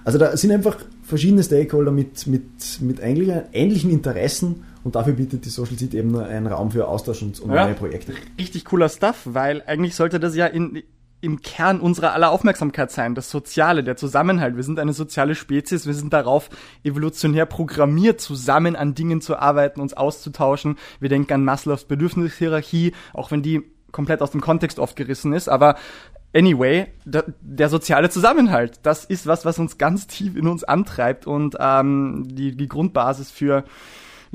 Also 0.03 0.17
da 0.17 0.35
sind 0.35 0.51
einfach 0.51 0.77
verschiedene 1.03 1.43
Stakeholder 1.43 1.91
mit, 1.91 2.27
mit, 2.27 2.81
mit 2.81 3.01
eigentlich 3.01 3.33
ähnlichen 3.53 3.89
Interessen 3.89 4.65
und 4.83 4.95
dafür 4.95 5.13
bietet 5.13 5.45
die 5.45 5.49
Social 5.49 5.77
City 5.77 5.97
eben 5.97 6.17
einen 6.17 6.47
Raum 6.47 6.71
für 6.71 6.87
Austausch 6.87 7.21
und, 7.21 7.39
und 7.39 7.53
ja, 7.53 7.65
neue 7.65 7.75
Projekte. 7.75 8.13
Richtig 8.37 8.65
cooler 8.65 8.89
Stuff, 8.89 9.21
weil 9.25 9.63
eigentlich 9.65 9.95
sollte 9.95 10.19
das 10.19 10.35
ja 10.35 10.45
in, 10.45 10.83
im 11.25 11.41
Kern 11.41 11.79
unserer 11.79 12.13
aller 12.13 12.29
Aufmerksamkeit 12.31 12.91
sein, 12.91 13.15
das 13.15 13.29
Soziale, 13.29 13.83
der 13.83 13.97
Zusammenhalt. 13.97 14.55
Wir 14.55 14.63
sind 14.63 14.79
eine 14.79 14.93
soziale 14.93 15.35
Spezies, 15.35 15.85
wir 15.85 15.93
sind 15.93 16.13
darauf 16.13 16.49
evolutionär 16.83 17.45
programmiert, 17.45 18.21
zusammen 18.21 18.75
an 18.75 18.95
Dingen 18.95 19.21
zu 19.21 19.37
arbeiten, 19.37 19.81
uns 19.81 19.93
auszutauschen. 19.93 20.77
Wir 20.99 21.09
denken 21.09 21.33
an 21.33 21.43
Maslows 21.43 21.85
Bedürfnishierarchie, 21.85 22.93
auch 23.13 23.31
wenn 23.31 23.41
die 23.41 23.63
komplett 23.91 24.21
aus 24.21 24.31
dem 24.31 24.41
Kontext 24.41 24.77
oft 24.77 24.95
gerissen 24.95 25.33
ist, 25.33 25.47
aber 25.47 25.75
anyway, 26.33 26.87
der, 27.05 27.23
der 27.41 27.69
soziale 27.69 28.09
Zusammenhalt, 28.09 28.79
das 28.83 29.05
ist 29.05 29.25
was, 29.25 29.45
was 29.45 29.57
uns 29.57 29.77
ganz 29.77 30.05
tief 30.05 30.35
in 30.35 30.47
uns 30.47 30.63
antreibt 30.63 31.25
und 31.25 31.55
ähm, 31.59 32.25
die, 32.29 32.55
die 32.55 32.67
Grundbasis 32.67 33.31
für 33.31 33.63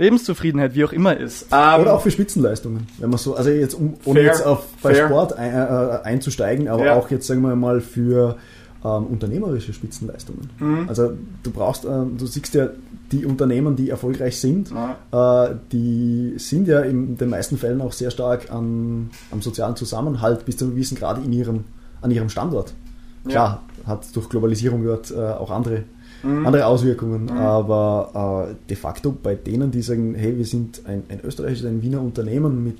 Lebenszufriedenheit, 0.00 0.74
wie 0.74 0.84
auch 0.84 0.92
immer 0.92 1.16
ist. 1.16 1.46
Ähm, 1.52 1.82
Oder 1.82 1.94
auch 1.94 2.00
für 2.00 2.10
Spitzenleistungen, 2.10 2.86
wenn 2.98 3.10
man 3.10 3.18
so, 3.18 3.34
also 3.34 3.50
jetzt 3.50 3.74
um, 3.74 3.94
ohne 4.04 4.20
fair, 4.20 4.28
jetzt 4.28 4.46
auf 4.46 4.66
bei 4.82 4.94
fair. 4.94 5.06
Sport 5.06 5.34
ein, 5.34 5.52
äh, 5.52 5.98
einzusteigen, 6.04 6.68
aber 6.68 6.86
ja. 6.86 6.94
auch 6.94 7.10
jetzt 7.10 7.26
sagen 7.26 7.42
wir 7.42 7.54
mal 7.54 7.80
für 7.80 8.36
ähm, 8.82 9.06
unternehmerische 9.06 9.74
Spitzenleistungen. 9.74 10.48
Mhm. 10.58 10.88
Also 10.88 11.12
du 11.42 11.50
brauchst, 11.50 11.84
äh, 11.84 11.88
du 11.88 12.26
siehst 12.26 12.54
ja 12.54 12.70
die 13.12 13.26
Unternehmen, 13.26 13.76
die 13.76 13.90
erfolgreich 13.90 14.40
sind, 14.40 14.70
ja. 14.70 15.46
äh, 15.48 15.54
die 15.70 16.34
sind 16.38 16.66
ja 16.66 16.80
in 16.80 17.18
den 17.18 17.28
meisten 17.28 17.58
Fällen 17.58 17.82
auch 17.82 17.92
sehr 17.92 18.10
stark 18.10 18.50
an, 18.50 19.10
am 19.30 19.42
sozialen 19.42 19.76
Zusammenhalt 19.76 20.46
bis 20.46 20.56
zu 20.56 20.64
einem 20.64 20.74
gewissen 20.74 20.96
Grad 20.96 21.22
in 21.22 21.32
ihrem, 21.32 21.64
an 22.00 22.10
ihrem 22.10 22.30
Standort. 22.30 22.72
Klar, 23.28 23.64
ja. 23.82 23.86
hat 23.86 24.16
durch 24.16 24.30
Globalisierung 24.30 24.82
dort 24.82 25.10
äh, 25.10 25.16
auch 25.16 25.50
andere 25.50 25.84
mhm. 26.22 26.46
andere 26.46 26.66
Auswirkungen. 26.66 27.24
Mhm. 27.24 27.30
Aber 27.30 28.48
äh, 28.50 28.68
de 28.68 28.76
facto 28.76 29.12
bei 29.12 29.34
denen, 29.34 29.70
die 29.70 29.82
sagen, 29.82 30.14
hey, 30.14 30.36
wir 30.36 30.44
sind 30.44 30.82
ein, 30.86 31.04
ein 31.08 31.20
österreichisches, 31.22 31.66
ein 31.66 31.82
Wiener 31.82 32.00
Unternehmen 32.00 32.64
mit 32.64 32.78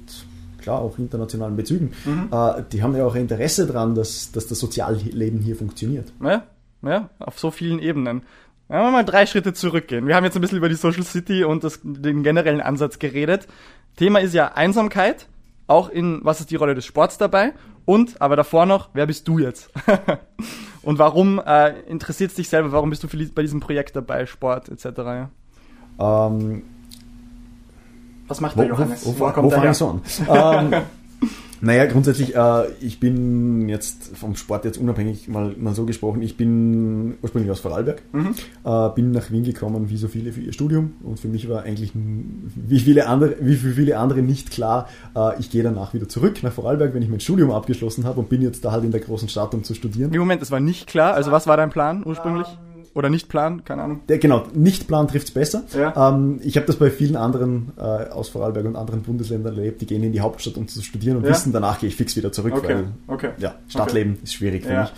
klar 0.61 0.81
auch 0.81 0.99
internationalen 0.99 1.57
Bezügen, 1.57 1.93
mhm. 2.05 2.29
äh, 2.31 2.63
die 2.73 2.83
haben 2.83 2.95
ja 2.95 3.05
auch 3.07 3.15
Interesse 3.15 3.67
daran, 3.67 3.95
dass, 3.95 4.31
dass 4.33 4.47
das 4.47 4.59
Sozialleben 4.59 5.41
hier 5.41 5.57
funktioniert. 5.57 6.13
Ja, 6.23 6.45
ja, 6.83 7.11
auf 7.19 7.39
so 7.39 7.51
vielen 7.51 7.79
Ebenen. 7.79 8.23
Wenn 8.69 8.83
wir 8.83 8.91
mal 8.93 9.05
drei 9.05 9.27
Schritte 9.27 9.53
zurückgehen. 9.53 10.07
Wir 10.07 10.15
haben 10.15 10.25
jetzt 10.25 10.37
ein 10.37 10.41
bisschen 10.41 10.59
über 10.59 10.69
die 10.69 10.77
Social 10.77 11.03
City 11.03 11.43
und 11.43 11.65
das, 11.65 11.81
den 11.83 12.23
generellen 12.23 12.61
Ansatz 12.61 13.01
geredet. 13.01 13.49
Thema 13.97 14.21
ist 14.21 14.33
ja 14.33 14.53
Einsamkeit. 14.53 15.27
Auch 15.67 15.89
in, 15.89 16.21
was 16.23 16.41
ist 16.41 16.51
die 16.51 16.57
Rolle 16.57 16.75
des 16.75 16.85
Sports 16.85 17.19
dabei? 17.19 17.53
Und, 17.85 18.21
aber 18.21 18.37
davor 18.37 18.67
noch, 18.67 18.91
wer 18.93 19.07
bist 19.07 19.27
du 19.27 19.39
jetzt? 19.41 19.71
Und 20.83 20.99
warum 20.99 21.41
äh, 21.45 21.81
interessiert 21.83 22.31
es 22.31 22.37
dich 22.37 22.49
selber? 22.49 22.73
Warum 22.73 22.91
bist 22.91 23.03
du 23.03 23.09
bei 23.35 23.43
diesem 23.43 23.61
Projekt 23.61 23.97
dabei, 23.97 24.27
Sport 24.27 24.69
etc.? 24.69 24.87
Ja? 24.99 25.31
Ähm, 25.99 26.63
Was 28.29 28.41
macht 28.41 28.59
der 28.59 28.67
Johannes? 28.67 29.05
Wo, 29.05 29.19
wo, 29.19 29.37
wo, 29.37 29.43
wo 29.45 29.51
fange 29.51 29.71
ich 29.71 29.77
so 29.77 29.89
an? 29.91 30.03
ähm, 30.73 30.83
naja, 31.61 31.87
grundsätzlich, 31.87 32.35
äh, 32.35 32.71
ich 32.81 33.01
bin 33.01 33.69
jetzt 33.69 34.17
vom 34.17 34.37
Sport 34.37 34.65
jetzt 34.65 34.79
unabhängig 34.79 35.29
mal, 35.29 35.55
mal 35.59 35.75
so 35.75 35.85
gesprochen, 35.85 36.23
ich 36.23 36.37
bin 36.37 37.15
ursprünglich 37.23 37.51
aus 37.51 37.61
Vorarlberg, 37.61 38.03
mhm. 38.13 38.35
äh, 38.65 38.89
bin 38.91 39.11
nach 39.11 39.31
Wien 39.31 39.45
gekommen, 39.45 39.91
wie 39.91 39.97
so 39.97 40.09
viele 40.09 40.33
für 40.33 40.41
ihr 40.41 40.53
Studium 40.53 40.95
und 41.03 41.21
für 41.21 41.29
mich 41.29 41.49
war 41.49 41.63
eigentlich 41.63 41.93
wie 41.95 42.81
viele 42.81 43.07
andere, 43.07 43.37
wie 43.41 43.57
für 43.57 43.73
viele 43.73 43.99
andere 43.99 44.23
nicht 44.23 44.51
klar, 44.51 44.89
äh, 45.15 45.39
ich 45.39 45.51
gehe 45.51 45.63
danach 45.63 45.93
wieder 45.93 46.09
zurück 46.09 46.43
nach 46.43 46.53
Vorarlberg, 46.53 46.95
wenn 46.95 47.03
ich 47.03 47.11
mein 47.11 47.21
Studium 47.21 47.51
abgeschlossen 47.51 48.05
habe 48.05 48.21
und 48.21 48.29
bin 48.29 48.43
jetzt 48.43 48.65
da 48.65 48.73
halt 48.73 48.85
in 48.85 48.91
der 48.91 49.01
großen 49.01 49.29
Stadt, 49.29 49.55
um 49.55 49.63
zu 49.63 49.75
studieren. 49.75 50.13
Im 50.13 50.21
Moment, 50.21 50.43
es 50.43 50.51
war 50.51 50.61
nicht 50.61 50.87
klar, 50.87 51.15
also 51.15 51.31
was 51.31 51.47
war 51.47 51.57
dein 51.57 51.71
Plan 51.71 52.03
ursprünglich? 52.05 52.47
Um 52.47 52.65
ähm, 52.65 52.70
oder 52.95 53.09
nicht 53.09 53.29
planen, 53.29 53.65
keine 53.65 53.83
Ahnung. 53.83 54.01
Der, 54.09 54.19
genau, 54.19 54.45
nicht 54.53 54.89
planen 54.89 55.09
trifft 55.09 55.29
es 55.29 55.35
besser. 55.35 55.63
Ja. 55.77 56.11
Ähm, 56.11 56.41
ich 56.43 56.57
habe 56.57 56.67
das 56.67 56.77
bei 56.77 56.91
vielen 56.91 57.17
anderen 57.17 57.73
äh, 57.77 57.83
aus 57.83 58.29
Vorarlberg 58.29 58.67
und 58.67 58.77
anderen 58.77 59.03
Bundesländern 59.03 59.57
erlebt, 59.57 59.81
die 59.81 59.87
gehen 59.87 60.03
in 60.03 60.13
die 60.13 60.21
Hauptstadt, 60.21 60.57
um 60.57 60.67
zu 60.67 60.83
studieren 60.83 61.17
und 61.17 61.25
ja. 61.25 61.31
wissen, 61.31 61.53
danach 61.53 61.79
gehe 61.79 61.89
ich 61.89 61.97
fix 61.97 62.17
wieder 62.17 62.33
zurück, 62.33 62.55
okay. 62.57 62.75
weil 62.75 62.89
okay. 63.07 63.31
Ja, 63.39 63.55
Stadtleben 63.69 64.15
okay. 64.15 64.25
ist 64.25 64.35
schwierig 64.35 64.65
für 64.65 64.81
mich. 64.81 64.93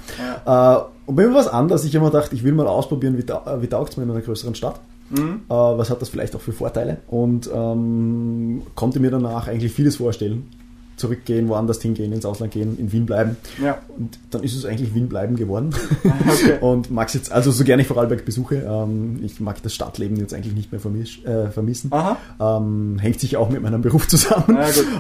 Äh, 0.47 0.77
und 1.07 1.17
bei 1.17 1.27
mir 1.27 1.35
was 1.35 1.49
anderes, 1.49 1.85
ich 1.85 1.95
habe 1.95 2.07
mir 2.07 2.13
gedacht, 2.13 2.33
ich 2.33 2.45
will 2.45 2.53
mal 2.53 2.67
ausprobieren, 2.67 3.19
wie, 3.19 3.25
ta 3.25 3.59
wie 3.61 3.67
taugt 3.67 3.93
es 3.93 3.97
mir 3.97 4.05
in 4.05 4.11
einer 4.11 4.21
größeren 4.21 4.55
Stadt. 4.55 4.81
Mhm. 5.11 5.43
Äh, 5.49 5.53
was 5.53 5.91
hat 5.91 6.01
das 6.01 6.09
vielleicht 6.09 6.35
auch 6.35 6.41
für 6.41 6.53
Vorteile? 6.53 6.99
Und 7.09 7.51
ähm, 7.53 8.63
konnte 8.75 9.01
mir 9.01 9.11
danach 9.11 9.49
eigentlich 9.49 9.73
vieles 9.73 9.97
vorstellen 9.97 10.49
zurückgehen, 11.03 11.49
woanders 11.49 11.83
hingehen, 11.83 12.13
ins 12.13 12.25
Ausland 12.25 12.53
gehen, 12.53 12.79
in 12.79 12.93
Wien 12.93 13.07
bleiben. 13.07 13.37
Ja. 13.61 13.81
Und 13.99 14.21
dann 14.31 14.45
ist 14.45 14.55
es 14.55 14.65
eigentlich 14.65 14.95
Wien 14.95 15.09
bleiben 15.09 15.37
geworden. 15.37 15.71
Okay. 16.33 16.59
und 16.61 16.91
mag 16.91 17.09
es 17.09 17.15
jetzt, 17.15 17.33
also 17.33 17.51
so 17.51 17.65
gerne 17.65 17.83
ich 17.83 17.89
Vorarlberg 17.89 18.25
besuche, 18.25 18.57
ähm, 18.67 19.21
ich 19.23 19.41
mag 19.41 19.61
das 19.63 19.75
Stadtleben 19.75 20.17
jetzt 20.17 20.33
eigentlich 20.33 20.55
nicht 20.55 20.71
mehr 20.71 20.81
vermisch, 20.81 21.23
äh, 21.25 21.49
vermissen. 21.51 21.91
Ähm, 22.41 22.99
hängt 23.01 23.21
sich 23.21 23.37
auch 23.37 23.51
mit 23.51 23.61
meinem 23.63 23.83
Beruf 23.83 24.07
zusammen. 24.09 24.59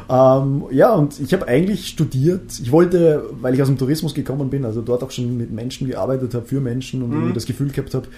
Ja, 0.08 0.38
ähm, 0.38 0.64
ja 0.70 0.92
und 0.92 1.20
ich 1.20 1.32
habe 1.32 1.46
eigentlich 1.48 1.88
studiert. 1.88 2.58
Ich 2.60 2.72
wollte, 2.72 3.24
weil 3.40 3.54
ich 3.54 3.62
aus 3.62 3.68
dem 3.68 3.78
Tourismus 3.78 4.14
gekommen 4.14 4.50
bin, 4.50 4.64
also 4.64 4.82
dort 4.82 5.02
auch 5.02 5.10
schon 5.10 5.36
mit 5.36 5.52
Menschen 5.52 5.88
gearbeitet 5.88 6.34
habe, 6.34 6.44
für 6.44 6.60
Menschen 6.60 7.02
und 7.02 7.10
mhm. 7.10 7.16
irgendwie 7.16 7.34
das 7.34 7.46
Gefühl 7.46 7.70
gehabt 7.70 7.94
habe, 7.94 8.08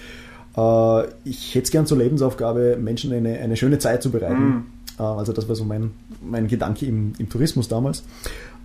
äh, 0.57 1.07
ich 1.23 1.55
hätte 1.55 1.65
es 1.65 1.71
gern 1.71 1.85
zur 1.85 1.97
Lebensaufgabe, 1.97 2.77
Menschen 2.79 3.13
eine, 3.13 3.39
eine 3.39 3.55
schöne 3.55 3.79
Zeit 3.79 4.01
zu 4.01 4.11
bereiten. 4.11 4.65
Äh, 4.99 5.03
also 5.03 5.33
das 5.33 5.47
war 5.47 5.55
so 5.55 5.63
mein, 5.63 5.91
mein 6.21 6.47
Gedanke 6.47 6.85
im, 6.85 7.13
im 7.17 7.29
Tourismus 7.29 7.67
damals. 7.67 8.03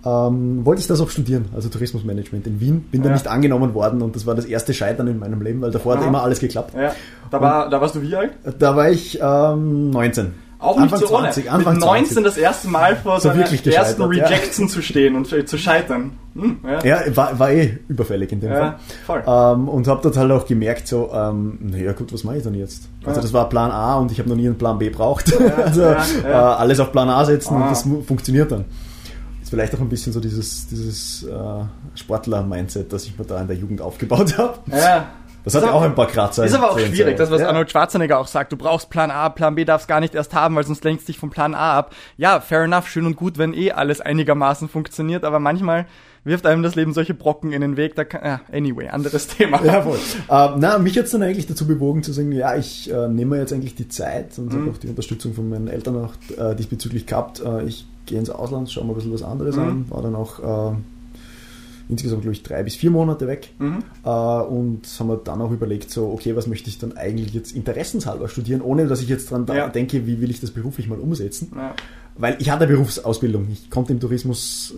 Ähm, 0.03 0.65
wollte 0.65 0.81
ich 0.81 0.87
das 0.87 0.99
auch 0.99 1.09
studieren, 1.09 1.45
also 1.53 1.69
Tourismusmanagement 1.69 2.47
in 2.47 2.59
Wien. 2.59 2.81
Bin 2.91 3.01
ja. 3.01 3.05
dann 3.05 3.13
nicht 3.13 3.27
angenommen 3.27 3.73
worden 3.75 4.01
und 4.01 4.15
das 4.15 4.25
war 4.25 4.33
das 4.33 4.45
erste 4.45 4.73
Scheitern 4.73 5.07
in 5.07 5.19
meinem 5.19 5.41
Leben, 5.41 5.61
weil 5.61 5.69
davor 5.69 5.93
ja. 5.93 6.01
hat 6.01 6.07
immer 6.07 6.23
alles 6.23 6.39
geklappt. 6.39 6.73
Ja. 6.75 6.95
Da, 7.29 7.39
war, 7.39 7.69
da 7.69 7.79
warst 7.79 7.95
du 7.95 8.01
wie 8.01 8.15
alt? 8.15 8.31
Da 8.57 8.75
war 8.75 8.89
ich 8.89 9.19
ähm, 9.21 9.91
19. 9.91 10.33
Auch 10.61 10.77
Anfang 10.77 10.99
nicht 10.99 11.09
so 11.09 11.15
20, 11.17 11.45
ohne. 11.45 11.53
Anfang 11.53 11.73
Mit 11.73 11.83
19 11.83 12.05
20. 12.13 12.23
das 12.23 12.37
erste 12.37 12.67
Mal 12.67 12.95
vor 12.95 13.19
so 13.19 13.29
seiner 13.29 13.41
ersten 13.41 14.03
Rejection 14.03 14.67
ja. 14.67 14.71
zu 14.71 14.81
stehen 14.83 15.15
und 15.15 15.25
zu 15.25 15.57
scheitern. 15.57 16.11
Hm, 16.35 16.59
ja, 16.63 16.85
ja 16.85 17.17
war, 17.17 17.39
war, 17.39 17.51
eh 17.51 17.79
überfällig 17.87 18.31
in 18.31 18.41
dem 18.41 18.51
ja, 18.51 18.79
Fall. 19.05 19.23
Ähm, 19.25 19.67
und 19.67 19.87
habe 19.87 20.01
dort 20.03 20.15
halt 20.17 20.31
auch 20.31 20.45
gemerkt, 20.45 20.87
so, 20.87 21.09
ähm, 21.11 21.57
naja 21.61 21.93
gut, 21.93 22.13
was 22.13 22.23
mache 22.23 22.37
ich 22.37 22.43
dann 22.43 22.53
jetzt? 22.53 22.87
Also 23.03 23.21
das 23.21 23.33
war 23.33 23.49
Plan 23.49 23.71
A 23.71 23.97
und 23.97 24.11
ich 24.11 24.19
habe 24.19 24.29
noch 24.29 24.35
nie 24.35 24.45
einen 24.45 24.57
Plan 24.57 24.77
B 24.77 24.91
braucht. 24.91 25.33
also 25.57 25.81
äh, 25.81 26.27
alles 26.27 26.79
auf 26.79 26.91
Plan 26.91 27.09
A 27.09 27.25
setzen 27.25 27.55
ah. 27.55 27.63
und 27.63 27.71
das 27.71 27.87
funktioniert 28.05 28.51
dann. 28.51 28.65
Ist 29.41 29.49
vielleicht 29.49 29.73
auch 29.73 29.79
ein 29.79 29.89
bisschen 29.89 30.13
so 30.13 30.19
dieses, 30.19 30.67
dieses 30.67 31.23
äh, 31.23 31.63
Sportler-Mindset, 31.95 32.93
das 32.93 33.05
ich 33.05 33.17
mir 33.17 33.25
da 33.25 33.41
in 33.41 33.47
der 33.47 33.57
Jugend 33.57 33.81
aufgebaut 33.81 34.37
habe. 34.37 34.59
Ja. 34.67 35.07
Das 35.43 35.55
hat 35.55 35.63
ja 35.63 35.71
auch 35.71 35.81
ein 35.81 35.95
paar 35.95 36.07
Kratzer. 36.07 36.45
Ist 36.45 36.53
aber 36.53 36.71
auch 36.71 36.79
schwierig, 36.79 37.17
das, 37.17 37.31
was 37.31 37.41
ja. 37.41 37.47
Arnold 37.47 37.71
Schwarzenegger 37.71 38.19
auch 38.19 38.27
sagt. 38.27 38.51
Du 38.51 38.57
brauchst 38.57 38.89
Plan 38.89 39.11
A, 39.11 39.29
Plan 39.29 39.55
B 39.55 39.65
darfst 39.65 39.87
gar 39.87 39.99
nicht 39.99 40.13
erst 40.13 40.33
haben, 40.33 40.55
weil 40.55 40.65
sonst 40.65 40.83
lenkst 40.83 41.07
dich 41.07 41.17
vom 41.17 41.29
Plan 41.29 41.55
A 41.55 41.77
ab. 41.77 41.95
Ja, 42.17 42.39
fair 42.39 42.63
enough, 42.63 42.87
schön 42.87 43.05
und 43.05 43.15
gut, 43.15 43.37
wenn 43.37 43.53
eh 43.53 43.71
alles 43.71 44.01
einigermaßen 44.01 44.69
funktioniert, 44.69 45.23
aber 45.23 45.39
manchmal 45.39 45.87
wirft 46.23 46.45
einem 46.45 46.61
das 46.61 46.75
Leben 46.75 46.93
solche 46.93 47.13
Brocken 47.13 47.51
in 47.51 47.61
den 47.61 47.77
Weg. 47.77 47.95
Da 47.95 48.03
kann, 48.03 48.21
ja, 48.23 48.41
anyway, 48.51 48.89
anderes 48.89 49.27
Thema. 49.37 49.63
Ja, 49.63 49.81
voll. 49.81 49.97
äh, 49.97 50.49
na, 50.57 50.77
mich 50.77 50.97
hat 50.97 51.05
es 51.05 51.11
dann 51.11 51.23
eigentlich 51.23 51.47
dazu 51.47 51.65
bewogen 51.65 52.03
zu 52.03 52.13
sagen, 52.13 52.31
ja, 52.31 52.55
ich 52.55 52.91
äh, 52.91 53.07
nehme 53.07 53.37
jetzt 53.37 53.53
eigentlich 53.53 53.75
die 53.75 53.87
Zeit 53.87 54.37
und 54.37 54.53
mhm. 54.53 54.61
habe 54.61 54.71
auch 54.71 54.77
die 54.77 54.87
Unterstützung 54.87 55.33
von 55.33 55.49
meinen 55.49 55.67
Eltern 55.67 55.97
auch 55.97 56.13
äh, 56.37 56.55
diesbezüglich 56.55 57.07
gehabt. 57.07 57.41
Äh, 57.43 57.63
ich 57.63 57.87
gehe 58.05 58.19
ins 58.19 58.29
Ausland, 58.29 58.71
schaue 58.71 58.85
mal 58.85 58.91
ein 58.91 58.95
bisschen 58.95 59.13
was 59.13 59.23
anderes 59.23 59.55
mhm. 59.55 59.63
an. 59.63 59.85
War 59.89 60.01
dann 60.01 60.15
auch 60.15 60.73
äh, 60.73 60.75
insgesamt, 61.91 62.21
glaube 62.21 62.33
ich, 62.33 62.41
drei 62.41 62.63
bis 62.63 62.75
vier 62.75 62.89
Monate 62.89 63.27
weg 63.27 63.53
mhm. 63.59 63.83
äh, 64.03 64.09
und 64.09 64.81
haben 64.99 65.07
wir 65.07 65.17
dann 65.17 65.41
auch 65.41 65.51
überlegt, 65.51 65.91
so, 65.91 66.09
okay, 66.09 66.35
was 66.35 66.47
möchte 66.47 66.69
ich 66.69 66.79
dann 66.79 66.97
eigentlich 66.97 67.33
jetzt 67.33 67.51
interessenshalber 67.51 68.27
studieren, 68.27 68.61
ohne 68.61 68.87
dass 68.87 69.01
ich 69.01 69.09
jetzt 69.09 69.29
dran 69.29 69.45
ja. 69.53 69.67
denke, 69.67 70.07
wie 70.07 70.21
will 70.21 70.31
ich 70.31 70.39
das 70.39 70.51
beruflich 70.51 70.87
mal 70.87 70.99
umsetzen. 70.99 71.51
Ja 71.55 71.75
weil 72.17 72.35
ich 72.39 72.49
hatte 72.49 72.67
Berufsausbildung. 72.67 73.47
Ich 73.51 73.69
konnte 73.69 73.93
im 73.93 73.99
Tourismus, 73.99 74.75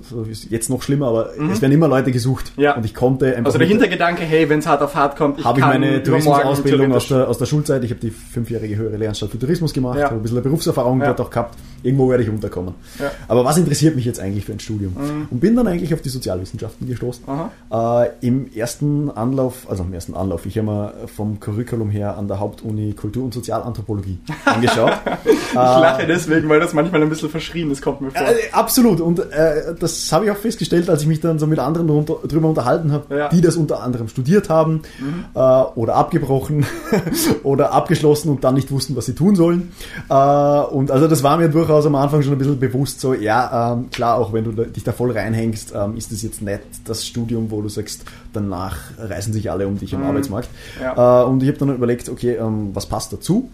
jetzt 0.49 0.69
noch 0.69 0.81
schlimmer, 0.81 1.07
aber 1.07 1.31
mhm. 1.37 1.49
es 1.49 1.61
werden 1.61 1.73
immer 1.73 1.87
Leute 1.87 2.11
gesucht. 2.11 2.53
Ja. 2.57 2.75
Und 2.75 2.85
ich 2.85 2.93
konnte 2.93 3.27
einfach. 3.27 3.45
Also 3.45 3.57
der 3.57 3.67
Hintergedanke, 3.67 4.23
hey, 4.23 4.47
wenn 4.49 4.59
es 4.59 4.67
hart 4.67 4.81
auf 4.81 4.95
hart 4.95 5.17
kommt, 5.17 5.39
ich 5.39 5.45
habe 5.45 5.59
ich 5.59 5.65
meine 5.65 6.01
Tourismusausbildung 6.03 6.93
aus 6.93 7.07
der, 7.07 7.27
aus 7.27 7.37
der 7.37 7.45
Schulzeit. 7.45 7.83
Ich 7.83 7.89
habe 7.89 7.99
die 7.99 8.11
fünfjährige 8.11 8.75
höhere 8.75 8.97
Lehranstalt 8.97 9.31
für 9.31 9.39
Tourismus 9.39 9.73
gemacht, 9.73 9.99
ja. 9.99 10.05
habe 10.05 10.15
ein 10.15 10.21
bisschen 10.21 10.41
Berufserfahrung 10.41 11.01
ja. 11.01 11.07
dort 11.07 11.21
auch 11.21 11.29
gehabt. 11.29 11.57
Irgendwo 11.83 12.09
werde 12.09 12.23
ich 12.23 12.29
unterkommen. 12.29 12.73
Ja. 12.99 13.11
Aber 13.27 13.45
was 13.45 13.57
interessiert 13.57 13.95
mich 13.95 14.05
jetzt 14.05 14.19
eigentlich 14.19 14.45
für 14.45 14.53
ein 14.53 14.59
Studium? 14.59 14.93
Mhm. 14.93 15.27
Und 15.29 15.39
bin 15.39 15.55
dann 15.55 15.67
eigentlich 15.67 15.93
auf 15.93 16.01
die 16.01 16.09
Sozialwissenschaften 16.09 16.87
gestoßen. 16.87 17.25
Äh, 17.71 18.09
Im 18.21 18.51
ersten 18.53 19.11
Anlauf, 19.11 19.69
also 19.69 19.83
im 19.83 19.93
ersten 19.93 20.15
Anlauf, 20.15 20.45
ich 20.45 20.57
habe 20.57 20.67
mir 20.67 20.93
vom 21.13 21.39
Curriculum 21.39 21.89
her 21.89 22.17
an 22.17 22.27
der 22.27 22.39
Hauptuni 22.39 22.93
Kultur- 22.93 23.25
und 23.25 23.33
Sozialanthropologie 23.33 24.19
angeschaut. 24.45 24.93
ich 25.25 25.53
lache 25.53 26.07
deswegen, 26.07 26.49
weil 26.49 26.59
das 26.59 26.73
manchmal 26.73 27.01
ein 27.01 27.09
bisschen 27.09 27.29
verschrien 27.29 27.69
ist, 27.71 27.81
kommt 27.81 28.01
mir 28.01 28.11
vor. 28.11 28.21
Äh, 28.21 28.51
absolut. 28.51 29.01
Und 29.01 29.19
äh, 29.19 29.75
das 29.79 30.11
habe 30.11 30.25
ich 30.25 30.31
auch 30.31 30.37
festgestellt, 30.37 30.89
als 30.89 31.01
ich 31.01 31.07
mich 31.07 31.19
dann 31.19 31.39
so 31.39 31.47
mit 31.47 31.59
anderen 31.59 31.87
drunter, 31.87 32.15
drüber 32.27 32.49
unterhalten 32.49 32.91
habe, 32.91 33.15
ja. 33.15 33.29
die 33.29 33.41
das 33.41 33.57
unter 33.57 33.81
anderem 33.81 34.07
studiert 34.07 34.49
haben 34.49 34.83
mhm. 34.99 35.25
äh, 35.33 35.39
oder 35.39 35.95
abgebrochen 35.95 36.65
oder 37.43 37.73
abgeschlossen 37.73 38.29
und 38.29 38.43
dann 38.43 38.55
nicht 38.55 38.71
wussten, 38.71 38.95
was 38.95 39.05
sie 39.05 39.15
tun 39.15 39.35
sollen. 39.35 39.71
Äh, 40.09 40.13
und 40.13 40.91
also 40.91 41.07
das 41.07 41.23
war 41.23 41.37
mir 41.37 41.49
durchaus 41.49 41.72
am 41.75 41.95
Anfang 41.95 42.21
schon 42.21 42.33
ein 42.33 42.37
bisschen 42.37 42.59
bewusst 42.59 42.99
so, 42.99 43.13
ja, 43.13 43.73
ähm, 43.73 43.89
klar, 43.89 44.17
auch 44.17 44.33
wenn 44.33 44.43
du 44.43 44.51
dich 44.51 44.83
da 44.83 44.91
voll 44.91 45.11
reinhängst, 45.11 45.73
ähm, 45.75 45.97
ist 45.97 46.11
das 46.11 46.21
jetzt 46.21 46.41
nicht 46.41 46.61
das 46.85 47.05
Studium, 47.05 47.51
wo 47.51 47.61
du 47.61 47.69
sagst, 47.69 48.05
danach 48.33 48.77
reißen 48.97 49.33
sich 49.33 49.51
alle 49.51 49.67
um 49.67 49.77
dich 49.77 49.93
am 49.93 50.01
mhm. 50.01 50.07
Arbeitsmarkt. 50.07 50.49
Ja. 50.81 51.23
Äh, 51.23 51.25
und 51.25 51.41
ich 51.43 51.49
habe 51.49 51.57
dann 51.57 51.75
überlegt, 51.75 52.09
okay, 52.09 52.35
ähm, 52.35 52.71
was 52.73 52.85
passt 52.85 53.13
dazu? 53.13 53.49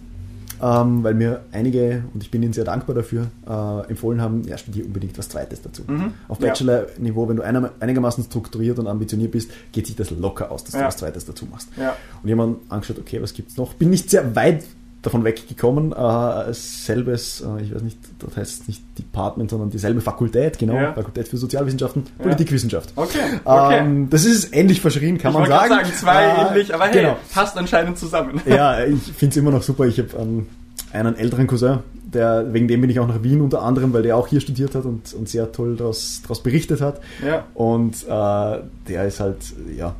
ähm, 0.62 1.04
weil 1.04 1.14
mir 1.14 1.42
einige, 1.52 2.04
und 2.14 2.24
ich 2.24 2.32
bin 2.32 2.44
ihnen 2.44 2.54
sehr 2.54 2.66
dankbar 2.66 2.96
dafür, 2.96 3.28
äh, 3.48 3.90
empfohlen 3.90 4.22
haben, 4.22 4.44
ja, 4.44 4.58
studiere 4.58 4.88
unbedingt 4.88 5.18
was 5.18 5.30
Zweites 5.30 5.62
dazu. 5.62 5.84
Mhm. 5.88 6.14
Auf 6.28 6.40
Bachelor-Niveau, 6.40 7.30
wenn 7.30 7.38
du 7.38 7.44
einigermaßen 7.44 8.26
strukturiert 8.26 8.80
und 8.80 8.88
ambitioniert 8.88 9.32
bist, 9.32 9.52
geht 9.72 9.88
sich 9.88 9.96
das 9.96 10.12
locker 10.12 10.52
aus, 10.52 10.64
dass 10.64 10.74
ja. 10.74 10.82
du 10.82 10.88
was 10.88 10.98
Zweites 10.98 11.26
dazu 11.26 11.46
machst. 11.46 11.70
Ja. 11.78 11.96
Und 12.22 12.30
jemand 12.30 12.60
angeschaut, 12.70 13.00
okay, 13.00 13.22
was 13.22 13.34
gibt 13.34 13.52
es 13.52 13.58
noch? 13.58 13.74
Bin 13.74 13.90
nicht 13.90 14.10
sehr 14.10 14.36
weit 14.36 14.64
davon 15.02 15.24
weggekommen. 15.24 15.94
Äh, 15.94 16.54
selbes, 16.54 17.42
äh, 17.42 17.64
ich 17.64 17.74
weiß 17.74 17.82
nicht, 17.82 17.98
das 18.20 18.36
heißt 18.36 18.68
nicht 18.68 18.82
Department, 18.98 19.50
sondern 19.50 19.70
dieselbe 19.70 20.02
Fakultät, 20.02 20.58
genau, 20.58 20.76
ja. 20.76 20.94
Fakultät 20.94 21.28
für 21.28 21.38
Sozialwissenschaften, 21.38 22.04
ja. 22.18 22.24
Politikwissenschaft. 22.24 22.94
Okay. 22.96 23.18
okay. 23.44 23.78
Ähm, 23.78 24.10
das 24.10 24.26
ist 24.26 24.54
ähnlich 24.54 24.82
verschrien, 24.82 25.18
kann 25.18 25.32
ich 25.32 25.40
man 25.40 25.48
sagen. 25.48 25.70
sagen. 25.70 25.90
Zwei 25.94 26.24
äh, 26.24 26.48
ähnlich, 26.48 26.74
aber 26.74 26.86
hey, 26.86 27.02
genau. 27.02 27.18
passt 27.34 27.58
anscheinend 27.58 27.98
zusammen. 27.98 28.42
Ja, 28.50 28.84
ich 28.84 29.02
finde 29.02 29.34
es 29.34 29.38
immer 29.38 29.52
noch 29.52 29.62
super. 29.62 29.86
Ich 29.86 30.00
habe 30.00 30.10
ähm, 30.18 30.48
einen 30.92 31.16
älteren 31.16 31.46
Cousin, 31.46 31.80
der, 31.94 32.52
wegen 32.52 32.68
dem 32.68 32.82
bin 32.82 32.90
ich 32.90 33.00
auch 33.00 33.08
nach 33.08 33.22
Wien 33.22 33.42
unter 33.42 33.62
anderem, 33.62 33.94
weil 33.94 34.02
der 34.02 34.18
auch 34.18 34.28
hier 34.28 34.42
studiert 34.42 34.74
hat 34.74 34.86
und, 34.86 35.14
und 35.14 35.30
sehr 35.30 35.52
toll 35.52 35.76
daraus 35.76 36.22
berichtet 36.44 36.82
hat. 36.82 37.00
Ja. 37.26 37.46
Und 37.54 38.04
äh, 38.04 38.60
der 38.88 39.06
ist 39.06 39.20
halt, 39.20 39.38
ja, 39.78 39.96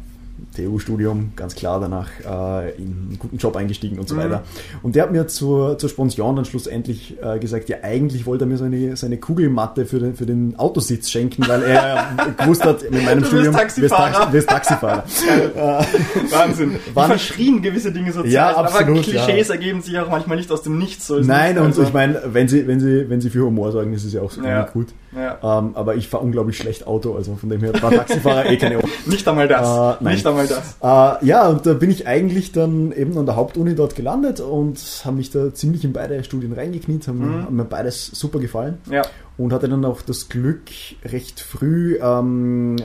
TU-Studium, 0.56 1.34
ganz 1.36 1.56
klar 1.56 1.80
danach 1.80 2.10
äh, 2.20 2.72
in 2.78 2.84
einen 2.84 3.18
guten 3.20 3.38
Job 3.38 3.56
eingestiegen 3.56 4.00
und 4.00 4.08
so 4.08 4.16
mhm. 4.16 4.20
weiter. 4.20 4.44
Und 4.84 4.96
der 4.96 5.04
hat 5.04 5.12
mir 5.12 5.28
zur, 5.28 5.78
zur 5.78 5.90
Sponsion 5.90 6.36
dann 6.36 6.46
schlussendlich 6.46 7.18
äh, 7.22 7.40
gesagt, 7.40 7.70
ja 7.70 7.78
eigentlich 7.84 8.26
wollte 8.26 8.46
er 8.46 8.48
mir 8.48 8.58
seine, 8.58 8.96
seine 8.96 9.18
Kugelmatte 9.18 9.86
für 9.86 10.00
den, 10.00 10.16
für 10.16 10.26
den 10.26 10.58
Autositz 10.58 11.10
schenken, 11.10 11.48
weil 11.48 11.64
er 11.64 12.16
gewusst 12.38 12.64
hat, 12.64 12.90
mit 12.90 13.04
meinem 13.06 13.22
du 13.22 13.28
Studium 13.28 13.54
Taxifahrer. 13.54 14.32
wirst 14.34 14.50
Taxifahrer. 14.50 15.04
Wahnsinn. 16.30 16.76
Die 16.88 16.92
verschrien 16.94 17.62
gewisse 17.62 17.92
Dinge 17.92 18.12
so 18.12 18.24
ja, 18.24 18.56
absolut, 18.56 18.90
aber 18.90 19.02
Klischees 19.02 19.48
ja. 19.48 19.54
ergeben 19.54 19.82
sich 19.82 19.98
auch 20.00 20.10
manchmal 20.10 20.38
nicht 20.38 20.52
aus 20.52 20.62
dem 20.62 20.78
Nichts. 20.78 21.08
So 21.08 21.20
Nein, 21.20 21.58
und 21.58 21.66
also. 21.66 21.84
ich 21.84 21.94
meine, 21.94 22.22
wenn 22.26 22.48
sie, 22.48 22.68
wenn, 22.68 22.80
sie, 22.80 23.10
wenn 23.10 23.22
sie 23.22 23.30
für 23.30 23.46
Humor 23.46 23.72
sorgen, 23.72 23.94
ist 23.94 24.04
es 24.04 24.14
ja 24.14 24.22
auch 24.22 24.32
so 24.32 24.44
ja. 24.44 24.64
gut. 24.64 24.88
Ja. 25.16 25.40
Ähm, 25.42 25.72
aber 25.76 25.96
ich 25.96 26.08
fahre 26.08 26.24
unglaublich 26.24 26.58
schlecht 26.58 26.86
Auto, 26.86 27.16
also 27.16 27.36
von 27.36 27.50
dem 27.50 27.62
her 27.62 27.74
war 27.82 27.92
Taxifahrer 27.92 28.46
eh 28.46 28.58
keine 28.58 28.80
Nicht 29.06 29.28
einmal 29.28 29.48
das. 29.48 30.00
Äh, 30.00 30.04
nicht 30.04 30.26
einmal 30.30 30.48
das. 30.48 30.78
Äh, 30.82 31.26
ja, 31.26 31.48
und 31.48 31.66
da 31.66 31.74
bin 31.74 31.92
ich 31.92 32.08
eigentlich 32.08 32.52
dann 32.52 32.92
eben 32.92 33.18
an 33.18 33.26
der 33.26 33.36
Hauptuni 33.36 33.76
dort 33.76 33.96
gelandet 33.96 34.40
und 34.40 34.80
habe 35.04 35.18
mich 35.18 35.32
da 35.32 35.54
ziemlich 35.54 35.84
in 35.84 35.94
beide 35.94 36.24
Studien 36.24 36.54
reingekniet, 36.54 37.08
haben, 37.08 37.20
mhm. 37.20 37.44
haben 37.46 37.56
mir 37.56 37.66
beides 37.66 38.08
super 38.08 38.40
gefallen. 38.40 38.78
Ja. 38.90 39.04
Und 39.38 39.54
hatte 39.54 39.70
dann 39.70 39.86
auch 39.86 40.02
das 40.02 40.30
Glück, 40.30 40.70
recht 41.06 41.40
früh 41.40 41.98
ähm, 42.02 42.78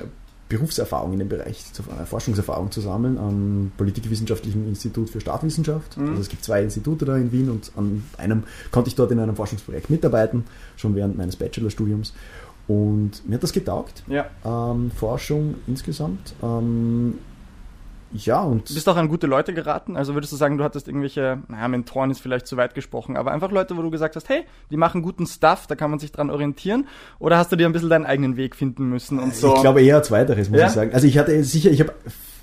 Berufserfahrung 0.48 1.14
in 1.14 1.18
dem 1.20 1.28
Bereich, 1.28 1.64
äh, 1.78 2.04
Forschungserfahrung 2.04 2.70
zu 2.70 2.80
sammeln 2.80 3.18
am 3.18 3.72
Politikwissenschaftlichen 3.76 4.68
Institut 4.68 5.10
für 5.10 5.20
Staatswissenschaft. 5.20 5.96
Mhm. 5.96 6.10
Also 6.10 6.20
es 6.22 6.28
gibt 6.28 6.44
zwei 6.44 6.62
Institute 6.62 7.04
da 7.04 7.16
in 7.16 7.32
Wien 7.32 7.50
und 7.50 7.72
an 7.76 8.04
einem 8.18 8.44
konnte 8.70 8.88
ich 8.88 8.94
dort 8.94 9.10
in 9.10 9.18
einem 9.18 9.36
Forschungsprojekt 9.36 9.90
mitarbeiten, 9.90 10.44
schon 10.76 10.94
während 10.94 11.16
meines 11.16 11.36
Bachelorstudiums. 11.36 12.12
Und 12.66 13.26
mir 13.28 13.34
hat 13.34 13.42
das 13.42 13.52
getaugt. 13.52 14.04
Ja. 14.06 14.26
Ähm, 14.44 14.90
Forschung 14.90 15.56
insgesamt. 15.66 16.34
Ähm, 16.42 17.18
ja, 18.14 18.42
und. 18.42 18.70
Du 18.70 18.74
bist 18.74 18.88
auch 18.88 18.96
an 18.96 19.08
gute 19.08 19.26
Leute 19.26 19.52
geraten? 19.52 19.96
Also 19.96 20.14
würdest 20.14 20.32
du 20.32 20.36
sagen, 20.36 20.56
du 20.56 20.64
hattest 20.64 20.88
irgendwelche, 20.88 21.38
naja, 21.48 21.68
Mentoren 21.68 22.10
ist 22.10 22.20
vielleicht 22.20 22.46
zu 22.46 22.56
weit 22.56 22.74
gesprochen, 22.74 23.16
aber 23.16 23.32
einfach 23.32 23.50
Leute, 23.50 23.76
wo 23.76 23.82
du 23.82 23.90
gesagt 23.90 24.16
hast, 24.16 24.28
hey, 24.28 24.44
die 24.70 24.76
machen 24.76 25.02
guten 25.02 25.26
Stuff, 25.26 25.66
da 25.66 25.74
kann 25.74 25.90
man 25.90 25.98
sich 25.98 26.12
dran 26.12 26.30
orientieren? 26.30 26.86
Oder 27.18 27.38
hast 27.38 27.50
du 27.50 27.56
dir 27.56 27.66
ein 27.66 27.72
bisschen 27.72 27.90
deinen 27.90 28.06
eigenen 28.06 28.36
Weg 28.36 28.56
finden 28.56 28.88
müssen 28.88 29.18
und 29.18 29.34
so? 29.34 29.56
Ich 29.56 29.62
glaube 29.62 29.82
eher 29.82 30.02
zweiteres, 30.02 30.48
muss 30.48 30.60
ja? 30.60 30.66
ich 30.66 30.72
sagen. 30.72 30.92
Also 30.94 31.06
ich 31.06 31.18
hatte 31.18 31.42
sicher, 31.44 31.70
ich 31.70 31.80
habe 31.80 31.92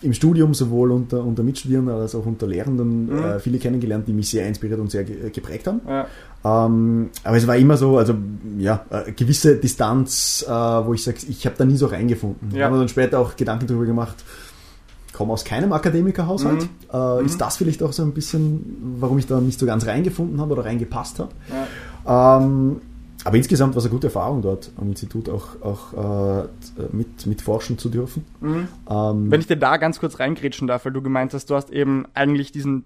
im 0.01 0.13
Studium 0.13 0.53
sowohl 0.53 0.91
unter, 0.91 1.23
unter 1.23 1.43
Mitstudierenden 1.43 1.93
als 1.95 2.15
auch 2.15 2.25
unter 2.25 2.47
Lehrenden 2.47 3.05
mhm. 3.05 3.23
äh, 3.23 3.39
viele 3.39 3.59
kennengelernt, 3.59 4.07
die 4.07 4.13
mich 4.13 4.29
sehr 4.29 4.47
inspiriert 4.47 4.79
und 4.79 4.89
sehr 4.89 5.03
ge 5.03 5.29
geprägt 5.29 5.67
haben. 5.67 5.81
Ja. 5.87 6.07
Ähm, 6.43 7.11
aber 7.23 7.37
es 7.37 7.45
war 7.45 7.55
immer 7.55 7.77
so, 7.77 7.97
also 7.97 8.15
ja, 8.57 8.85
äh, 8.89 9.11
gewisse 9.11 9.57
Distanz, 9.57 10.43
äh, 10.47 10.51
wo 10.51 10.93
ich 10.93 11.03
sage, 11.03 11.19
ich 11.29 11.45
habe 11.45 11.55
da 11.57 11.65
nie 11.65 11.77
so 11.77 11.85
reingefunden. 11.85 12.49
Ja. 12.51 12.57
Ich 12.57 12.63
habe 12.63 12.77
dann 12.79 12.89
später 12.89 13.19
auch 13.19 13.35
Gedanken 13.35 13.67
darüber 13.67 13.85
gemacht, 13.85 14.23
komme 15.21 15.33
aus 15.33 15.45
keinem 15.45 15.71
Akademikerhaushalt. 15.71 16.63
Mhm. 16.63 16.69
Äh, 16.91 17.19
mhm. 17.19 17.25
Ist 17.27 17.39
das 17.39 17.57
vielleicht 17.57 17.83
auch 17.83 17.93
so 17.93 18.01
ein 18.01 18.11
bisschen, 18.13 18.95
warum 18.99 19.19
ich 19.19 19.27
da 19.27 19.39
nicht 19.39 19.59
so 19.59 19.67
ganz 19.67 19.85
reingefunden 19.85 20.41
habe 20.41 20.53
oder 20.53 20.65
reingepasst 20.65 21.19
habe? 21.19 21.29
Ja. 22.05 22.37
Ähm, 22.39 22.81
aber 23.23 23.37
insgesamt 23.37 23.75
war 23.75 23.77
es 23.77 23.85
eine 23.85 23.93
gute 23.93 24.07
Erfahrung 24.07 24.41
dort 24.41 24.71
am 24.77 24.89
Institut 24.89 25.29
auch, 25.29 25.61
auch 25.61 26.41
äh, 26.41 26.47
mit, 26.91 27.27
mit 27.27 27.43
forschen 27.43 27.77
zu 27.77 27.89
dürfen. 27.89 28.25
Mhm. 28.39 28.67
Ähm, 28.89 29.29
Wenn 29.29 29.41
ich 29.41 29.45
dir 29.45 29.57
da 29.57 29.77
ganz 29.77 29.99
kurz 29.99 30.19
reingrätschen 30.19 30.67
darf, 30.67 30.85
weil 30.85 30.91
du 30.91 31.03
gemeint 31.03 31.35
hast, 31.35 31.51
du 31.51 31.55
hast 31.55 31.69
eben 31.69 32.07
eigentlich 32.15 32.51
diesen 32.51 32.85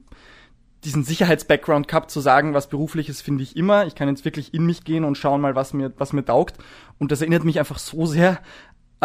diesen 0.83 1.03
Sicherheits-Background 1.03 1.87
gehabt, 1.87 2.11
zu 2.11 2.19
sagen, 2.19 2.53
was 2.53 2.67
berufliches 2.67 3.19
finde 3.19 3.41
ich 3.41 3.57
immer. 3.57 3.87
Ich 3.87 3.95
kann 3.95 4.07
jetzt 4.07 4.23
wirklich 4.23 4.53
in 4.53 4.67
mich 4.67 4.83
gehen 4.83 5.03
und 5.03 5.17
schauen 5.17 5.41
mal, 5.41 5.55
was 5.55 5.73
mir, 5.73 5.91
was 5.97 6.13
mir 6.13 6.23
taugt. 6.23 6.57
Und 6.99 7.11
das 7.11 7.21
erinnert 7.21 7.43
mich 7.43 7.57
einfach 7.57 7.79
so 7.79 8.05
sehr 8.05 8.37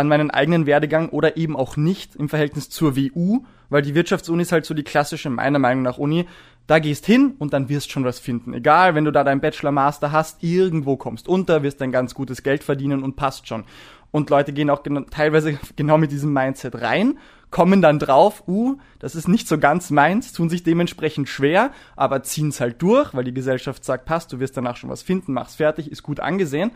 an 0.00 0.08
meinen 0.08 0.30
eigenen 0.30 0.66
Werdegang 0.66 1.10
oder 1.10 1.36
eben 1.36 1.56
auch 1.56 1.76
nicht 1.76 2.16
im 2.16 2.28
Verhältnis 2.28 2.70
zur 2.70 2.96
WU, 2.96 3.44
weil 3.68 3.82
die 3.82 3.94
Wirtschaftsuni 3.94 4.42
ist 4.42 4.52
halt 4.52 4.64
so 4.64 4.74
die 4.74 4.82
klassische, 4.82 5.30
meiner 5.30 5.58
Meinung 5.58 5.82
nach, 5.82 5.98
Uni. 5.98 6.26
Da 6.66 6.78
gehst 6.78 7.06
hin 7.06 7.34
und 7.38 7.52
dann 7.52 7.68
wirst 7.68 7.90
schon 7.90 8.04
was 8.04 8.18
finden. 8.18 8.54
Egal, 8.54 8.94
wenn 8.94 9.04
du 9.04 9.10
da 9.10 9.24
deinen 9.24 9.40
Bachelor, 9.40 9.72
Master 9.72 10.12
hast, 10.12 10.42
irgendwo 10.42 10.96
kommst 10.96 11.28
unter, 11.28 11.62
wirst 11.62 11.82
ein 11.82 11.92
ganz 11.92 12.14
gutes 12.14 12.42
Geld 12.42 12.64
verdienen 12.64 13.02
und 13.02 13.16
passt 13.16 13.46
schon. 13.46 13.64
Und 14.10 14.30
Leute 14.30 14.52
gehen 14.52 14.70
auch 14.70 14.82
genau, 14.82 15.02
teilweise 15.02 15.58
genau 15.76 15.98
mit 15.98 16.12
diesem 16.12 16.32
Mindset 16.32 16.80
rein, 16.80 17.18
kommen 17.50 17.82
dann 17.82 17.98
drauf, 17.98 18.44
uh, 18.46 18.76
das 19.00 19.14
ist 19.14 19.28
nicht 19.28 19.48
so 19.48 19.58
ganz 19.58 19.90
meins, 19.90 20.32
tun 20.32 20.48
sich 20.48 20.62
dementsprechend 20.62 21.28
schwer, 21.28 21.72
aber 21.96 22.22
ziehen's 22.22 22.60
halt 22.60 22.80
durch, 22.80 23.12
weil 23.12 23.24
die 23.24 23.34
Gesellschaft 23.34 23.84
sagt, 23.84 24.04
passt, 24.04 24.32
du 24.32 24.38
wirst 24.38 24.56
danach 24.56 24.76
schon 24.76 24.90
was 24.90 25.02
finden, 25.02 25.32
mach's 25.32 25.56
fertig, 25.56 25.90
ist 25.90 26.04
gut 26.04 26.20
angesehen. 26.20 26.70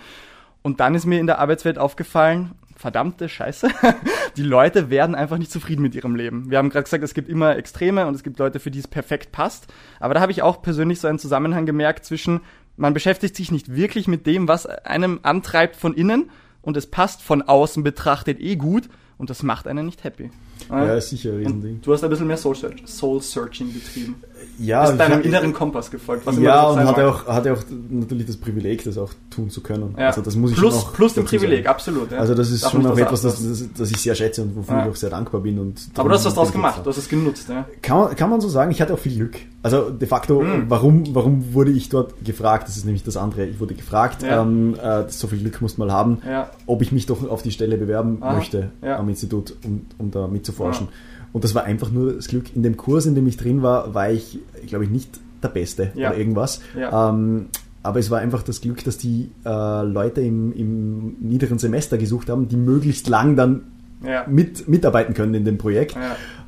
Und 0.62 0.80
dann 0.80 0.94
ist 0.94 1.04
mir 1.04 1.20
in 1.20 1.26
der 1.26 1.38
Arbeitswelt 1.40 1.78
aufgefallen, 1.78 2.52
verdammte 2.76 3.28
Scheiße, 3.28 3.68
die 4.36 4.42
Leute 4.42 4.90
werden 4.90 5.14
einfach 5.14 5.38
nicht 5.38 5.50
zufrieden 5.50 5.82
mit 5.82 5.94
ihrem 5.94 6.14
Leben. 6.14 6.50
Wir 6.50 6.58
haben 6.58 6.70
gerade 6.70 6.84
gesagt, 6.84 7.04
es 7.04 7.14
gibt 7.14 7.28
immer 7.28 7.56
Extreme 7.56 8.06
und 8.06 8.14
es 8.14 8.22
gibt 8.22 8.38
Leute, 8.38 8.60
für 8.60 8.70
die 8.70 8.80
es 8.80 8.88
perfekt 8.88 9.32
passt. 9.32 9.66
Aber 10.00 10.14
da 10.14 10.20
habe 10.20 10.32
ich 10.32 10.42
auch 10.42 10.62
persönlich 10.62 11.00
so 11.00 11.08
einen 11.08 11.18
Zusammenhang 11.18 11.66
gemerkt 11.66 12.04
zwischen, 12.04 12.40
man 12.76 12.94
beschäftigt 12.94 13.36
sich 13.36 13.52
nicht 13.52 13.74
wirklich 13.74 14.08
mit 14.08 14.26
dem, 14.26 14.48
was 14.48 14.66
einem 14.66 15.20
antreibt 15.22 15.76
von 15.76 15.94
innen 15.94 16.30
und 16.62 16.76
es 16.76 16.86
passt 16.86 17.22
von 17.22 17.42
außen 17.42 17.82
betrachtet 17.82 18.40
eh 18.40 18.56
gut 18.56 18.88
und 19.18 19.30
das 19.30 19.42
macht 19.42 19.66
einen 19.66 19.86
nicht 19.86 20.04
happy. 20.04 20.30
Ja, 20.70 20.94
ist 20.94 21.10
sicher 21.10 21.30
ein 21.30 21.38
Riesending. 21.38 21.80
du 21.82 21.92
hast 21.92 22.02
ein 22.02 22.10
bisschen 22.10 22.26
mehr 22.26 22.36
Soul-Searching 22.36 23.72
betrieben. 23.72 24.16
Ja, 24.58 24.86
bist 24.86 25.00
deinem 25.00 25.22
inneren 25.22 25.52
Kompass 25.52 25.90
gefolgt. 25.90 26.26
Was 26.26 26.38
ja, 26.38 26.66
und 26.68 26.78
hatte 26.80 27.08
auch, 27.08 27.26
hatte 27.26 27.52
auch 27.52 27.62
natürlich 27.90 28.26
das 28.26 28.36
Privileg, 28.36 28.84
das 28.84 28.98
auch 28.98 29.10
tun 29.30 29.50
zu 29.50 29.62
können. 29.62 29.94
Ja. 29.98 30.06
Also 30.06 30.20
das 30.20 30.36
muss 30.36 30.52
ich 30.52 30.56
plus, 30.56 30.74
schon 30.74 30.82
auch 30.82 30.92
Plus 30.92 31.18
ein 31.18 31.24
Privileg, 31.24 31.64
sagen. 31.64 31.68
absolut. 31.68 32.12
Ja. 32.12 32.18
Also 32.18 32.34
das 32.34 32.50
ist 32.50 32.64
Darf 32.64 32.72
schon 32.72 32.86
auch 32.86 32.96
etwas, 32.96 33.22
das, 33.22 33.46
das, 33.46 33.64
das, 33.76 33.90
ich 33.90 34.00
sehr 34.00 34.14
schätze 34.14 34.42
und 34.42 34.56
wofür 34.56 34.76
ja. 34.76 34.84
ich 34.84 34.90
auch 34.90 34.96
sehr 34.96 35.10
dankbar 35.10 35.40
bin. 35.40 35.58
Und 35.58 35.80
Aber 35.94 36.08
du 36.08 36.14
hast 36.14 36.24
was 36.24 36.34
draus 36.34 36.52
gemacht, 36.52 36.80
du 36.84 36.90
hast 36.90 36.98
es 36.98 37.08
genutzt. 37.08 37.48
Ja. 37.48 37.66
Kann, 37.82 37.98
man, 37.98 38.16
kann 38.16 38.30
man 38.30 38.40
so 38.40 38.48
sagen, 38.48 38.70
ich 38.70 38.80
hatte 38.80 38.94
auch 38.94 38.98
viel 38.98 39.16
Glück. 39.16 39.36
Also 39.62 39.90
de 39.90 40.06
facto, 40.06 40.42
mhm. 40.42 40.66
warum, 40.68 41.14
warum 41.14 41.54
wurde 41.54 41.70
ich 41.70 41.88
dort 41.88 42.24
gefragt? 42.24 42.68
Das 42.68 42.76
ist 42.76 42.84
nämlich 42.84 43.02
das 43.02 43.16
andere. 43.16 43.46
Ich 43.46 43.60
wurde 43.60 43.74
gefragt, 43.74 44.22
ähm, 44.22 44.76
äh, 44.80 45.08
so 45.08 45.26
viel 45.26 45.38
Glück 45.38 45.60
muss 45.62 45.78
man 45.78 45.90
haben, 45.90 46.18
ob 46.66 46.82
ich 46.82 46.92
mich 46.92 47.06
doch 47.06 47.28
auf 47.28 47.42
die 47.42 47.50
Stelle 47.50 47.76
bewerben 47.76 48.18
Aha. 48.22 48.34
möchte 48.34 48.70
am 48.82 49.08
Institut, 49.08 49.54
um, 49.64 49.86
um 49.98 50.10
da 50.10 50.26
mitzuforschen. 50.26 50.88
Und 51.34 51.42
das 51.42 51.52
war 51.52 51.64
einfach 51.64 51.90
nur 51.90 52.12
das 52.12 52.28
Glück. 52.28 52.54
In 52.54 52.62
dem 52.62 52.76
Kurs, 52.76 53.06
in 53.06 53.16
dem 53.16 53.26
ich 53.26 53.36
drin 53.36 53.60
war, 53.60 53.92
war 53.92 54.08
ich, 54.08 54.38
glaube 54.68 54.84
ich, 54.84 54.90
nicht 54.90 55.18
der 55.42 55.48
Beste 55.48 55.90
ja. 55.96 56.10
oder 56.10 56.16
irgendwas. 56.16 56.60
Ja. 56.78 57.10
Ähm, 57.10 57.46
aber 57.82 57.98
es 57.98 58.08
war 58.08 58.20
einfach 58.20 58.44
das 58.44 58.60
Glück, 58.60 58.84
dass 58.84 58.98
die 58.98 59.32
äh, 59.44 59.82
Leute 59.82 60.20
im, 60.20 60.52
im, 60.52 61.16
niederen 61.18 61.58
Semester 61.58 61.98
gesucht 61.98 62.30
haben, 62.30 62.46
die 62.46 62.56
möglichst 62.56 63.08
lang 63.08 63.34
dann 63.34 63.62
ja. 64.06 64.24
mit, 64.28 64.68
mitarbeiten 64.68 65.12
können 65.12 65.34
in 65.34 65.44
dem 65.44 65.58
Projekt. 65.58 65.96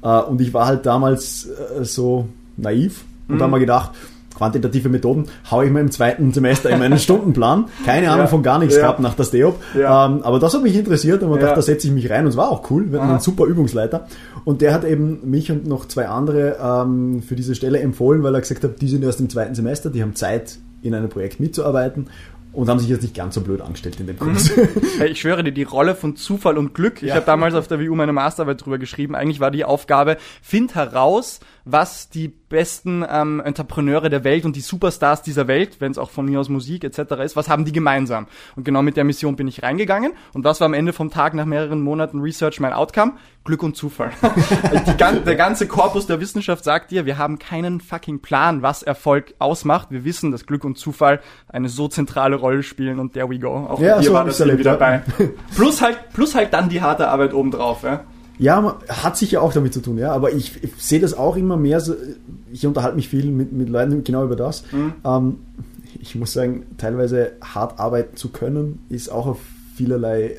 Äh, 0.03 0.09
und 0.09 0.41
ich 0.41 0.55
war 0.55 0.67
halt 0.67 0.87
damals 0.87 1.47
äh, 1.47 1.85
so 1.85 2.29
naiv 2.57 3.05
und 3.27 3.39
mhm. 3.39 3.43
habe 3.43 3.53
mir 3.53 3.61
gedacht, 3.61 3.91
quantitative 4.37 4.89
Methoden, 4.89 5.27
haue 5.51 5.67
ich 5.67 5.71
mir 5.73 5.81
im 5.81 5.91
zweiten 5.91 6.33
Semester 6.33 6.71
in 6.71 6.79
meinen 6.79 6.99
Stundenplan. 7.01 7.67
Keine 7.85 8.11
Ahnung 8.11 8.25
ja, 8.25 8.27
von 8.29 8.43
gar 8.43 8.59
nichts 8.59 8.77
ja. 8.77 8.83
gehabt 8.83 9.01
nach 9.01 9.15
der 9.15 9.25
STEOP. 9.25 9.61
Ja. 9.79 10.07
Ähm, 10.07 10.23
aber 10.23 10.39
das 10.39 10.55
hat 10.55 10.63
mich 10.63 10.77
interessiert 10.77 11.23
und 11.23 11.31
man 11.31 11.41
ja. 11.41 11.47
dachte, 11.47 11.57
da 11.57 11.63
setze 11.63 11.87
ich 11.89 11.93
mich 11.93 12.11
rein 12.11 12.25
und 12.25 12.31
es 12.31 12.37
war 12.37 12.51
auch 12.51 12.71
cool. 12.71 12.93
Wir 12.93 13.01
hatten 13.01 13.11
einen 13.11 13.21
super 13.21 13.45
Übungsleiter. 13.45 14.07
Und 14.45 14.61
der 14.61 14.73
hat 14.73 14.85
eben 14.85 15.29
mich 15.29 15.51
und 15.51 15.67
noch 15.67 15.89
zwei 15.89 16.07
andere 16.09 16.57
ähm, 16.63 17.23
für 17.23 17.35
diese 17.35 17.55
Stelle 17.55 17.81
empfohlen, 17.81 18.23
weil 18.23 18.35
er 18.35 18.41
gesagt 18.41 18.63
hat, 18.63 18.81
die 18.81 18.89
sind 18.89 19.03
erst 19.03 19.21
im 19.21 19.29
zweiten 19.29 19.55
Semester, 19.55 19.91
die 19.91 20.03
haben 20.03 20.15
Zeit, 20.15 20.59
in 20.83 20.95
einem 20.95 21.09
Projekt 21.09 21.41
mitzuarbeiten 21.41 22.09
und 22.57 22.69
haben 22.71 22.79
sich 22.79 22.89
jetzt 22.89 23.03
nicht 23.03 23.15
ganz 23.15 23.35
so 23.35 23.43
blöd 23.43 23.61
angestellt 23.61 24.01
in 24.01 24.07
dem 24.07 24.19
Kurs. 24.19 24.51
Mhm. 24.57 25.03
Ich 25.07 25.21
schwöre 25.21 25.45
dir, 25.45 25.53
die 25.53 25.63
Rolle 25.63 25.95
von 25.95 26.17
Zufall 26.17 26.57
und 26.57 26.75
Glück, 26.75 27.03
ich 27.03 27.09
ja. 27.09 27.17
habe 27.17 27.27
damals 27.27 27.55
auf 27.55 27.69
der 27.69 27.79
WU 27.81 27.95
meine 27.95 28.13
Masterarbeit 28.13 28.65
drüber 28.65 28.79
geschrieben, 28.79 29.15
eigentlich 29.15 29.41
war 29.41 29.51
die 29.51 29.65
Aufgabe, 29.65 30.17
find 30.41 30.75
heraus, 30.75 31.41
was 31.65 32.09
die 32.09 32.29
besten 32.49 33.05
ähm, 33.09 33.41
Entrepreneure 33.45 34.09
der 34.09 34.25
Welt 34.25 34.45
und 34.45 34.57
die 34.57 34.61
Superstars 34.61 35.23
dieser 35.23 35.49
Welt, 35.49 35.81
wenn 35.81 35.91
es 35.91 35.99
auch 35.99 36.11
von 36.11 36.27
mir 36.27 36.41
aus 36.41 36.49
Musik 36.49 36.85
etc. 36.85 37.23
ist, 37.25 37.37
was 37.37 37.49
haben 37.49 37.65
die 37.65 37.73
gemeinsam? 37.73 38.27
Und 38.55 38.65
genau 38.65 38.83
mit 38.83 38.97
der 38.97 39.05
Mission 39.05 39.37
bin 39.37 39.49
ich 39.49 39.63
reingegangen. 39.63 40.13
Und 40.33 40.45
was 40.45 40.61
war 40.61 40.67
am 40.67 40.75
Ende 40.75 40.93
vom 40.93 41.11
Tag 41.11 41.35
nach 41.35 41.45
mehreren 41.45 41.81
Monaten 41.83 42.21
Research 42.21 42.61
mein 42.61 42.73
Outcome? 42.73 43.15
Glück 43.45 43.63
und 43.63 43.77
Zufall. 43.77 44.11
die, 44.87 44.97
der 44.97 45.37
ganze 45.37 45.67
Korpus 45.67 46.07
der 46.07 46.21
Wissenschaft 46.21 46.65
sagt 46.65 46.91
dir, 46.91 47.07
wir 47.07 47.17
haben 47.19 47.39
keinen 47.39 47.81
fucking 47.81 48.21
Plan, 48.21 48.63
was 48.63 48.83
Erfolg 48.83 49.35
ausmacht. 49.39 49.89
Wir 49.91 50.05
wissen, 50.05 50.33
dass 50.33 50.47
Glück 50.47 50.65
und 50.65 50.79
Zufall 50.79 51.21
eine 51.49 51.69
so 51.69 51.89
zentrale 51.89 52.37
Rolle 52.37 52.63
spielen 52.63 52.99
und 52.99 53.15
there 53.15 53.31
we 53.31 53.39
go. 53.39 53.55
Auch 53.55 53.81
ja, 53.81 54.03
so 54.03 54.13
war 54.13 54.25
das 54.25 54.45
wieder 54.45 54.57
dabei. 54.57 55.03
plus 55.55 55.81
halt, 55.81 55.99
plus 56.13 56.35
halt 56.35 56.53
dann 56.53 56.69
die 56.69 56.83
harte 56.83 57.09
Arbeit 57.09 57.35
obendrauf. 57.35 57.85
Ja? 57.85 58.05
Ja, 58.39 58.79
hat 58.89 59.17
sicher 59.17 59.43
auch 59.43 59.53
damit 59.53 59.73
zu 59.73 59.81
tun, 59.81 59.99
ja. 59.99 60.13
Aber 60.13 60.33
ich, 60.33 60.63
ich 60.63 60.73
sehe 60.79 61.01
das 61.01 61.15
auch 61.15 61.37
immer 61.37 61.57
mehr. 61.57 61.81
So, 61.81 61.95
ich 62.53 62.67
unterhalte 62.67 62.97
mich 62.97 63.09
viel 63.09 63.31
mit, 63.31 63.53
mit 63.53 63.69
Leuten 63.69 64.05
genau 64.05 64.25
über 64.25 64.37
das. 64.37 64.65
Mhm. 64.73 64.93
Ähm, 65.05 65.39
ich 66.01 66.15
muss 66.15 66.33
sagen, 66.33 66.67
teilweise 66.77 67.33
hart 67.43 67.79
arbeiten 67.79 68.17
zu 68.17 68.31
können, 68.31 68.81
ist 68.89 69.09
auch 69.11 69.27
auf 69.27 69.39
vielerlei 69.75 70.37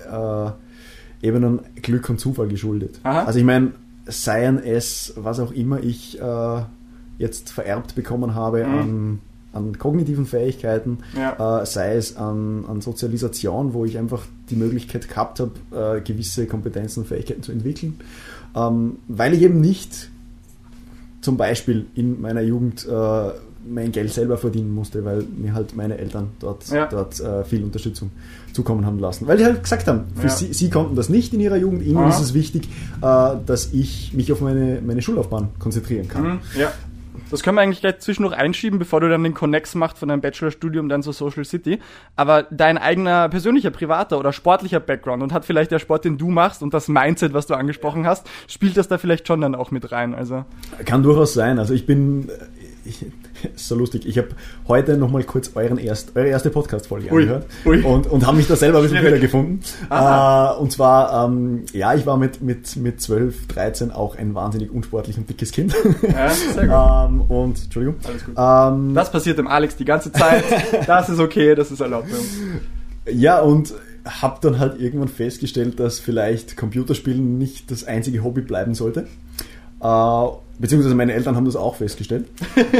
äh, 1.21 1.25
Ebenen 1.25 1.61
Glück 1.81 2.09
und 2.09 2.19
Zufall 2.19 2.47
geschuldet. 2.47 2.99
Aha. 3.03 3.23
Also 3.23 3.39
ich 3.39 3.45
meine, 3.45 3.71
seien 4.05 4.59
es, 4.63 5.13
was 5.15 5.39
auch 5.39 5.51
immer 5.51 5.83
ich 5.83 6.21
äh, 6.21 6.61
jetzt 7.17 7.51
vererbt 7.51 7.95
bekommen 7.95 8.35
habe 8.35 8.65
mhm. 8.65 8.73
an 8.73 9.19
an 9.57 9.77
kognitiven 9.77 10.25
Fähigkeiten, 10.25 10.99
ja. 11.17 11.61
äh, 11.61 11.65
sei 11.65 11.95
es 11.95 12.15
an, 12.15 12.65
an, 12.67 12.81
Sozialisation, 12.81 13.73
wo 13.73 13.85
ich 13.85 13.97
einfach 13.97 14.23
die 14.49 14.55
Möglichkeit 14.55 15.09
gehabt 15.09 15.39
habe, 15.39 15.97
äh, 15.97 16.01
gewisse 16.01 16.45
Kompetenzen 16.45 17.01
und 17.01 17.07
Fähigkeiten 17.07 17.43
zu 17.43 17.51
entwickeln, 17.51 17.99
ähm, 18.55 18.97
weil 19.07 19.33
ich 19.33 19.41
eben 19.41 19.59
nicht 19.59 20.09
zum 21.21 21.37
Beispiel 21.37 21.87
in 21.95 22.21
meiner 22.21 22.41
Jugend 22.41 22.87
äh, 22.87 23.31
mein 23.69 23.91
Geld 23.91 24.13
selber 24.13 24.37
verdienen 24.37 24.73
musste, 24.73 25.03
weil 25.03 25.23
mir 25.23 25.53
halt 25.53 25.75
meine 25.75 25.97
Eltern 25.97 26.29
dort, 26.39 26.67
ja. 26.69 26.85
dort 26.85 27.19
äh, 27.19 27.43
viel 27.43 27.63
Unterstützung 27.63 28.11
zukommen 28.53 28.85
haben 28.85 28.99
lassen. 28.99 29.27
Weil 29.27 29.37
die 29.37 29.45
halt 29.45 29.61
gesagt 29.61 29.87
haben, 29.87 30.05
für 30.15 30.27
ja. 30.27 30.33
sie, 30.33 30.53
sie 30.53 30.69
konnten 30.69 30.95
das 30.95 31.09
nicht 31.09 31.33
in 31.33 31.39
ihrer 31.39 31.57
Jugend, 31.57 31.83
ihnen 31.83 31.97
Aha. 31.97 32.09
ist 32.09 32.19
es 32.19 32.33
wichtig, 32.33 32.69
äh, 33.01 33.35
dass 33.45 33.73
ich 33.73 34.13
mich 34.13 34.31
auf 34.31 34.41
meine, 34.41 34.81
meine 34.85 35.01
Schullaufbahn 35.01 35.49
konzentrieren 35.59 36.07
kann. 36.07 36.23
Mhm. 36.23 36.39
Ja. 36.57 36.71
Das 37.29 37.43
können 37.43 37.57
wir 37.57 37.61
eigentlich 37.61 37.81
gleich 37.81 37.99
zwischendurch 37.99 38.35
einschieben, 38.35 38.79
bevor 38.79 39.01
du 39.01 39.09
dann 39.09 39.23
den 39.23 39.33
Connex 39.33 39.75
machst 39.75 39.97
von 39.97 40.09
deinem 40.09 40.21
Bachelorstudium 40.21 40.87
dann 40.87 41.03
zur 41.03 41.13
Social 41.13 41.43
City. 41.43 41.79
Aber 42.15 42.43
dein 42.43 42.77
eigener 42.77 43.27
persönlicher, 43.29 43.69
privater 43.69 44.17
oder 44.17 44.31
sportlicher 44.31 44.79
Background 44.79 45.21
und 45.23 45.33
hat 45.33 45.43
vielleicht 45.43 45.71
der 45.71 45.79
Sport, 45.79 46.05
den 46.05 46.17
du 46.17 46.29
machst 46.29 46.63
und 46.63 46.73
das 46.73 46.87
Mindset, 46.87 47.33
was 47.33 47.47
du 47.47 47.55
angesprochen 47.55 48.07
hast, 48.07 48.27
spielt 48.47 48.77
das 48.77 48.87
da 48.87 48.97
vielleicht 48.97 49.27
schon 49.27 49.41
dann 49.41 49.55
auch 49.55 49.71
mit 49.71 49.91
rein? 49.91 50.15
Also 50.15 50.45
kann 50.85 51.03
durchaus 51.03 51.33
sein. 51.33 51.59
Also 51.59 51.73
ich 51.73 51.85
bin 51.85 52.29
ich, 52.87 53.05
so 53.55 53.75
lustig. 53.75 54.07
Ich 54.07 54.17
habe 54.17 54.29
heute 54.67 54.97
nochmal 54.97 55.23
kurz 55.23 55.51
euren 55.55 55.77
erst, 55.77 56.15
eure 56.15 56.27
erste 56.27 56.49
Podcast-Folge 56.49 57.11
angehört 57.11 57.45
ui. 57.65 57.81
und, 57.83 58.07
und 58.07 58.25
habe 58.25 58.37
mich 58.37 58.47
da 58.47 58.55
selber 58.55 58.79
ein 58.79 58.83
bisschen 58.83 59.05
wiedergefunden. 59.05 59.61
Äh, 59.89 60.53
und 60.59 60.71
zwar, 60.71 61.25
ähm, 61.25 61.65
ja, 61.73 61.93
ich 61.93 62.05
war 62.05 62.17
mit, 62.17 62.41
mit, 62.41 62.75
mit 62.75 63.01
12, 63.01 63.47
13 63.47 63.91
auch 63.91 64.15
ein 64.17 64.33
wahnsinnig 64.35 64.71
unsportlich 64.71 65.17
und 65.17 65.29
dickes 65.29 65.51
Kind. 65.51 65.75
Ja, 66.01 66.29
sehr 66.29 66.67
gut. 66.67 67.11
ähm, 67.11 67.21
und, 67.21 67.63
Entschuldigung. 67.63 67.95
Alles 68.05 68.25
gut. 68.25 68.35
Ähm, 68.37 68.93
das 68.95 69.11
passiert 69.11 69.37
dem 69.37 69.47
Alex 69.47 69.75
die 69.75 69.85
ganze 69.85 70.11
Zeit. 70.11 70.43
Das 70.87 71.09
ist 71.09 71.19
okay, 71.19 71.55
das 71.55 71.71
ist 71.71 71.79
erlaubt 71.79 72.09
bei 72.09 72.17
uns. 72.17 72.37
Ja, 73.11 73.41
und 73.41 73.73
habe 74.05 74.39
dann 74.41 74.59
halt 74.59 74.79
irgendwann 74.79 75.07
festgestellt, 75.09 75.79
dass 75.79 75.99
vielleicht 75.99 76.55
Computerspielen 76.55 77.37
nicht 77.37 77.71
das 77.71 77.83
einzige 77.83 78.23
Hobby 78.23 78.41
bleiben 78.41 78.73
sollte. 78.73 79.07
Äh, 79.81 80.27
beziehungsweise 80.59 80.95
meine 80.95 81.13
Eltern 81.13 81.35
haben 81.35 81.45
das 81.45 81.55
auch 81.55 81.75
festgestellt 81.75 82.25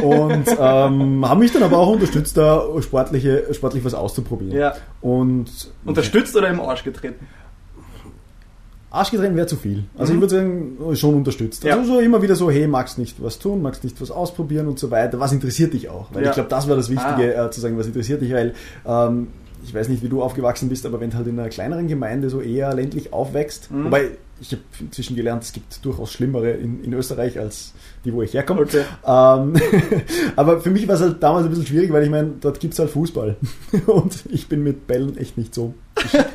und 0.02 0.46
ähm, 0.60 1.28
haben 1.28 1.40
mich 1.40 1.52
dann 1.52 1.64
aber 1.64 1.78
auch 1.78 1.90
unterstützt, 1.90 2.38
da 2.38 2.64
sportliche, 2.82 3.54
sportlich 3.54 3.84
was 3.86 3.94
auszuprobieren. 3.94 4.58
Ja. 4.58 4.76
Und 5.02 5.50
unterstützt 5.86 6.36
oder 6.36 6.50
im 6.50 6.60
Arsch 6.60 6.84
getreten? 6.84 7.28
Arsch 8.90 9.12
getreten 9.12 9.36
wäre 9.36 9.48
zu 9.48 9.58
viel. 9.58 9.84
Also 9.98 10.14
mhm. 10.14 10.18
ich 10.18 10.22
würde 10.22 10.36
sagen, 10.36 10.96
schon 10.96 11.16
unterstützt. 11.16 11.66
Also 11.66 11.80
ja. 11.80 11.86
so 11.86 12.00
immer 12.00 12.22
wieder 12.22 12.36
so, 12.36 12.50
hey, 12.50 12.68
magst 12.68 12.98
nicht 12.98 13.22
was 13.22 13.38
tun, 13.38 13.62
magst 13.62 13.84
nicht 13.84 14.00
was 14.02 14.12
ausprobieren 14.12 14.68
und 14.68 14.80
so 14.80 14.92
weiter. 14.92 15.20
Was 15.20 15.34
interessiert 15.34 15.74
dich 15.74 15.90
auch? 15.90 16.08
Weil 16.14 16.24
ja. 16.24 16.30
ich 16.30 16.36
glaube, 16.36 16.50
das 16.50 16.68
war 16.68 16.76
das 16.76 16.90
Wichtige, 16.90 17.40
ah. 17.40 17.48
äh, 17.48 17.52
zu 17.52 17.62
sagen, 17.62 17.78
was 17.78 17.88
interessiert 17.88 18.22
dich, 18.22 18.34
weil 18.34 18.54
ähm, 18.86 19.28
ich 19.64 19.74
weiß 19.74 19.90
nicht, 19.90 20.04
wie 20.04 20.10
du 20.10 20.24
aufgewachsen 20.24 20.70
bist, 20.70 20.86
aber 20.86 21.00
wenn 21.02 21.10
du 21.10 21.18
halt 21.18 21.28
in 21.28 21.38
einer 21.38 21.50
kleineren 21.50 21.88
Gemeinde 21.88 22.30
so 22.30 22.42
eher 22.42 22.74
ländlich 22.74 23.12
aufwächst, 23.12 23.70
mhm. 23.72 23.86
wobei 23.86 24.12
ich 24.40 24.52
habe 24.52 24.62
inzwischen 24.80 25.16
gelernt, 25.16 25.44
es 25.44 25.52
gibt 25.52 25.84
durchaus 25.84 26.12
schlimmere 26.12 26.52
in, 26.52 26.84
in 26.84 26.94
Österreich 26.94 27.40
als 27.40 27.74
die, 28.06 28.14
wo 28.14 28.22
ich 28.22 28.34
herkomme. 28.34 28.62
Okay. 28.62 28.84
Ähm, 29.06 29.54
aber 30.36 30.62
für 30.62 30.70
mich 30.70 30.88
war 30.88 30.96
es 30.96 31.02
halt 31.02 31.22
damals 31.22 31.46
ein 31.46 31.50
bisschen 31.50 31.66
schwierig, 31.66 31.92
weil 31.92 32.04
ich 32.04 32.10
meine, 32.10 32.34
dort 32.40 32.60
gibt 32.60 32.74
es 32.74 32.80
halt 32.80 32.90
Fußball. 32.90 33.36
Und 33.88 34.24
ich 34.30 34.48
bin 34.48 34.64
mit 34.64 34.88
Bällen 34.88 35.18
echt 35.18 35.38
nicht 35.38 35.54
so. 35.54 35.74
ich 35.98 36.14
ähm, 36.16 36.28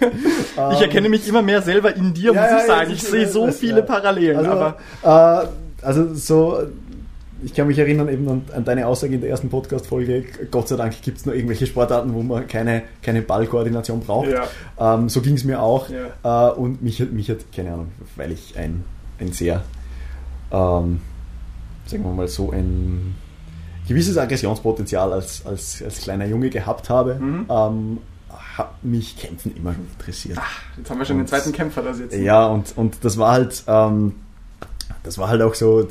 erkenne 0.57 1.09
mich 1.09 1.27
immer 1.29 1.43
mehr 1.43 1.63
selber 1.63 1.95
in 1.95 2.13
dir, 2.15 2.33
ja, 2.33 2.43
muss 2.43 2.61
ich 2.61 2.67
sagen. 2.67 2.91
Ich, 2.91 3.03
ich 3.03 3.09
sehe 3.09 3.29
so 3.29 3.51
viele 3.53 3.83
Parallelen. 3.83 4.39
Also, 4.39 4.51
aber 4.51 5.43
äh, 5.43 5.85
also 5.85 6.15
so 6.15 6.59
ich 7.45 7.55
kann 7.55 7.67
mich 7.67 7.79
erinnern 7.79 8.09
eben 8.09 8.29
an, 8.29 8.43
an 8.55 8.65
deine 8.65 8.87
Aussage 8.87 9.15
in 9.15 9.21
der 9.21 9.31
ersten 9.31 9.49
Podcast-Folge, 9.49 10.25
Gott 10.51 10.69
sei 10.69 10.77
Dank 10.77 11.01
gibt 11.03 11.19
es 11.19 11.27
nur 11.27 11.35
irgendwelche 11.35 11.67
Sportarten, 11.67 12.15
wo 12.15 12.23
man 12.23 12.47
keine, 12.47 12.83
keine 13.03 13.23
Ballkoordination 13.23 14.01
braucht. 14.01 14.31
Ja. 14.31 14.95
Ähm, 14.95 15.09
so 15.09 15.21
ging 15.21 15.35
es 15.35 15.45
mir 15.45 15.61
auch. 15.61 15.89
Ja. 15.89 16.51
Äh, 16.51 16.55
und 16.55 16.83
mich, 16.83 17.01
mich 17.11 17.31
hat, 17.31 17.39
keine 17.55 17.73
Ahnung, 17.73 17.93
weil 18.17 18.33
ich 18.33 18.57
ein, 18.57 18.85
ein 19.19 19.33
sehr, 19.33 19.63
ähm, 20.51 21.01
sagen 21.87 22.05
wir 22.05 22.13
mal 22.13 22.29
so, 22.29 22.51
ein 22.51 23.15
gewisses 23.89 24.17
Aggressionspotenzial 24.17 25.13
als, 25.13 25.45
als, 25.45 25.83
als 25.83 26.01
kleiner 26.01 26.27
Junge 26.27 26.51
gehabt 26.51 26.89
habe, 26.89 27.17
mhm. 27.17 27.47
ähm, 27.51 27.99
hat 28.57 28.85
mich 28.85 29.17
Kämpfen 29.17 29.57
immer 29.57 29.75
interessiert. 29.75 30.39
Ach, 30.41 30.63
jetzt 30.77 30.91
haben 30.91 30.99
wir 30.99 31.05
schon 31.05 31.17
und, 31.17 31.23
den 31.23 31.29
zweiten 31.29 31.53
Kämpfer 31.53 31.83
da 31.83 31.95
sitzen. 31.95 32.23
Ja, 32.23 32.47
und, 32.47 32.77
und 32.77 33.05
das 33.05 33.19
war 33.19 33.33
halt, 33.33 33.65
ähm, 33.67 34.15
das 35.03 35.19
war 35.19 35.29
halt 35.29 35.43
auch 35.43 35.55
so, 35.55 35.87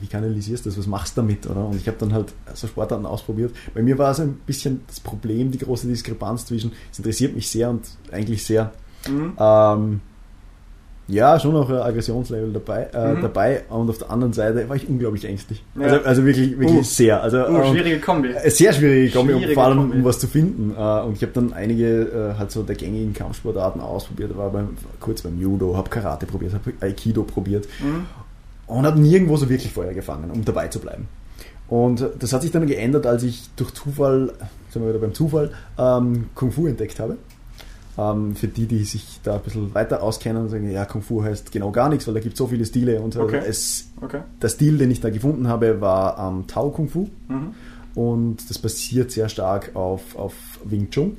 wie 0.00 0.06
kanalisierst 0.06 0.64
du 0.64 0.70
das, 0.70 0.78
was 0.78 0.86
machst 0.86 1.16
du 1.16 1.22
damit, 1.22 1.48
oder? 1.48 1.66
Und 1.66 1.76
ich 1.76 1.86
habe 1.86 1.96
dann 1.98 2.12
halt 2.12 2.32
so 2.54 2.66
Sportarten 2.66 3.06
ausprobiert. 3.06 3.54
Bei 3.74 3.82
mir 3.82 3.98
war 3.98 4.10
es 4.10 4.20
ein 4.20 4.34
bisschen 4.46 4.82
das 4.86 5.00
Problem, 5.00 5.50
die 5.50 5.58
große 5.58 5.86
Diskrepanz 5.86 6.46
zwischen, 6.46 6.72
es 6.90 6.98
interessiert 6.98 7.34
mich 7.34 7.48
sehr 7.48 7.70
und 7.70 7.82
eigentlich 8.12 8.44
sehr, 8.44 8.72
mhm. 9.08 9.32
ähm, 9.38 10.00
ja, 11.08 11.40
schon 11.40 11.54
noch 11.54 11.70
ein 11.70 11.76
Aggressionslevel 11.76 12.52
dabei, 12.52 12.88
äh, 12.92 13.14
mhm. 13.14 13.22
dabei 13.22 13.62
und 13.70 13.88
auf 13.88 13.96
der 13.96 14.10
anderen 14.10 14.34
Seite 14.34 14.68
war 14.68 14.76
ich 14.76 14.86
unglaublich 14.86 15.24
ängstlich. 15.24 15.64
Ja. 15.74 15.84
Also, 15.84 16.04
also, 16.04 16.26
wirklich, 16.26 16.58
wirklich 16.58 16.80
uh. 16.80 16.82
sehr. 16.82 17.22
Also, 17.22 17.48
uh, 17.48 17.64
schwierige 17.72 17.98
Kombi. 17.98 18.28
Äh, 18.28 18.50
sehr 18.50 18.74
schwierige 18.74 19.10
Kombi, 19.10 19.32
schwierige 19.32 19.54
vor 19.54 19.64
allem 19.64 19.78
Kombi. 19.78 19.96
um 19.96 20.04
was 20.04 20.18
zu 20.18 20.26
finden. 20.26 20.74
Äh, 20.76 21.00
und 21.00 21.16
ich 21.16 21.22
habe 21.22 21.32
dann 21.32 21.54
einige 21.54 22.34
äh, 22.34 22.38
halt 22.38 22.50
so 22.50 22.62
der 22.62 22.76
gängigen 22.76 23.14
Kampfsportarten 23.14 23.80
ausprobiert, 23.80 24.36
war 24.36 24.50
beim, 24.50 24.76
kurz 25.00 25.22
beim 25.22 25.40
Judo, 25.40 25.76
habe 25.78 25.88
Karate 25.88 26.26
probiert, 26.26 26.52
habe 26.52 26.72
Aikido 26.80 27.22
probiert. 27.22 27.66
Mhm 27.80 28.04
und 28.68 28.86
habe 28.86 29.00
nirgendwo 29.00 29.36
so 29.36 29.48
wirklich 29.48 29.72
Feuer 29.72 29.94
gefangen, 29.94 30.30
um 30.30 30.44
dabei 30.44 30.68
zu 30.68 30.78
bleiben. 30.78 31.08
Und 31.68 32.04
das 32.18 32.32
hat 32.32 32.42
sich 32.42 32.50
dann 32.50 32.66
geändert, 32.66 33.06
als 33.06 33.22
ich 33.22 33.50
durch 33.56 33.74
Zufall, 33.74 34.32
sind 34.70 34.82
wir 34.82 34.90
wieder 34.90 35.00
beim 35.00 35.14
Zufall, 35.14 35.52
ähm, 35.78 36.26
Kung 36.34 36.50
Fu 36.50 36.66
entdeckt 36.66 36.98
habe. 36.98 37.18
Ähm, 37.98 38.36
für 38.36 38.48
die, 38.48 38.66
die 38.66 38.84
sich 38.84 39.20
da 39.22 39.34
ein 39.34 39.42
bisschen 39.42 39.74
weiter 39.74 40.02
auskennen 40.02 40.44
und 40.44 40.48
sagen, 40.48 40.70
ja, 40.70 40.84
Kung 40.84 41.02
Fu 41.02 41.22
heißt 41.22 41.52
genau 41.52 41.70
gar 41.70 41.88
nichts, 41.88 42.06
weil 42.06 42.14
da 42.14 42.20
gibt 42.20 42.34
es 42.34 42.38
so 42.38 42.46
viele 42.46 42.64
Stile. 42.64 43.00
Und 43.00 43.16
okay. 43.16 43.42
es, 43.46 43.90
okay. 44.00 44.20
der 44.40 44.48
Stil, 44.48 44.78
den 44.78 44.90
ich 44.90 45.00
da 45.00 45.10
gefunden 45.10 45.48
habe, 45.48 45.80
war 45.80 46.18
ähm, 46.18 46.46
Tao 46.46 46.70
Kung 46.70 46.88
Fu. 46.88 47.08
Mhm. 47.28 47.54
Und 47.94 48.48
das 48.48 48.58
basiert 48.58 49.10
sehr 49.10 49.28
stark 49.28 49.74
auf, 49.74 50.16
auf 50.16 50.34
Wing 50.64 50.88
Chun, 50.90 51.16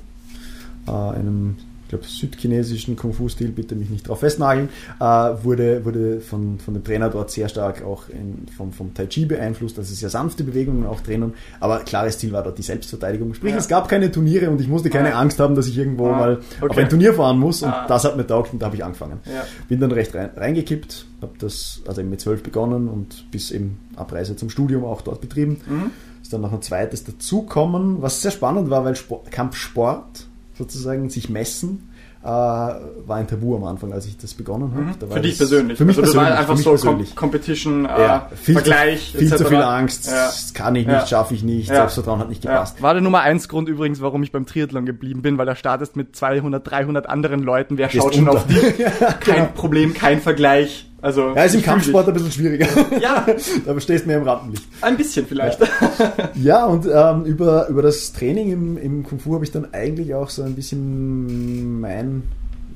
äh, 0.87 0.91
einem 0.91 1.57
ich 1.89 1.97
glaube, 1.97 2.05
südchinesischen 2.05 2.95
Kung-Fu-Stil, 2.95 3.49
bitte 3.49 3.73
mich 3.73 3.89
nicht 3.89 4.07
drauf 4.07 4.19
festnageln, 4.19 4.69
äh, 4.99 5.03
wurde, 5.03 5.83
wurde 5.85 6.21
von, 6.21 6.59
von 6.59 6.75
dem 6.75 6.83
Trainer 6.83 7.09
dort 7.09 7.31
sehr 7.31 7.49
stark 7.49 7.83
auch 7.83 8.09
in, 8.09 8.45
vom, 8.55 8.71
vom 8.71 8.93
Tai 8.93 9.07
Chi 9.07 9.25
beeinflusst, 9.25 9.79
also 9.79 9.91
sehr 9.95 10.11
sanfte 10.11 10.43
Bewegungen 10.43 10.85
auch 10.85 10.99
drinnen, 10.99 11.33
aber 11.59 11.79
klares 11.79 12.19
Ziel 12.19 12.31
war 12.31 12.43
dort 12.43 12.59
die 12.59 12.61
Selbstverteidigung. 12.61 13.33
Sprich, 13.33 13.53
ja. 13.53 13.57
es 13.57 13.67
gab 13.67 13.89
keine 13.89 14.11
Turniere 14.11 14.51
und 14.51 14.61
ich 14.61 14.67
musste 14.67 14.91
keine 14.91 15.15
ah. 15.15 15.19
Angst 15.19 15.39
haben, 15.39 15.55
dass 15.55 15.67
ich 15.67 15.79
irgendwo 15.79 16.09
ah. 16.09 16.15
mal 16.15 16.39
okay. 16.61 16.69
auf 16.69 16.77
ein 16.77 16.89
Turnier 16.89 17.15
fahren 17.15 17.39
muss 17.39 17.63
und 17.63 17.71
ah. 17.71 17.87
das 17.87 18.03
hat 18.03 18.15
mir 18.15 18.27
taugt 18.27 18.53
und 18.53 18.61
da 18.61 18.67
habe 18.67 18.75
ich 18.75 18.83
angefangen. 18.83 19.21
Ja. 19.25 19.43
Bin 19.67 19.79
dann 19.79 19.91
recht 19.91 20.13
rein, 20.13 20.29
reingekippt, 20.35 21.07
habe 21.23 21.33
das 21.39 21.81
also 21.87 22.01
eben 22.01 22.11
mit 22.11 22.21
zwölf 22.21 22.43
begonnen 22.43 22.87
und 22.87 23.31
bis 23.31 23.49
eben 23.49 23.79
Abreise 23.95 24.35
zum 24.35 24.51
Studium 24.51 24.85
auch 24.85 25.01
dort 25.01 25.21
betrieben. 25.21 25.59
Mhm. 25.67 25.89
Ist 26.21 26.31
dann 26.33 26.41
noch 26.41 26.53
ein 26.53 26.61
zweites 26.61 27.03
dazukommen, 27.03 28.03
was 28.03 28.21
sehr 28.21 28.29
spannend 28.29 28.69
war, 28.69 28.85
weil 28.85 28.95
Sport, 28.95 29.31
Kampfsport 29.31 30.28
sozusagen 30.59 31.09
sich 31.09 31.29
messen, 31.29 31.89
äh, 32.21 32.27
war 32.27 33.15
ein 33.15 33.27
Tabu 33.27 33.55
am 33.55 33.63
Anfang, 33.63 33.93
als 33.93 34.05
ich 34.05 34.17
das 34.17 34.33
begonnen 34.33 34.73
habe. 34.73 35.05
Mhm. 35.05 35.11
Für 35.11 35.21
dich 35.21 35.37
persönlich? 35.37 35.77
Für 35.77 35.85
mich 35.85 35.97
also 35.97 36.11
persönlich. 36.11 36.37
einfach 36.37 36.57
so 36.57 36.71
persönlich. 36.71 37.15
Competition, 37.15 37.85
äh, 37.85 37.87
ja, 37.87 38.29
viel 38.35 38.55
Vergleich, 38.55 39.11
zu, 39.13 39.17
Viel 39.19 39.35
zu 39.35 39.45
viel 39.45 39.61
Angst, 39.61 40.07
ja. 40.07 40.25
das 40.25 40.53
kann 40.53 40.75
ich 40.75 40.85
nicht, 40.85 40.95
ja. 40.95 41.07
schaffe 41.07 41.33
ich 41.33 41.43
nicht, 41.43 41.69
ja. 41.69 41.75
Selbstvertrauen 41.75 42.19
hat 42.19 42.27
nicht 42.27 42.41
gepasst. 42.41 42.81
War 42.81 42.93
der 42.93 43.01
Nummer 43.01 43.21
eins 43.21 43.47
Grund 43.47 43.69
übrigens, 43.69 44.01
warum 44.01 44.21
ich 44.21 44.33
beim 44.33 44.45
Triathlon 44.45 44.85
geblieben 44.85 45.21
bin, 45.21 45.37
weil 45.37 45.45
da 45.45 45.55
startest 45.55 45.95
mit 45.95 46.13
200, 46.13 46.69
300 46.69 47.07
anderen 47.07 47.41
Leuten, 47.41 47.77
wer 47.77 47.89
schaut 47.89 48.13
schon 48.13 48.27
auf 48.27 48.45
dich? 48.47 48.59
kein 49.21 49.35
genau. 49.35 49.49
Problem, 49.55 49.93
kein 49.93 50.19
Vergleich. 50.19 50.88
Also, 51.01 51.33
ja, 51.33 51.43
ist 51.43 51.55
im 51.55 51.61
Kampfsport 51.61 52.07
ein 52.07 52.13
bisschen 52.13 52.31
schwieriger. 52.31 52.67
Ja. 53.01 53.25
da 53.65 53.79
stehst 53.79 54.03
du 54.03 54.07
mehr 54.07 54.17
im 54.17 54.23
Rampenlicht. 54.23 54.67
Ein 54.81 54.97
bisschen 54.97 55.25
vielleicht. 55.25 55.59
Ja, 55.59 56.29
ja 56.35 56.65
und 56.65 56.85
ähm, 56.85 57.23
über, 57.25 57.67
über 57.69 57.81
das 57.81 58.11
Training 58.11 58.51
im, 58.51 58.77
im 58.77 59.03
Kung 59.03 59.19
Fu 59.19 59.33
habe 59.33 59.45
ich 59.45 59.51
dann 59.51 59.73
eigentlich 59.73 60.13
auch 60.13 60.29
so 60.29 60.43
ein 60.43 60.55
bisschen 60.55 61.79
mein, 61.79 62.23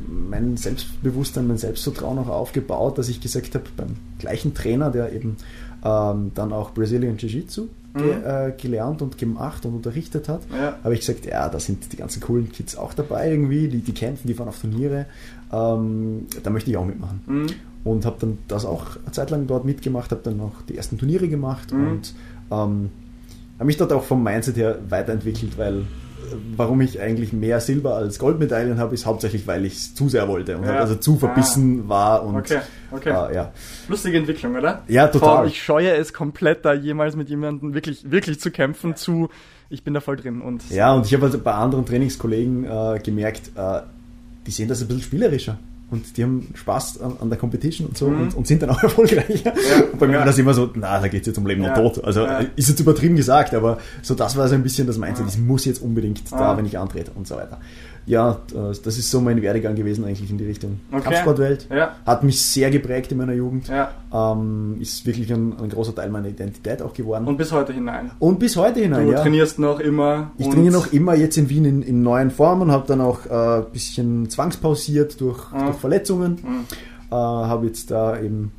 mein 0.07 0.55
Selbstbewusstsein, 0.55 1.47
mein 1.47 1.57
Selbstvertrauen 1.57 2.17
auch 2.19 2.29
aufgebaut, 2.29 2.97
dass 2.97 3.09
ich 3.09 3.19
gesagt 3.19 3.55
habe, 3.55 3.65
beim 3.75 3.95
gleichen 4.19 4.53
Trainer, 4.53 4.89
der 4.89 5.11
eben 5.11 5.37
ähm, 5.83 6.31
dann 6.33 6.53
auch 6.53 6.71
Brazilian 6.71 7.17
Jiu-Jitsu 7.17 7.67
mhm. 7.93 7.99
ge, 7.99 8.11
äh, 8.23 8.53
gelernt 8.55 9.01
und 9.01 9.17
gemacht 9.17 9.65
und 9.65 9.75
unterrichtet 9.75 10.29
hat, 10.29 10.41
ja. 10.51 10.77
habe 10.81 10.93
ich 10.93 11.01
gesagt, 11.01 11.25
ja, 11.25 11.49
da 11.49 11.59
sind 11.59 11.91
die 11.91 11.97
ganzen 11.97 12.21
coolen 12.21 12.49
Kids 12.51 12.77
auch 12.77 12.93
dabei 12.93 13.31
irgendwie, 13.31 13.67
die, 13.67 13.79
die 13.79 13.93
kämpfen, 13.93 14.27
die 14.27 14.33
fahren 14.33 14.47
auf 14.47 14.61
Turniere, 14.61 15.07
ähm, 15.51 16.27
da 16.41 16.49
möchte 16.49 16.71
ich 16.71 16.77
auch 16.77 16.85
mitmachen. 16.85 17.21
Mhm 17.25 17.47
und 17.83 18.05
habe 18.05 18.17
dann 18.19 18.37
das 18.47 18.65
auch 18.65 18.97
eine 19.03 19.11
Zeit 19.11 19.29
lang 19.29 19.47
dort 19.47 19.65
mitgemacht, 19.65 20.11
habe 20.11 20.21
dann 20.23 20.37
noch 20.37 20.61
die 20.67 20.77
ersten 20.77 20.97
Turniere 20.97 21.27
gemacht 21.27 21.71
mhm. 21.71 21.87
und 21.87 22.13
ähm, 22.51 22.89
habe 23.57 23.65
mich 23.65 23.77
dort 23.77 23.93
auch 23.93 24.03
vom 24.03 24.23
Mindset 24.23 24.57
her 24.57 24.79
weiterentwickelt, 24.89 25.57
weil 25.57 25.85
warum 26.55 26.81
ich 26.81 26.99
eigentlich 26.99 27.33
mehr 27.33 27.59
Silber 27.59 27.95
als 27.95 28.19
Goldmedaillen 28.19 28.77
habe, 28.77 28.93
ist 28.93 29.05
hauptsächlich, 29.05 29.47
weil 29.47 29.65
ich 29.65 29.73
es 29.73 29.95
zu 29.95 30.09
sehr 30.09 30.27
wollte 30.27 30.57
und 30.57 30.65
ja. 30.65 30.75
also 30.75 30.95
zu 30.95 31.17
verbissen 31.17 31.83
ah. 31.85 31.89
war 31.89 32.25
und 32.25 32.35
okay. 32.35 32.59
Okay. 32.91 33.09
Äh, 33.09 33.35
ja. 33.35 33.51
Lustige 33.87 34.17
Entwicklung, 34.17 34.55
oder? 34.55 34.83
Ja, 34.87 35.07
total. 35.07 35.37
Vor, 35.37 35.45
ich 35.45 35.61
scheue 35.61 35.91
es 35.91 36.13
komplett, 36.13 36.65
da 36.65 36.73
jemals 36.73 37.15
mit 37.15 37.29
jemandem 37.29 37.73
wirklich, 37.73 38.09
wirklich 38.09 38.39
zu 38.39 38.51
kämpfen, 38.51 38.91
ja. 38.91 38.95
zu 38.95 39.29
ich 39.69 39.83
bin 39.83 39.93
da 39.93 40.01
voll 40.01 40.17
drin. 40.17 40.41
Und 40.41 40.69
ja, 40.69 40.93
und 40.93 41.05
ich 41.05 41.13
habe 41.13 41.25
also 41.25 41.39
bei 41.39 41.53
anderen 41.53 41.85
Trainingskollegen 41.85 42.65
äh, 42.65 42.99
gemerkt, 43.03 43.51
äh, 43.55 43.81
die 44.45 44.51
sehen 44.51 44.67
das 44.67 44.81
ein 44.81 44.87
bisschen 44.87 45.03
spielerischer 45.03 45.57
und 45.93 46.17
die 46.17 46.23
haben 46.23 46.49
Spaß 46.53 47.01
an, 47.01 47.13
an 47.21 47.29
der 47.29 47.37
Competition 47.37 47.87
und 47.87 47.97
so 47.97 48.09
mhm. 48.09 48.21
und, 48.21 48.35
und, 48.35 48.47
sind 48.47 48.61
dann 48.61 48.69
auch 48.71 48.83
erfolgreich. 48.83 49.43
Ja. 49.43 49.53
Und 49.91 49.99
bei 49.99 50.07
mir 50.07 50.13
ja. 50.13 50.19
war 50.19 50.25
das 50.25 50.37
immer 50.37 50.53
so, 50.53 50.69
na, 50.73 50.99
da 50.99 51.07
geht 51.07 51.21
es 51.21 51.27
jetzt 51.27 51.37
um 51.37 51.47
Leben 51.47 51.63
ja. 51.63 51.73
und 51.73 51.81
Tod. 51.81 52.03
Also 52.03 52.27
ist 52.55 52.69
jetzt 52.69 52.79
übertrieben 52.79 53.15
gesagt, 53.15 53.53
aber 53.53 53.77
so 54.01 54.15
das 54.15 54.35
war 54.35 54.47
so 54.47 54.55
ein 54.55 54.63
bisschen 54.63 54.87
das 54.87 54.97
Mindset, 54.97 55.27
ich 55.29 55.39
muss 55.39 55.65
jetzt 55.65 55.81
unbedingt 55.81 56.31
da, 56.31 56.57
wenn 56.57 56.65
ich 56.65 56.77
antrete 56.77 57.11
und 57.11 57.27
so 57.27 57.35
weiter 57.35 57.59
ja, 58.05 58.37
das 58.51 58.97
ist 58.97 59.09
so 59.09 59.21
mein 59.21 59.41
Werdegang 59.41 59.75
gewesen 59.75 60.03
eigentlich 60.03 60.29
in 60.29 60.37
die 60.37 60.45
Richtung 60.45 60.79
okay. 60.91 61.03
Kampfsportwelt. 61.03 61.67
Ja. 61.73 61.95
Hat 62.05 62.23
mich 62.23 62.41
sehr 62.41 62.69
geprägt 62.69 63.11
in 63.11 63.17
meiner 63.17 63.33
Jugend. 63.33 63.69
Ja. 63.69 63.91
Ähm, 64.13 64.77
ist 64.81 65.05
wirklich 65.05 65.31
ein, 65.31 65.57
ein, 65.57 65.69
großer 65.69 65.95
Teil 65.95 66.09
meiner 66.09 66.27
Identität 66.27 66.81
auch 66.81 66.93
geworden. 66.93 67.25
Und 67.27 67.37
bis 67.37 67.51
heute 67.51 67.71
hinein. 67.71 68.11
Und 68.19 68.39
bis 68.39 68.57
heute 68.57 68.81
hinein, 68.81 69.07
Du 69.07 69.13
ja. 69.13 69.21
trainierst 69.21 69.57
noch 69.59 69.79
immer. 69.79 70.31
Ich 70.37 70.49
trainiere 70.49 70.73
noch 70.73 70.91
immer 70.91 71.15
jetzt 71.15 71.37
in 71.37 71.49
Wien 71.49 71.65
in, 71.65 71.81
in 71.81 72.03
neuen 72.03 72.29
Formen, 72.29 72.71
habe 72.71 72.87
dann 72.87 72.99
auch 72.99 73.25
ein 73.25 73.61
äh, 73.61 73.65
bisschen 73.71 74.29
zwangspausiert 74.29 75.21
durch, 75.21 75.51
ja. 75.53 75.65
durch 75.65 75.77
Verletzungen. 75.77 76.39
Mhm. 76.43 76.65
Äh, 77.09 77.15
habe 77.15 77.67
jetzt 77.67 77.89
da 77.89 78.19
eben 78.19 78.51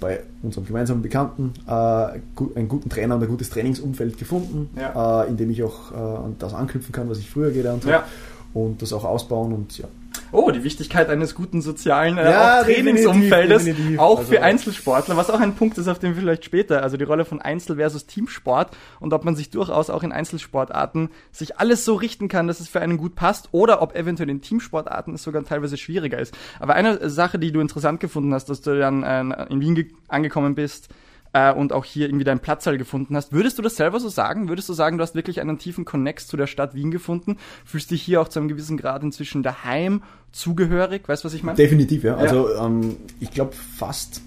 bei 0.00 0.20
unserem 0.42 0.66
gemeinsamen 0.66 1.02
Bekannten 1.02 1.52
äh, 1.66 1.70
einen 1.70 2.68
guten 2.68 2.88
Trainer 2.88 3.16
und 3.16 3.22
ein 3.22 3.28
gutes 3.28 3.50
Trainingsumfeld 3.50 4.18
gefunden, 4.18 4.70
ja. 4.76 5.22
äh, 5.22 5.28
in 5.28 5.36
dem 5.36 5.50
ich 5.50 5.62
auch 5.62 5.92
äh, 5.92 6.28
das 6.38 6.54
anknüpfen 6.54 6.92
kann, 6.92 7.08
was 7.08 7.18
ich 7.18 7.30
früher 7.30 7.50
gelernt 7.50 7.84
habe. 7.84 7.92
Ja 7.92 8.04
und 8.56 8.80
das 8.80 8.92
auch 8.94 9.04
ausbauen 9.04 9.52
und 9.52 9.76
ja. 9.76 9.86
Oh, 10.32 10.50
die 10.50 10.64
Wichtigkeit 10.64 11.10
eines 11.10 11.34
guten 11.34 11.60
sozialen 11.60 12.16
äh, 12.16 12.30
ja, 12.30 12.62
Trainingsumfeldes, 12.62 13.64
definitiv, 13.64 13.76
definitiv. 13.76 13.98
auch 13.98 14.18
also, 14.20 14.32
für 14.32 14.42
Einzelsportler, 14.42 15.16
was 15.16 15.28
auch 15.28 15.40
ein 15.40 15.54
Punkt 15.54 15.76
ist, 15.76 15.88
auf 15.88 15.98
den 15.98 16.14
wir 16.14 16.22
vielleicht 16.22 16.44
später, 16.46 16.82
also 16.82 16.96
die 16.96 17.04
Rolle 17.04 17.26
von 17.26 17.42
Einzel 17.42 17.76
versus 17.76 18.06
Teamsport 18.06 18.74
und 18.98 19.12
ob 19.12 19.26
man 19.26 19.36
sich 19.36 19.50
durchaus 19.50 19.90
auch 19.90 20.02
in 20.02 20.12
Einzelsportarten 20.12 21.10
sich 21.32 21.58
alles 21.58 21.84
so 21.84 21.94
richten 21.94 22.28
kann, 22.28 22.46
dass 22.46 22.60
es 22.60 22.68
für 22.68 22.80
einen 22.80 22.96
gut 22.96 23.14
passt 23.14 23.50
oder 23.52 23.82
ob 23.82 23.94
eventuell 23.94 24.30
in 24.30 24.40
Teamsportarten 24.40 25.14
es 25.14 25.22
sogar 25.22 25.44
teilweise 25.44 25.76
schwieriger 25.76 26.18
ist. 26.18 26.34
Aber 26.58 26.74
eine 26.74 27.10
Sache, 27.10 27.38
die 27.38 27.52
du 27.52 27.60
interessant 27.60 28.00
gefunden 28.00 28.32
hast, 28.32 28.46
dass 28.46 28.62
du 28.62 28.78
dann 28.78 29.02
äh, 29.02 29.46
in 29.50 29.60
Wien 29.60 29.92
angekommen 30.08 30.54
bist, 30.54 30.88
äh, 31.32 31.52
und 31.52 31.72
auch 31.72 31.84
hier 31.84 32.06
irgendwie 32.06 32.24
deinen 32.24 32.40
Platzteil 32.40 32.72
halt 32.72 32.78
gefunden 32.78 33.16
hast. 33.16 33.32
Würdest 33.32 33.58
du 33.58 33.62
das 33.62 33.76
selber 33.76 34.00
so 34.00 34.08
sagen? 34.08 34.48
Würdest 34.48 34.68
du 34.68 34.72
sagen, 34.72 34.98
du 34.98 35.02
hast 35.02 35.14
wirklich 35.14 35.40
einen 35.40 35.58
tiefen 35.58 35.84
Connex 35.84 36.26
zu 36.26 36.36
der 36.36 36.46
Stadt 36.46 36.74
Wien 36.74 36.90
gefunden? 36.90 37.36
Fühlst 37.64 37.90
dich 37.90 38.02
hier 38.02 38.20
auch 38.20 38.28
zu 38.28 38.38
einem 38.38 38.48
gewissen 38.48 38.76
Grad 38.76 39.02
inzwischen 39.02 39.42
daheim, 39.42 40.02
zugehörig? 40.32 41.08
Weißt 41.08 41.24
du, 41.24 41.26
was 41.26 41.34
ich 41.34 41.42
meine? 41.42 41.56
Definitiv, 41.56 42.04
ja. 42.04 42.16
Also 42.16 42.54
ähm, 42.54 42.96
ich 43.20 43.30
glaube 43.30 43.52
fast, 43.52 44.20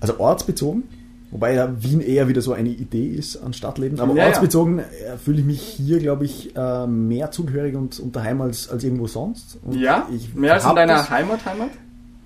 also 0.00 0.18
ortsbezogen, 0.18 0.84
Wobei 1.32 1.54
ja 1.54 1.82
Wien 1.82 2.02
eher 2.02 2.28
wieder 2.28 2.42
so 2.42 2.52
eine 2.52 2.68
Idee 2.68 3.06
ist 3.06 3.38
an 3.38 3.54
Stadtleben. 3.54 3.98
Aber 4.00 4.14
ja, 4.14 4.26
ortsbezogen 4.26 4.78
ja. 4.78 5.14
Äh, 5.14 5.16
fühle 5.16 5.40
ich 5.40 5.46
mich 5.46 5.62
hier, 5.62 5.98
glaube 5.98 6.26
ich, 6.26 6.54
äh, 6.54 6.86
mehr 6.86 7.30
zugehörig 7.30 7.74
und, 7.74 7.98
und 8.00 8.14
daheim 8.14 8.42
als, 8.42 8.68
als 8.68 8.84
irgendwo 8.84 9.06
sonst. 9.06 9.58
Und 9.64 9.80
ja? 9.80 10.06
mehr 10.34 10.52
als 10.52 10.66
in 10.66 10.76
deiner 10.76 11.08
Heimat, 11.08 11.46
Heimat? 11.46 11.70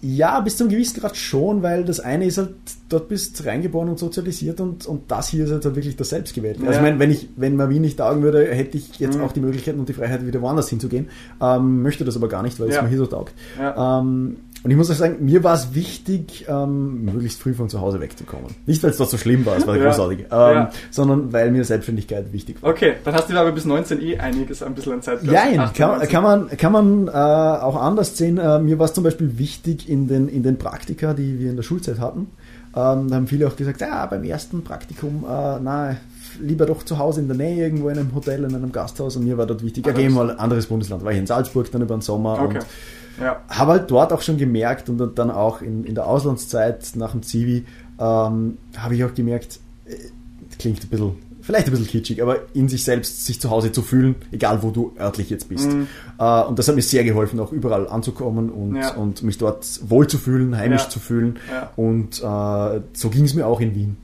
Ja, 0.03 0.40
bis 0.40 0.57
zum 0.59 0.68
gewissen 0.68 1.01
Grad 1.01 1.16
schon, 1.16 1.62
weil 1.62 1.84
das 1.84 2.01
eine 2.01 2.26
ist 2.26 2.36
halt, 2.36 2.55
dort 2.88 3.09
bist 3.09 3.44
reingeboren 3.47 3.88
und 3.88 3.99
sozialisiert 3.99 4.61
und, 4.61 4.86
und 4.86 5.11
das 5.11 5.28
hier 5.28 5.47
ist 5.47 5.51
halt 5.51 5.64
wirklich 5.64 5.97
das 5.97 6.11
Selbstgewählte. 6.11 6.61
Ja. 6.62 6.68
Also 6.68 6.80
ich 6.80 6.84
meine, 6.84 6.99
wenn 6.99 7.11
ich, 7.11 7.28
wenn 7.36 7.57
man 7.57 7.70
Wien 7.70 7.82
nicht 7.82 7.99
taugen 7.99 8.22
würde, 8.22 8.44
hätte 8.44 8.76
ich 8.76 8.99
jetzt 8.99 9.16
mhm. 9.16 9.24
auch 9.24 9.32
die 9.32 9.40
Möglichkeit 9.40 9.76
und 9.76 9.88
die 9.88 9.94
Freiheit, 9.94 10.26
wieder 10.26 10.42
woanders 10.42 10.68
hinzugehen. 10.68 11.09
Ähm, 11.40 11.82
möchte 11.82 12.05
das 12.05 12.16
aber 12.16 12.28
gar 12.28 12.42
nicht, 12.42 12.61
weil 12.61 12.68
ja. 12.68 12.76
es 12.76 12.82
mir 12.82 12.88
hier 12.88 12.99
so 12.99 13.07
taugt. 13.07 13.32
Ja. 13.59 14.01
Ähm, 14.01 14.36
und 14.66 14.72
ich 14.72 14.76
muss 14.76 14.90
auch 14.90 14.97
sagen, 14.97 15.18
mir 15.20 15.44
war 15.44 15.55
es 15.55 15.74
wichtig, 15.74 16.47
ähm, 16.49 17.05
möglichst 17.05 17.40
früh 17.40 17.55
von 17.55 17.68
zu 17.68 17.80
Hause 17.80 18.01
wegzukommen. 18.01 18.47
Nicht, 18.66 18.82
weil 18.82 18.90
es 18.90 18.97
dort 18.97 19.11
so 19.11 19.16
schlimm 19.16 19.47
war, 19.47 19.57
es 19.57 19.64
war 19.64 19.76
ja. 19.76 19.84
großartig, 19.84 20.18
ähm, 20.18 20.26
ja. 20.30 20.70
sondern 20.90 21.32
weil 21.32 21.53
mir 21.53 21.64
Selbstständigkeit 21.64 22.32
wichtig 22.32 22.61
war. 22.61 22.70
Okay, 22.70 22.94
dann 23.05 23.14
hast 23.14 23.30
du 23.30 23.38
aber 23.38 23.53
bis 23.53 23.64
19 23.64 24.03
eh 24.03 24.18
einiges 24.18 24.64
ein 24.64 24.74
bisschen 24.74 24.94
an 24.94 25.03
Zeit 25.03 25.22
gehabt. 25.22 25.55
Ja, 25.55 25.68
kann, 25.68 26.09
kann, 26.09 26.22
man, 26.24 26.49
kann 26.49 26.72
man 26.72 27.07
äh, 27.07 27.11
auch 27.12 27.80
anders 27.80 28.16
sehen. 28.16 28.38
Äh, 28.38 28.59
mir 28.59 28.80
war 28.80 28.86
es 28.86 28.92
zum 28.92 29.05
Beispiel 29.05 29.38
wichtig 29.38 29.86
in 29.89 30.09
den, 30.09 30.28
in 30.28 30.43
den 30.43 30.59
Praktika, 30.59 31.14
die 31.14 31.39
wir 31.39 31.51
in 31.51 31.57
der 31.57 31.62
Schulzeit 31.62 31.99
hatten. 31.99 32.28
Ähm, 32.74 33.09
da 33.09 33.16
haben 33.16 33.26
viele 33.26 33.47
auch 33.47 33.57
gesagt, 33.57 33.80
ja, 33.80 34.05
beim 34.07 34.24
ersten 34.24 34.62
Praktikum, 34.62 35.24
äh, 35.24 35.59
na, 35.61 35.97
lieber 36.41 36.66
doch 36.66 36.82
zu 36.82 36.99
Hause 36.99 37.20
in 37.20 37.28
der 37.28 37.37
Nähe, 37.37 37.64
irgendwo 37.64 37.89
in 37.89 37.99
einem 37.99 38.14
Hotel, 38.14 38.45
in 38.45 38.55
einem 38.55 38.72
Gasthaus. 38.72 39.16
Und 39.16 39.24
mir 39.24 39.39
war 39.39 39.47
dort 39.47 39.64
wichtig, 39.64 39.87
ja, 39.87 39.93
gehen 39.93 40.14
wir 40.14 40.24
mal 40.24 40.39
anderes 40.39 40.66
Bundesland. 40.66 41.05
War 41.05 41.12
ich 41.12 41.18
in 41.18 41.26
Salzburg 41.26 41.70
dann 41.70 41.82
über 41.82 41.97
den 41.97 42.03
Sommer 42.03 42.41
okay. 42.41 42.59
und 42.59 42.66
ja. 43.20 43.41
Habe 43.49 43.72
halt 43.72 43.91
dort 43.91 44.12
auch 44.12 44.20
schon 44.20 44.37
gemerkt 44.37 44.91
und 44.91 45.18
dann 45.18 45.30
auch 45.30 45.62
in, 45.62 45.84
in 45.84 45.95
der 45.95 46.07
Auslandszeit 46.07 46.93
nach 46.97 47.12
dem 47.12 47.22
Zivi 47.22 47.64
ähm, 47.99 48.59
habe 48.76 48.95
ich 48.95 49.05
auch 49.05 49.14
gemerkt, 49.14 49.59
äh, 49.87 49.95
klingt 50.59 50.84
ein 50.84 50.89
bisschen, 50.89 51.12
vielleicht 51.47 51.68
ein 51.68 51.70
bisschen 51.70 51.86
kitschig, 51.86 52.22
aber 52.22 52.40
in 52.55 52.68
sich 52.68 52.82
selbst 52.82 53.24
sich 53.24 53.40
zu 53.40 53.51
Hause 53.51 53.70
zu 53.70 53.82
fühlen, 53.82 54.16
egal 54.32 54.64
wo 54.64 54.70
du 54.70 54.94
örtlich 54.99 55.30
jetzt 55.30 55.49
bist. 55.49 55.70
Mhm. 55.70 55.86
Äh, 56.18 56.42
und 56.42 56.59
das 56.59 56.66
hat 56.66 56.74
mir 56.74 56.82
sehr 56.82 57.05
geholfen, 57.05 57.38
auch 57.38 57.53
überall 57.53 57.88
anzukommen 57.88 58.51
und, 58.51 58.74
ja. 58.74 58.94
und 58.94 59.22
mich 59.22 59.38
dort 59.38 59.64
wohl 59.88 60.09
zu 60.09 60.18
fühlen, 60.18 60.57
heimisch 60.57 60.82
ja. 60.82 60.88
zu 60.88 60.99
fühlen. 60.99 61.38
Ja. 61.49 61.70
Und 61.76 62.18
äh, 62.18 62.80
so 62.92 63.11
ging 63.11 63.24
es 63.24 63.34
mir 63.34 63.47
auch 63.47 63.61
in 63.61 63.74
Wien. 63.76 63.97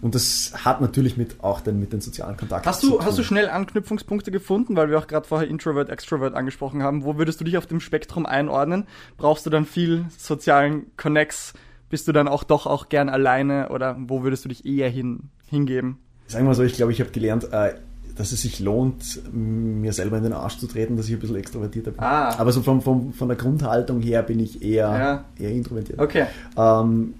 Und 0.00 0.14
das 0.14 0.52
hat 0.64 0.80
natürlich 0.80 1.16
mit 1.16 1.42
auch 1.42 1.60
den, 1.60 1.80
mit 1.80 1.92
den 1.92 2.00
sozialen 2.00 2.36
Kontakten 2.36 2.68
hast 2.68 2.82
du, 2.82 2.88
zu 2.88 2.96
tun. 2.96 3.04
Hast 3.04 3.18
du 3.18 3.22
schnell 3.22 3.48
Anknüpfungspunkte 3.48 4.30
gefunden, 4.30 4.76
weil 4.76 4.88
wir 4.88 4.98
auch 4.98 5.06
gerade 5.06 5.26
vorher 5.26 5.48
Introvert, 5.48 5.90
Extrovert 5.90 6.34
angesprochen 6.34 6.82
haben. 6.82 7.04
Wo 7.04 7.18
würdest 7.18 7.40
du 7.40 7.44
dich 7.44 7.58
auf 7.58 7.66
dem 7.66 7.80
Spektrum 7.80 8.24
einordnen? 8.24 8.86
Brauchst 9.18 9.44
du 9.44 9.50
dann 9.50 9.66
viel 9.66 10.06
sozialen 10.16 10.86
Connects? 10.96 11.52
Bist 11.90 12.08
du 12.08 12.12
dann 12.12 12.28
auch 12.28 12.44
doch 12.44 12.66
auch 12.66 12.88
gern 12.88 13.08
alleine 13.08 13.68
oder 13.68 13.96
wo 13.98 14.22
würdest 14.22 14.44
du 14.44 14.48
dich 14.48 14.64
eher 14.64 14.88
hin, 14.88 15.30
hingeben? 15.46 15.98
Sagen 16.28 16.44
wir 16.44 16.48
mal 16.48 16.54
so, 16.54 16.62
ich 16.62 16.74
glaube, 16.74 16.92
ich 16.92 17.00
habe 17.00 17.10
gelernt, 17.10 17.52
äh, 17.52 17.74
dass 18.16 18.32
es 18.32 18.42
sich 18.42 18.60
lohnt, 18.60 19.20
mir 19.32 19.92
selber 19.92 20.16
in 20.16 20.24
den 20.24 20.32
Arsch 20.32 20.58
zu 20.58 20.66
treten, 20.66 20.96
dass 20.96 21.06
ich 21.06 21.12
ein 21.12 21.20
bisschen 21.20 21.36
extrovertierter 21.36 21.90
bin. 21.90 22.00
Ah. 22.00 22.34
Aber 22.38 22.50
so 22.50 22.62
vom, 22.62 22.80
vom, 22.80 23.12
von 23.12 23.28
der 23.28 23.36
Grundhaltung 23.36 24.00
her 24.00 24.22
bin 24.22 24.40
ich 24.40 24.62
eher, 24.62 24.88
ja. 24.88 25.24
eher 25.38 25.52
introvertiert. 25.52 26.00
Okay. 26.00 26.26
Ähm, 26.56 27.14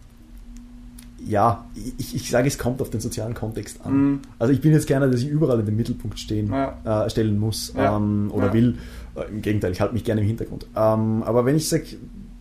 ja, 1.26 1.66
ich, 1.98 2.14
ich 2.14 2.30
sage, 2.30 2.48
es 2.48 2.56
kommt 2.56 2.80
auf 2.80 2.90
den 2.90 3.00
sozialen 3.00 3.34
Kontext 3.34 3.84
an. 3.84 3.94
Mhm. 3.94 4.20
Also 4.38 4.52
ich 4.52 4.60
bin 4.60 4.72
jetzt 4.72 4.88
keiner, 4.88 5.08
der 5.08 5.18
sich 5.18 5.28
überall 5.28 5.60
in 5.60 5.66
den 5.66 5.76
Mittelpunkt 5.76 6.18
stehen, 6.18 6.50
ja. 6.50 7.04
äh, 7.04 7.10
stellen 7.10 7.38
muss 7.38 7.74
ja. 7.76 7.96
ähm, 7.96 8.30
oder 8.32 8.46
ja. 8.46 8.52
will. 8.52 8.78
Äh, 9.16 9.28
Im 9.30 9.42
Gegenteil, 9.42 9.72
ich 9.72 9.80
halte 9.80 9.92
mich 9.92 10.04
gerne 10.04 10.22
im 10.22 10.26
Hintergrund. 10.26 10.66
Ähm, 10.76 11.22
aber 11.24 11.44
wenn 11.44 11.56
ich 11.56 11.68
sage, 11.68 11.84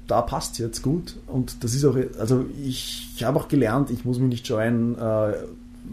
da 0.07 0.21
passt 0.21 0.59
jetzt 0.59 0.81
gut 0.81 1.15
und 1.27 1.63
das 1.63 1.73
ist 1.73 1.83
auch, 1.83 1.97
also 2.19 2.45
ich, 2.63 3.09
ich 3.15 3.23
habe 3.23 3.39
auch 3.39 3.47
gelernt, 3.47 3.89
ich 3.89 4.05
muss 4.05 4.19
mich 4.19 4.29
nicht 4.29 4.47
scheuen, 4.47 4.95
äh, 4.97 5.33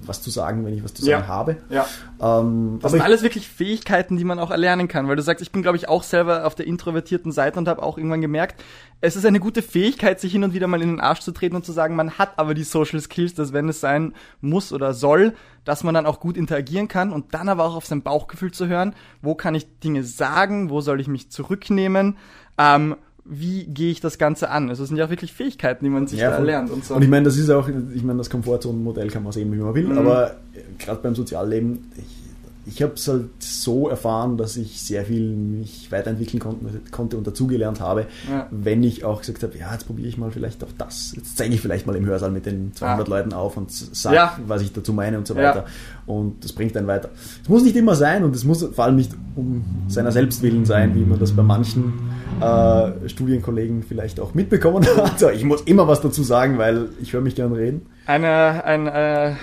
was 0.04 0.22
zu 0.22 0.30
sagen, 0.30 0.64
wenn 0.64 0.74
ich 0.74 0.84
was 0.84 0.94
zu 0.94 1.02
sagen 1.02 1.22
ja. 1.22 1.28
habe. 1.28 1.56
Ja. 1.68 1.86
Ähm, 2.20 2.78
das 2.80 2.92
sind 2.92 3.00
alles 3.00 3.22
wirklich 3.22 3.48
Fähigkeiten, 3.48 4.16
die 4.16 4.24
man 4.24 4.38
auch 4.38 4.50
erlernen 4.50 4.88
kann, 4.88 5.08
weil 5.08 5.16
du 5.16 5.22
sagst, 5.22 5.42
ich 5.42 5.52
bin, 5.52 5.62
glaube 5.62 5.76
ich, 5.76 5.88
auch 5.88 6.02
selber 6.02 6.46
auf 6.46 6.54
der 6.54 6.66
introvertierten 6.66 7.32
Seite 7.32 7.58
und 7.58 7.68
habe 7.68 7.82
auch 7.82 7.98
irgendwann 7.98 8.20
gemerkt, 8.20 8.62
es 9.00 9.16
ist 9.16 9.26
eine 9.26 9.40
gute 9.40 9.62
Fähigkeit, 9.62 10.20
sich 10.20 10.32
hin 10.32 10.44
und 10.44 10.54
wieder 10.54 10.68
mal 10.68 10.80
in 10.80 10.88
den 10.88 11.00
Arsch 11.00 11.20
zu 11.20 11.32
treten 11.32 11.56
und 11.56 11.64
zu 11.64 11.72
sagen, 11.72 11.96
man 11.96 12.18
hat 12.18 12.38
aber 12.38 12.54
die 12.54 12.62
Social 12.62 13.00
Skills, 13.00 13.34
dass 13.34 13.52
wenn 13.52 13.68
es 13.68 13.80
sein 13.80 14.14
muss 14.40 14.72
oder 14.72 14.94
soll, 14.94 15.34
dass 15.64 15.82
man 15.82 15.94
dann 15.94 16.06
auch 16.06 16.20
gut 16.20 16.36
interagieren 16.36 16.88
kann 16.88 17.12
und 17.12 17.34
dann 17.34 17.48
aber 17.48 17.64
auch 17.64 17.74
auf 17.74 17.86
sein 17.86 18.02
Bauchgefühl 18.02 18.52
zu 18.52 18.68
hören, 18.68 18.94
wo 19.20 19.34
kann 19.34 19.54
ich 19.54 19.80
Dinge 19.80 20.04
sagen, 20.04 20.70
wo 20.70 20.80
soll 20.80 21.00
ich 21.00 21.08
mich 21.08 21.30
zurücknehmen, 21.30 22.16
ähm, 22.58 22.96
wie 23.24 23.64
gehe 23.64 23.90
ich 23.90 24.00
das 24.00 24.18
Ganze 24.18 24.50
an? 24.50 24.68
Also 24.68 24.82
es 24.82 24.88
sind 24.88 24.98
ja 24.98 25.06
auch 25.06 25.10
wirklich 25.10 25.32
Fähigkeiten, 25.32 25.84
die 25.84 25.90
man 25.90 26.06
sich 26.06 26.20
ja, 26.20 26.30
da 26.30 26.38
lernt 26.38 26.70
und 26.70 26.84
so. 26.84 26.94
Und 26.94 27.02
ich 27.02 27.08
meine, 27.08 27.24
das 27.24 27.36
ist 27.36 27.50
auch, 27.50 27.68
ich 27.68 28.02
meine, 28.02 28.18
das 28.18 28.30
Komfortzonenmodell 28.30 29.08
kann 29.10 29.22
man 29.22 29.32
sehen, 29.32 29.52
wie 29.52 29.56
man 29.56 29.74
will, 29.74 29.86
mhm. 29.88 29.98
aber 29.98 30.36
gerade 30.78 31.00
beim 31.02 31.14
Sozialleben, 31.14 31.90
ich, 31.96 32.21
ich 32.64 32.80
habe 32.80 32.94
es 32.94 33.08
halt 33.08 33.30
so 33.40 33.88
erfahren, 33.88 34.36
dass 34.36 34.56
ich 34.56 34.80
sehr 34.80 35.04
viel 35.04 35.34
mich 35.34 35.90
weiterentwickeln 35.90 36.38
konnte, 36.38 36.80
konnte 36.92 37.16
und 37.16 37.26
dazugelernt 37.26 37.80
habe, 37.80 38.06
ja. 38.30 38.46
wenn 38.50 38.84
ich 38.84 39.04
auch 39.04 39.20
gesagt 39.20 39.42
habe, 39.42 39.58
ja, 39.58 39.72
jetzt 39.72 39.86
probiere 39.86 40.08
ich 40.08 40.16
mal 40.16 40.30
vielleicht 40.30 40.62
auch 40.62 40.70
das. 40.78 41.12
Jetzt 41.16 41.36
zeige 41.36 41.54
ich 41.54 41.60
vielleicht 41.60 41.86
mal 41.86 41.96
im 41.96 42.06
Hörsaal 42.06 42.30
mit 42.30 42.46
den 42.46 42.72
200 42.74 43.08
ja. 43.08 43.16
Leuten 43.16 43.32
auf 43.32 43.56
und 43.56 43.72
sage, 43.72 44.16
ja. 44.16 44.38
was 44.46 44.62
ich 44.62 44.72
dazu 44.72 44.92
meine 44.92 45.18
und 45.18 45.26
so 45.26 45.34
weiter. 45.34 45.64
Und 46.06 46.44
das 46.44 46.52
bringt 46.52 46.76
einen 46.76 46.86
weiter. 46.86 47.10
Es 47.42 47.48
muss 47.48 47.64
nicht 47.64 47.76
immer 47.76 47.96
sein 47.96 48.22
und 48.22 48.34
es 48.36 48.44
muss 48.44 48.62
vor 48.62 48.84
allem 48.84 48.96
nicht 48.96 49.12
um 49.34 49.64
seiner 49.88 50.12
selbst 50.12 50.42
willen 50.42 50.64
sein, 50.64 50.94
wie 50.94 51.04
man 51.04 51.18
das 51.18 51.32
bei 51.32 51.42
manchen 51.42 51.94
äh, 52.40 53.08
Studienkollegen 53.08 53.82
vielleicht 53.82 54.20
auch 54.20 54.34
mitbekommen 54.34 54.86
hat. 54.96 55.14
Also 55.14 55.30
ich 55.30 55.44
muss 55.44 55.62
immer 55.62 55.88
was 55.88 56.00
dazu 56.00 56.22
sagen, 56.22 56.58
weil 56.58 56.90
ich 57.00 57.12
höre 57.12 57.22
mich 57.22 57.34
gern 57.34 57.52
reden. 57.52 57.86
Eine, 58.06 58.64
ein, 58.64 58.86
äh 58.86 59.34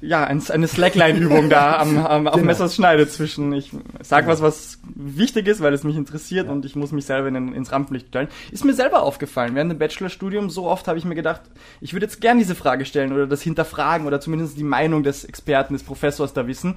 ja, 0.00 0.24
eine 0.24 0.68
Slackline-Übung 0.68 1.50
da 1.50 1.78
am, 1.78 1.98
am, 2.06 2.26
auf 2.26 2.34
genau. 2.34 2.46
Messers 2.46 2.74
Schneide 2.74 3.08
zwischen, 3.08 3.52
ich 3.52 3.70
sag 4.02 4.22
genau. 4.22 4.32
was, 4.32 4.42
was 4.42 4.78
wichtig 4.94 5.46
ist, 5.48 5.60
weil 5.60 5.72
es 5.74 5.84
mich 5.84 5.96
interessiert 5.96 6.46
ja. 6.46 6.52
und 6.52 6.64
ich 6.64 6.76
muss 6.76 6.92
mich 6.92 7.04
selber 7.04 7.28
in, 7.28 7.52
ins 7.52 7.72
Rampenlicht 7.72 8.08
stellen. 8.08 8.28
Ist 8.50 8.64
mir 8.64 8.74
selber 8.74 9.02
aufgefallen. 9.02 9.54
Während 9.54 9.72
dem 9.72 9.78
Bachelorstudium 9.78 10.50
so 10.50 10.66
oft 10.66 10.88
habe 10.88 10.98
ich 10.98 11.04
mir 11.04 11.14
gedacht, 11.14 11.42
ich 11.80 11.92
würde 11.92 12.06
jetzt 12.06 12.20
gern 12.20 12.38
diese 12.38 12.54
Frage 12.54 12.84
stellen 12.84 13.12
oder 13.12 13.26
das 13.26 13.42
hinterfragen 13.42 14.06
oder 14.06 14.20
zumindest 14.20 14.58
die 14.58 14.64
Meinung 14.64 15.02
des 15.02 15.24
Experten, 15.24 15.74
des 15.74 15.82
Professors 15.82 16.32
da 16.32 16.46
wissen. 16.46 16.76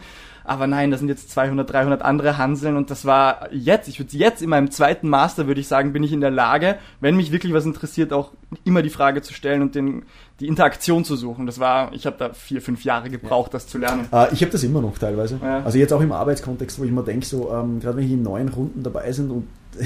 Aber 0.49 0.65
nein, 0.65 0.89
da 0.89 0.97
sind 0.97 1.09
jetzt 1.09 1.29
200, 1.29 1.71
300 1.71 2.01
andere 2.01 2.39
Hanseln 2.39 2.75
und 2.75 2.89
das 2.89 3.05
war 3.05 3.53
jetzt, 3.53 3.87
ich 3.87 3.99
würde 3.99 4.17
jetzt 4.17 4.41
in 4.41 4.49
meinem 4.49 4.71
zweiten 4.71 5.07
Master, 5.07 5.45
würde 5.45 5.61
ich 5.61 5.67
sagen, 5.67 5.93
bin 5.93 6.01
ich 6.01 6.11
in 6.11 6.21
der 6.21 6.31
Lage, 6.31 6.79
wenn 7.01 7.15
mich 7.15 7.31
wirklich 7.31 7.53
was 7.53 7.65
interessiert, 7.65 8.11
auch 8.11 8.31
immer 8.65 8.81
die 8.81 8.89
Frage 8.89 9.21
zu 9.21 9.31
stellen 9.31 9.61
und 9.61 9.75
den, 9.75 10.05
die 10.39 10.47
Interaktion 10.47 11.05
zu 11.05 11.15
suchen. 11.15 11.45
Das 11.45 11.59
war, 11.59 11.93
ich 11.93 12.07
habe 12.07 12.15
da 12.17 12.33
vier, 12.33 12.63
fünf 12.63 12.83
Jahre 12.83 13.11
gebraucht, 13.11 13.49
ja. 13.49 13.59
das 13.59 13.67
zu 13.67 13.77
lernen. 13.77 14.07
Äh, 14.11 14.33
ich 14.33 14.41
habe 14.41 14.51
das 14.51 14.63
immer 14.63 14.81
noch 14.81 14.97
teilweise. 14.97 15.39
Ja. 15.39 15.61
Also 15.63 15.77
jetzt 15.77 15.93
auch 15.93 16.01
im 16.01 16.11
Arbeitskontext, 16.11 16.79
wo 16.79 16.83
ich 16.83 16.91
mir 16.91 17.03
denke, 17.03 17.27
so 17.27 17.53
ähm, 17.53 17.79
gerade 17.79 17.97
wenn 17.97 18.05
ich 18.05 18.11
in 18.11 18.23
neuen 18.23 18.49
Runden 18.49 18.81
dabei 18.81 19.11
sind 19.11 19.29
und 19.29 19.47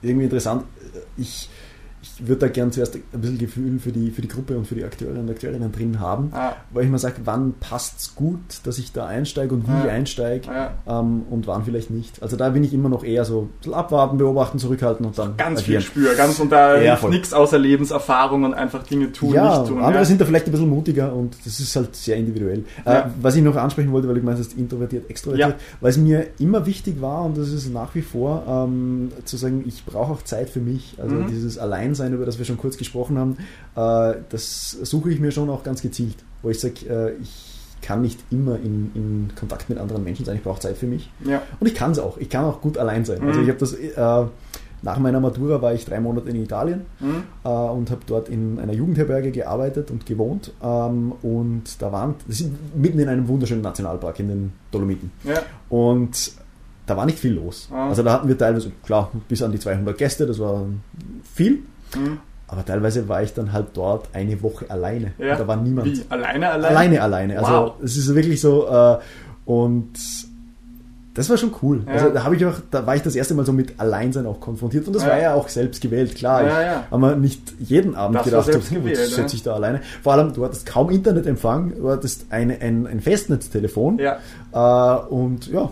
irgendwie 0.00 0.24
interessant, 0.26 0.62
ich 1.16 1.48
ich 2.02 2.26
würde 2.26 2.40
da 2.40 2.48
gern 2.48 2.70
zuerst 2.72 2.94
ein 2.94 3.02
bisschen 3.12 3.38
Gefühl 3.38 3.78
für 3.78 3.92
die, 3.92 4.10
für 4.10 4.22
die 4.22 4.28
Gruppe 4.28 4.56
und 4.56 4.66
für 4.66 4.74
die 4.74 4.84
Akteure 4.84 5.18
und 5.18 5.30
Akteurinnen 5.30 5.72
drin 5.72 6.00
haben, 6.00 6.30
ah. 6.32 6.52
weil 6.70 6.84
ich 6.84 6.90
mir 6.90 6.98
sage, 6.98 7.16
wann 7.24 7.54
passt 7.58 8.00
es 8.00 8.14
gut, 8.14 8.40
dass 8.64 8.78
ich 8.78 8.92
da 8.92 9.06
einsteige 9.06 9.54
und 9.54 9.66
wie 9.66 9.72
ah. 9.72 9.84
ich 9.84 9.90
einsteige 9.90 10.48
ah. 10.48 10.70
ähm, 10.86 11.22
und 11.30 11.46
wann 11.46 11.64
vielleicht 11.64 11.90
nicht. 11.90 12.22
Also 12.22 12.36
da 12.36 12.50
bin 12.50 12.64
ich 12.64 12.72
immer 12.72 12.88
noch 12.88 13.04
eher 13.04 13.24
so 13.24 13.48
abwarten, 13.72 14.18
beobachten, 14.18 14.58
zurückhalten 14.58 15.06
und 15.06 15.18
dann. 15.18 15.36
Ganz 15.36 15.60
agieren. 15.60 15.82
viel 15.82 15.90
Spür, 15.90 16.14
ganz 16.14 16.38
und 16.38 16.52
da 16.52 16.80
ja, 16.80 16.98
nichts 17.08 17.32
außer 17.32 17.58
Lebenserfahrung 17.58 18.44
und 18.44 18.54
einfach 18.54 18.84
Dinge 18.84 19.12
tun, 19.12 19.34
ja, 19.34 19.58
nicht 19.58 19.68
tun. 19.68 19.78
Andere 19.78 20.02
ja. 20.02 20.04
sind 20.04 20.20
da 20.20 20.24
vielleicht 20.24 20.46
ein 20.46 20.52
bisschen 20.52 20.68
mutiger 20.68 21.12
und 21.12 21.36
das 21.44 21.60
ist 21.60 21.74
halt 21.74 21.94
sehr 21.96 22.16
individuell. 22.16 22.64
Äh, 22.84 23.02
was 23.20 23.34
ich 23.34 23.42
noch 23.42 23.56
ansprechen 23.56 23.92
wollte, 23.92 24.08
weil 24.08 24.16
ich 24.16 24.22
meine, 24.22 24.38
das 24.38 24.48
ist 24.48 24.58
introvertiert, 24.58 25.10
extrovertiert, 25.10 25.56
weil 25.80 25.90
es 25.90 25.98
mir 25.98 26.26
immer 26.38 26.66
wichtig 26.66 27.00
war 27.00 27.24
und 27.24 27.36
das 27.36 27.48
ist 27.48 27.72
nach 27.72 27.94
wie 27.94 28.02
vor 28.02 28.44
ähm, 28.48 29.10
zu 29.24 29.36
sagen, 29.36 29.64
ich 29.66 29.84
brauche 29.84 30.12
auch 30.12 30.22
Zeit 30.22 30.50
für 30.50 30.60
mich. 30.60 30.94
Also 30.98 31.14
mhm. 31.14 31.26
dieses 31.28 31.58
Allein 31.58 31.87
sein, 31.94 32.12
über 32.12 32.26
das 32.26 32.38
wir 32.38 32.44
schon 32.44 32.58
kurz 32.58 32.76
gesprochen 32.76 33.18
haben, 33.18 33.36
äh, 33.76 34.20
das 34.28 34.70
suche 34.70 35.10
ich 35.10 35.20
mir 35.20 35.30
schon 35.30 35.50
auch 35.50 35.62
ganz 35.62 35.82
gezielt, 35.82 36.16
wo 36.42 36.50
ich 36.50 36.60
sage, 36.60 36.86
äh, 36.88 37.12
ich 37.22 37.54
kann 37.82 38.02
nicht 38.02 38.18
immer 38.30 38.56
in, 38.56 38.90
in, 38.94 39.30
Kontakt 39.38 39.68
mit 39.68 39.78
anderen 39.78 40.02
Menschen 40.04 40.24
sein, 40.24 40.36
ich 40.36 40.42
brauche 40.42 40.60
Zeit 40.60 40.76
für 40.76 40.86
mich. 40.86 41.10
Ja. 41.24 41.42
Und 41.60 41.66
ich 41.66 41.74
kann 41.74 41.92
es 41.92 41.98
auch, 41.98 42.18
ich 42.18 42.28
kann 42.28 42.44
auch 42.44 42.60
gut 42.60 42.76
allein 42.76 43.04
sein. 43.04 43.20
Also 43.20 43.24
mhm. 43.24 43.28
Also 43.28 43.42
ich 43.42 43.48
habe 43.48 43.58
das, 43.58 43.72
äh, 43.72 44.30
nach 44.82 44.98
meiner 44.98 45.20
Matura 45.20 45.60
war 45.60 45.74
ich 45.74 45.84
drei 45.84 46.00
Monate 46.00 46.30
in 46.30 46.36
Italien 46.42 46.82
mhm. 47.00 47.24
äh, 47.44 47.48
und 47.48 47.90
habe 47.90 48.00
dort 48.06 48.28
in 48.28 48.58
einer 48.58 48.72
Jugendherberge 48.72 49.30
gearbeitet 49.30 49.90
und 49.90 50.06
gewohnt. 50.06 50.52
Ähm, 50.62 51.12
und 51.22 51.80
da 51.80 51.90
waren, 51.90 52.14
das 52.26 52.40
ist 52.40 52.50
mitten 52.74 52.98
in 52.98 53.08
einem 53.08 53.26
wunderschönen 53.28 53.62
Nationalpark 53.62 54.20
in 54.20 54.28
den 54.28 54.52
Dolomiten. 54.70 55.10
Ja. 55.24 55.42
Und 55.68 56.32
da 56.86 56.96
war 56.96 57.06
nicht 57.06 57.18
viel 57.18 57.34
los. 57.34 57.68
Ah. 57.72 57.88
Also 57.88 58.02
da 58.02 58.12
hatten 58.12 58.28
wir 58.28 58.38
teilweise, 58.38 58.72
klar, 58.84 59.10
bis 59.28 59.42
an 59.42 59.52
die 59.52 59.58
200 59.58 59.96
Gäste, 59.96 60.26
das 60.26 60.38
war 60.38 60.64
viel. 61.34 61.60
Mhm. 61.96 62.18
Aber 62.48 62.64
teilweise 62.64 63.08
war 63.08 63.22
ich 63.22 63.34
dann 63.34 63.52
halt 63.52 63.68
dort 63.74 64.08
eine 64.14 64.40
Woche 64.42 64.70
alleine. 64.70 65.12
Ja. 65.18 65.36
da 65.36 65.46
war 65.46 65.56
niemand. 65.56 65.86
Wie? 65.86 66.04
Alleine, 66.08 66.50
alleine? 66.50 66.68
Alleine, 66.68 67.02
alleine. 67.02 67.38
Also 67.38 67.52
wow. 67.52 67.72
es 67.84 67.96
ist 67.96 68.14
wirklich 68.14 68.40
so, 68.40 68.66
äh, 68.66 68.98
und 69.44 69.98
das 71.18 71.28
war 71.28 71.36
schon 71.36 71.52
cool. 71.62 71.82
Ja. 71.84 71.94
Also 71.94 72.10
da 72.10 72.22
habe 72.22 72.36
ich 72.36 72.46
auch, 72.46 72.54
da 72.70 72.86
war 72.86 72.94
ich 72.94 73.02
das 73.02 73.16
erste 73.16 73.34
Mal 73.34 73.44
so 73.44 73.52
mit 73.52 73.80
Alleinsein 73.80 74.24
auch 74.24 74.40
konfrontiert 74.40 74.86
und 74.86 74.94
das 74.94 75.02
ja. 75.02 75.08
war 75.08 75.20
ja 75.20 75.34
auch 75.34 75.48
selbst 75.48 75.82
gewählt, 75.82 76.14
klar. 76.14 76.46
Ja, 76.46 76.62
ja. 76.62 76.84
Aber 76.90 77.16
nicht 77.16 77.42
jeden 77.58 77.96
Abend 77.96 78.18
das 78.18 78.24
gedacht, 78.24 78.52
so, 78.52 78.74
gewählt, 78.74 78.96
setze 78.96 79.34
ich 79.34 79.42
da 79.42 79.54
alleine. 79.54 79.80
Vor 80.02 80.12
allem, 80.12 80.32
du 80.32 80.44
hattest 80.44 80.64
kaum 80.64 80.90
Internetempfang, 80.90 81.74
du 81.76 81.90
hattest 81.90 82.26
eine, 82.30 82.60
ein, 82.60 82.86
ein 82.86 83.00
Festnetztelefon. 83.00 83.98
Ja. 83.98 84.18
Äh, 84.52 85.06
und 85.08 85.48
ja, 85.48 85.70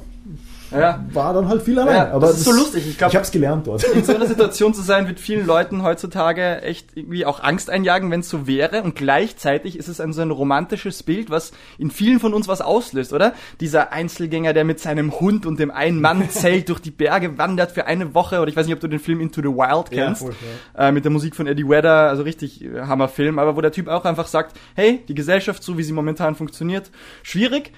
ja. 0.71 1.05
war 1.12 1.35
dann 1.35 1.49
halt 1.49 1.62
viel 1.62 1.79
allein. 1.79 1.97
Ja, 1.97 2.12
aber 2.12 2.29
das 2.29 2.39
ist 2.39 2.47
das, 2.47 2.55
so 2.55 2.61
lustig. 2.61 2.87
Ich, 2.89 2.99
glaub, 2.99 3.11
ich 3.11 3.17
habe 3.17 3.25
es 3.25 3.31
gelernt 3.31 3.67
dort. 3.67 3.85
In 3.85 4.05
so 4.05 4.14
einer 4.14 4.27
Situation 4.27 4.75
zu 4.75 4.83
sein, 4.83 5.07
wird 5.09 5.21
vielen 5.21 5.47
Leuten 5.47 5.83
heutzutage 5.83 6.62
echt 6.62 6.97
irgendwie 6.97 7.25
auch 7.27 7.43
Angst 7.43 7.71
einjagen, 7.71 8.11
wenn 8.11 8.21
es 8.21 8.29
so 8.29 8.47
wäre. 8.47 8.83
Und 8.83 8.95
gleichzeitig 8.95 9.79
ist 9.79 9.89
es 9.89 10.01
ein 10.01 10.12
so 10.12 10.23
ein 10.23 10.31
romantisches 10.31 11.03
Bild, 11.03 11.31
was 11.31 11.53
in 11.79 11.91
vielen 11.91 12.21
von 12.21 12.35
uns 12.35 12.49
was 12.49 12.61
auslöst, 12.61 13.12
oder? 13.12 13.33
Dieser 13.61 13.93
Einzelgänger, 13.93 14.53
der 14.53 14.64
mit 14.64 14.81
seinem 14.81 15.19
Hund 15.21 15.47
und 15.47 15.61
dem 15.61 15.71
einen 15.71 16.01
Mann 16.01 16.29
zelt 16.31 16.69
durch 16.69 16.81
die 16.81 16.91
Berge 16.91 17.39
wandert 17.39 17.73
für 17.73 17.87
eine 17.87 18.14
Woche. 18.14 18.41
Oder 18.41 18.49
ich 18.49 18.57
weiß 18.57 18.67
nicht, 18.67 18.75
ob 18.75 18.81
du 18.81 18.89
den 18.89 19.01
Film 19.01 19.21
Into 19.21 19.41
the 19.41 19.49
Wild 19.49 19.91
kennst. 19.91 20.23
Ja, 20.23 20.29
voll. 20.29 20.37
Äh, 20.77 20.93
mit 20.93 21.05
der 21.05 21.12
Musik 21.12 21.37
von 21.37 21.47
Eddie 21.47 21.69
Vedder, 21.69 22.09
also 22.09 22.23
richtig 22.23 22.64
äh, 22.64 22.83
Hammerfilm. 22.83 23.39
Aber 23.39 23.57
wo 23.57 23.61
der 23.61 23.73
Typ 23.73 23.89
auch 23.89 24.05
einfach 24.05 24.27
sagt, 24.27 24.57
hey, 24.75 25.03
die 25.09 25.14
Gesellschaft, 25.14 25.62
so 25.62 25.79
wie 25.79 25.83
sie 25.83 25.93
momentan 25.93 26.35
funktioniert, 26.35 26.91
schwierig 27.23 27.73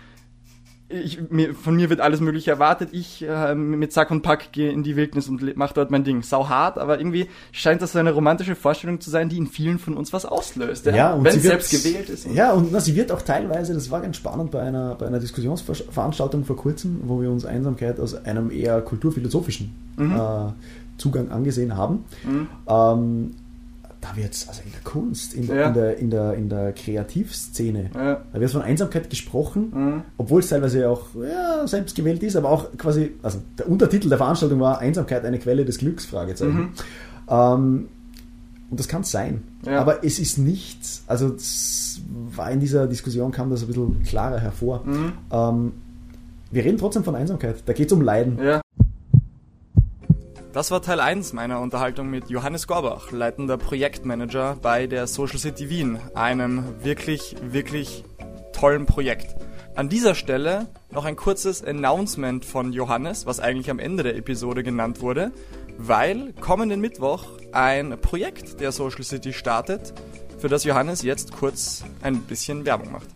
ich, 0.91 1.31
mir, 1.31 1.55
von 1.55 1.77
mir 1.77 1.91
wird 1.91 2.01
alles 2.01 2.21
Mögliche 2.21 2.51
erwartet. 2.51 2.91
Ich 2.93 3.23
äh, 3.27 3.55
mit 3.55 3.93
Sack 3.93 4.11
und 4.11 4.23
Pack 4.23 4.53
gehe 4.53 4.73
in 4.73 4.83
die 4.83 4.97
Wildnis 4.97 5.29
und 5.29 5.57
mache 5.57 5.75
dort 5.75 5.91
mein 5.91 6.03
Ding. 6.03 6.23
Sau 6.23 6.49
hart, 6.49 6.79
aber 6.79 6.99
irgendwie 6.99 7.29
scheint 7.53 7.83
das 7.83 7.93
so 7.93 7.99
eine 7.99 8.13
romantische 8.13 8.55
Vorstellung 8.55 9.01
zu 9.01 9.11
sein, 9.11 9.29
die 9.29 9.37
in 9.37 9.47
vielen 9.47 9.79
von 9.79 9.97
uns 9.97 10.13
was 10.13 10.25
auslöst. 10.25 10.87
Ja, 10.87 10.97
ja 10.97 11.13
und 11.13 11.25
wenn 11.25 11.37
es 11.37 11.43
selbst 11.43 11.71
gewählt 11.71 12.09
ist. 12.09 12.27
Ja, 12.33 12.53
und 12.53 12.73
na, 12.73 12.81
sie 12.81 12.97
wird 12.97 13.13
auch 13.13 13.23
teilweise, 13.23 13.75
das 13.75 13.91
war 13.91 14.01
ganz 14.01 14.17
spannend 14.17 14.51
bei 14.51 14.63
einer, 14.63 14.95
bei 14.95 15.07
einer 15.07 15.21
Diskussionsveranstaltung 15.21 16.45
vor 16.45 16.57
kurzem, 16.57 17.01
wo 17.05 17.21
wir 17.21 17.31
uns 17.31 17.45
Einsamkeit 17.45 18.01
aus 18.01 18.15
einem 18.15 18.51
eher 18.51 18.81
kulturphilosophischen 18.81 19.75
mhm. 19.97 20.17
äh, 20.17 20.53
Zugang 20.97 21.31
angesehen 21.31 21.77
haben. 21.77 22.05
Mhm. 22.25 22.49
Ähm, 22.67 23.35
da 24.01 24.17
wird 24.17 24.33
es, 24.33 24.49
also 24.49 24.63
in 24.65 24.73
der 24.73 24.81
Kunst, 24.83 25.35
in, 25.35 25.47
ja. 25.49 25.69
in, 25.69 25.75
der, 25.75 25.99
in, 25.99 26.11
der, 26.11 26.35
in 26.35 26.49
der 26.49 26.73
Kreativszene, 26.73 27.91
ja. 27.95 28.21
da 28.33 28.41
wird 28.41 28.51
von 28.51 28.63
Einsamkeit 28.63 29.11
gesprochen, 29.11 29.73
mhm. 29.75 30.03
obwohl 30.17 30.41
es 30.41 30.49
teilweise 30.49 30.89
auch 30.89 31.07
ja, 31.15 31.67
selbst 31.67 31.97
gewählt 31.97 32.23
ist, 32.23 32.37
aber 32.37 32.51
auch 32.51 32.77
quasi, 32.77 33.13
also 33.23 33.41
der 33.59 33.69
Untertitel 33.69 34.09
der 34.09 34.19
Veranstaltung 34.19 34.61
war 34.61 34.79
Einsamkeit 34.79 35.25
eine 35.25 35.39
Quelle 35.39 35.65
des 35.65 35.79
Glücks, 35.79 36.07
Fragezeichen. 36.07 36.57
Mhm. 36.57 36.73
Ähm, 37.29 37.89
und 38.71 38.79
das 38.79 38.87
kann 38.87 39.01
es 39.01 39.11
sein. 39.11 39.43
Aber 39.67 40.05
es 40.05 40.19
ist 40.19 40.39
nichts, 40.39 41.03
also 41.07 41.35
war 42.35 42.51
in 42.51 42.61
dieser 42.61 42.87
Diskussion 42.87 43.33
kam 43.33 43.51
das 43.51 43.63
ein 43.63 43.69
bisschen 43.69 44.03
klarer 44.03 44.39
hervor. 44.39 44.85
Mhm. 44.85 45.13
Ähm, 45.33 45.73
wir 46.51 46.65
reden 46.65 46.79
trotzdem 46.79 47.05
von 47.05 47.15
Einsamkeit. 47.15 47.63
Da 47.67 47.73
geht 47.73 47.87
es 47.87 47.93
um 47.93 48.01
Leiden. 48.01 48.39
Das 50.59 50.73
war 50.73 50.83
Teil 50.83 50.99
1 50.99 51.35
meiner 51.35 51.61
Unterhaltung 51.61 52.11
mit 52.11 52.31
Johannes 52.31 52.67
Gorbach, 52.67 53.13
leitender 53.13 53.57
Projektmanager 53.57 54.57
bei 54.61 54.89
der 54.89 55.07
Social 55.07 55.39
City 55.39 55.71
Wien, 55.71 56.01
einem 56.17 56.65
wirklich, 56.83 57.37
wirklich 57.49 58.03
tollen 58.53 58.85
Projekt. 58.85 59.37
An 59.77 59.89
dieser 59.89 60.17
Stelle 60.17 60.67
noch 60.91 61.05
ein 61.05 61.15
kurzes 61.15 61.63
Announcement 61.63 62.45
von 62.45 62.73
Johannes, 62.73 63.25
was 63.25 63.39
eigentlich 63.39 63.71
am 63.71 63.79
Ende 63.79 64.03
der 64.03 64.17
Episode 64.17 64.65
genannt 64.65 65.01
wurde, 65.01 65.31
weil 65.77 66.33
kommenden 66.41 66.81
Mittwoch 66.81 67.27
ein 67.53 67.97
Projekt 68.01 68.61
der 68.61 68.73
Social 68.73 69.05
City 69.05 69.33
startet, 69.33 69.95
für 70.39 70.49
das 70.49 70.65
Johannes 70.65 71.03
jetzt 71.03 71.31
kurz 71.31 71.85
ein 72.03 72.23
bisschen 72.23 72.67
Werbung 72.67 72.91
macht. 72.91 73.07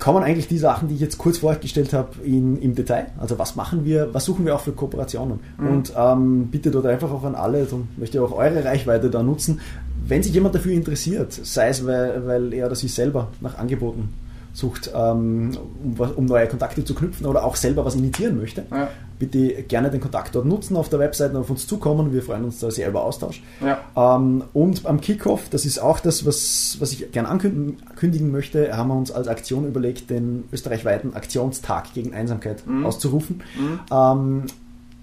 kommen 0.00 0.24
eigentlich 0.24 0.48
die 0.48 0.58
Sachen, 0.58 0.88
die 0.88 0.94
ich 0.94 1.00
jetzt 1.00 1.18
kurz 1.18 1.38
vorgestellt 1.38 1.92
habe, 1.92 2.08
in, 2.24 2.60
im 2.60 2.74
Detail. 2.74 3.06
Also 3.18 3.38
was 3.38 3.54
machen 3.54 3.84
wir, 3.84 4.12
was 4.12 4.24
suchen 4.24 4.44
wir 4.44 4.56
auch 4.56 4.60
für 4.60 4.72
Kooperationen. 4.72 5.38
Mhm. 5.58 5.68
Und 5.68 5.92
ähm, 5.96 6.48
bitte 6.50 6.72
dort 6.72 6.86
einfach 6.86 7.12
auch 7.12 7.22
an 7.22 7.36
alle, 7.36 7.64
darum 7.64 7.88
möchte 7.96 8.18
ich 8.18 8.24
auch 8.24 8.32
eure 8.32 8.64
Reichweite 8.64 9.10
da 9.10 9.22
nutzen, 9.22 9.60
wenn 10.06 10.22
sich 10.22 10.32
jemand 10.32 10.54
dafür 10.54 10.72
interessiert, 10.72 11.32
sei 11.32 11.68
es, 11.68 11.86
weil, 11.86 12.26
weil 12.26 12.52
er 12.52 12.66
oder 12.66 12.74
sie 12.74 12.88
selber 12.88 13.28
nach 13.40 13.58
Angeboten 13.58 14.08
sucht, 14.60 14.90
ähm, 14.94 15.56
um, 15.82 15.98
um, 15.98 16.26
neue 16.26 16.46
Kontakte 16.46 16.84
zu 16.84 16.94
knüpfen 16.94 17.26
oder 17.26 17.44
auch 17.44 17.56
selber 17.56 17.84
was 17.84 17.94
initiieren 17.94 18.38
möchte, 18.38 18.64
ja. 18.70 18.88
bitte 19.18 19.62
gerne 19.64 19.90
den 19.90 20.00
Kontakt 20.00 20.34
dort 20.34 20.46
nutzen 20.46 20.76
auf 20.76 20.88
der 20.88 20.98
Webseite 20.98 21.34
und 21.34 21.40
auf 21.40 21.50
uns 21.50 21.66
zukommen. 21.66 22.12
Wir 22.12 22.22
freuen 22.22 22.44
uns 22.44 22.60
da 22.60 22.70
sehr 22.70 22.88
über 22.88 23.02
Austausch. 23.02 23.42
Ja. 23.60 23.80
Ähm, 23.96 24.44
und 24.52 24.86
am 24.86 25.00
Kickoff, 25.00 25.48
das 25.50 25.64
ist 25.64 25.80
auch 25.80 25.98
das, 25.98 26.24
was, 26.24 26.76
was 26.78 26.92
ich 26.92 27.10
gerne 27.10 27.28
ankündigen 27.28 28.30
möchte, 28.30 28.76
haben 28.76 28.88
wir 28.88 28.96
uns 28.96 29.10
als 29.10 29.26
Aktion 29.26 29.66
überlegt, 29.66 30.10
den 30.10 30.44
österreichweiten 30.52 31.14
Aktionstag 31.14 31.92
gegen 31.94 32.14
Einsamkeit 32.14 32.66
mhm. 32.66 32.86
auszurufen. 32.86 33.42
Mhm. 33.58 33.80
Ähm, 33.90 34.42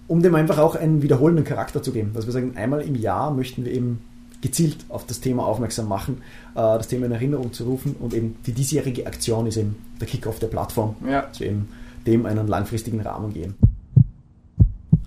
um 0.07 0.21
dem 0.21 0.35
einfach 0.35 0.57
auch 0.57 0.75
einen 0.75 1.01
wiederholenden 1.01 1.43
Charakter 1.43 1.83
zu 1.83 1.91
geben. 1.91 2.11
Dass 2.13 2.25
wir 2.25 2.31
sagen, 2.31 2.53
einmal 2.55 2.81
im 2.81 2.95
Jahr 2.95 3.31
möchten 3.31 3.65
wir 3.65 3.73
eben 3.73 3.99
gezielt 4.41 4.85
auf 4.89 5.05
das 5.05 5.19
Thema 5.19 5.45
aufmerksam 5.45 5.87
machen, 5.87 6.21
äh, 6.53 6.55
das 6.55 6.87
Thema 6.87 7.07
in 7.07 7.11
Erinnerung 7.11 7.53
zu 7.53 7.65
rufen 7.65 7.95
und 7.99 8.13
eben 8.13 8.37
die 8.45 8.51
diesjährige 8.51 9.07
Aktion 9.07 9.47
ist 9.47 9.57
eben 9.57 9.75
der 9.99 10.07
Kickoff 10.07 10.39
der 10.39 10.47
Plattform, 10.47 10.95
ja. 11.07 11.23
dass 11.23 11.39
wir 11.39 11.47
eben 11.47 11.69
dem 12.05 12.25
einen 12.25 12.47
langfristigen 12.47 13.01
Rahmen 13.01 13.33
geben. 13.33 13.55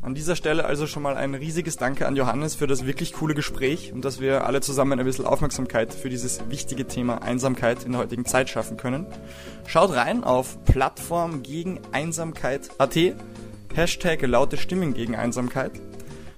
An 0.02 0.14
dieser 0.14 0.34
Stelle 0.34 0.64
also 0.64 0.86
schon 0.86 1.02
mal 1.02 1.16
ein 1.16 1.34
riesiges 1.34 1.76
Danke 1.76 2.06
an 2.06 2.16
Johannes 2.16 2.54
für 2.54 2.66
das 2.66 2.86
wirklich 2.86 3.12
coole 3.12 3.34
Gespräch 3.34 3.92
und 3.92 4.02
dass 4.02 4.18
wir 4.18 4.46
alle 4.46 4.62
zusammen 4.62 4.98
ein 4.98 5.04
bisschen 5.04 5.26
Aufmerksamkeit 5.26 5.92
für 5.92 6.08
dieses 6.08 6.40
wichtige 6.48 6.86
Thema 6.86 7.22
Einsamkeit 7.22 7.84
in 7.84 7.92
der 7.92 8.00
heutigen 8.00 8.24
Zeit 8.24 8.48
schaffen 8.48 8.78
können. 8.78 9.04
Schaut 9.66 9.92
rein 9.92 10.24
auf 10.24 10.64
Plattform 10.64 11.42
gegen 11.42 11.80
Einsamkeit.at, 11.92 12.98
Hashtag 13.74 14.22
laute 14.22 14.56
Stimmen 14.56 14.94
gegen 14.94 15.16
Einsamkeit. 15.16 15.72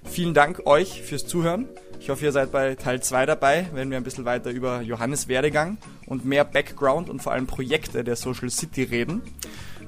Vielen 0.03 0.35
Dank 0.35 0.67
euch 0.67 1.03
fürs 1.03 1.27
Zuhören. 1.27 1.69
Ich 2.03 2.11
hoffe, 2.11 2.25
ihr 2.25 2.33
seid 2.33 2.51
bei 2.51 2.75
Teil 2.75 3.01
2 3.01 3.27
dabei, 3.27 3.67
wenn 3.75 3.89
wir 3.89 3.97
ein 3.97 4.03
bisschen 4.03 4.25
weiter 4.25 4.51
über 4.51 4.81
Johannes 4.81 5.29
Werdegang 5.29 5.79
und 6.07 6.25
mehr 6.25 6.45
Background 6.45 7.09
und 7.09 7.23
vor 7.23 7.31
allem 7.31 7.47
Projekte 7.47 8.03
der 8.03 8.17
Social 8.17 8.51
City 8.51 8.83
reden. 8.83 9.23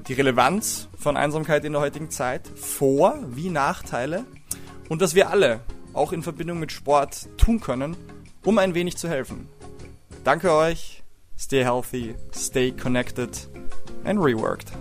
Die 0.07 0.13
Relevanz 0.13 0.87
von 0.97 1.17
Einsamkeit 1.17 1.65
in 1.65 1.73
der 1.73 1.81
heutigen 1.81 2.09
Zeit, 2.09 2.47
Vor- 2.55 3.19
wie 3.31 3.49
Nachteile 3.49 4.23
und 4.87 5.01
was 5.01 5.13
wir 5.13 5.29
alle 5.29 5.59
auch 5.91 6.13
in 6.13 6.23
Verbindung 6.23 6.57
mit 6.57 6.71
Sport 6.71 7.27
tun 7.35 7.59
können, 7.59 7.97
um 8.45 8.59
ein 8.59 8.75
wenig 8.75 8.95
zu 8.95 9.09
helfen. 9.09 9.49
Danke 10.23 10.53
euch, 10.53 11.03
stay 11.37 11.65
healthy, 11.65 12.15
stay 12.33 12.71
connected 12.71 13.49
and 14.05 14.21
reworked. 14.21 14.71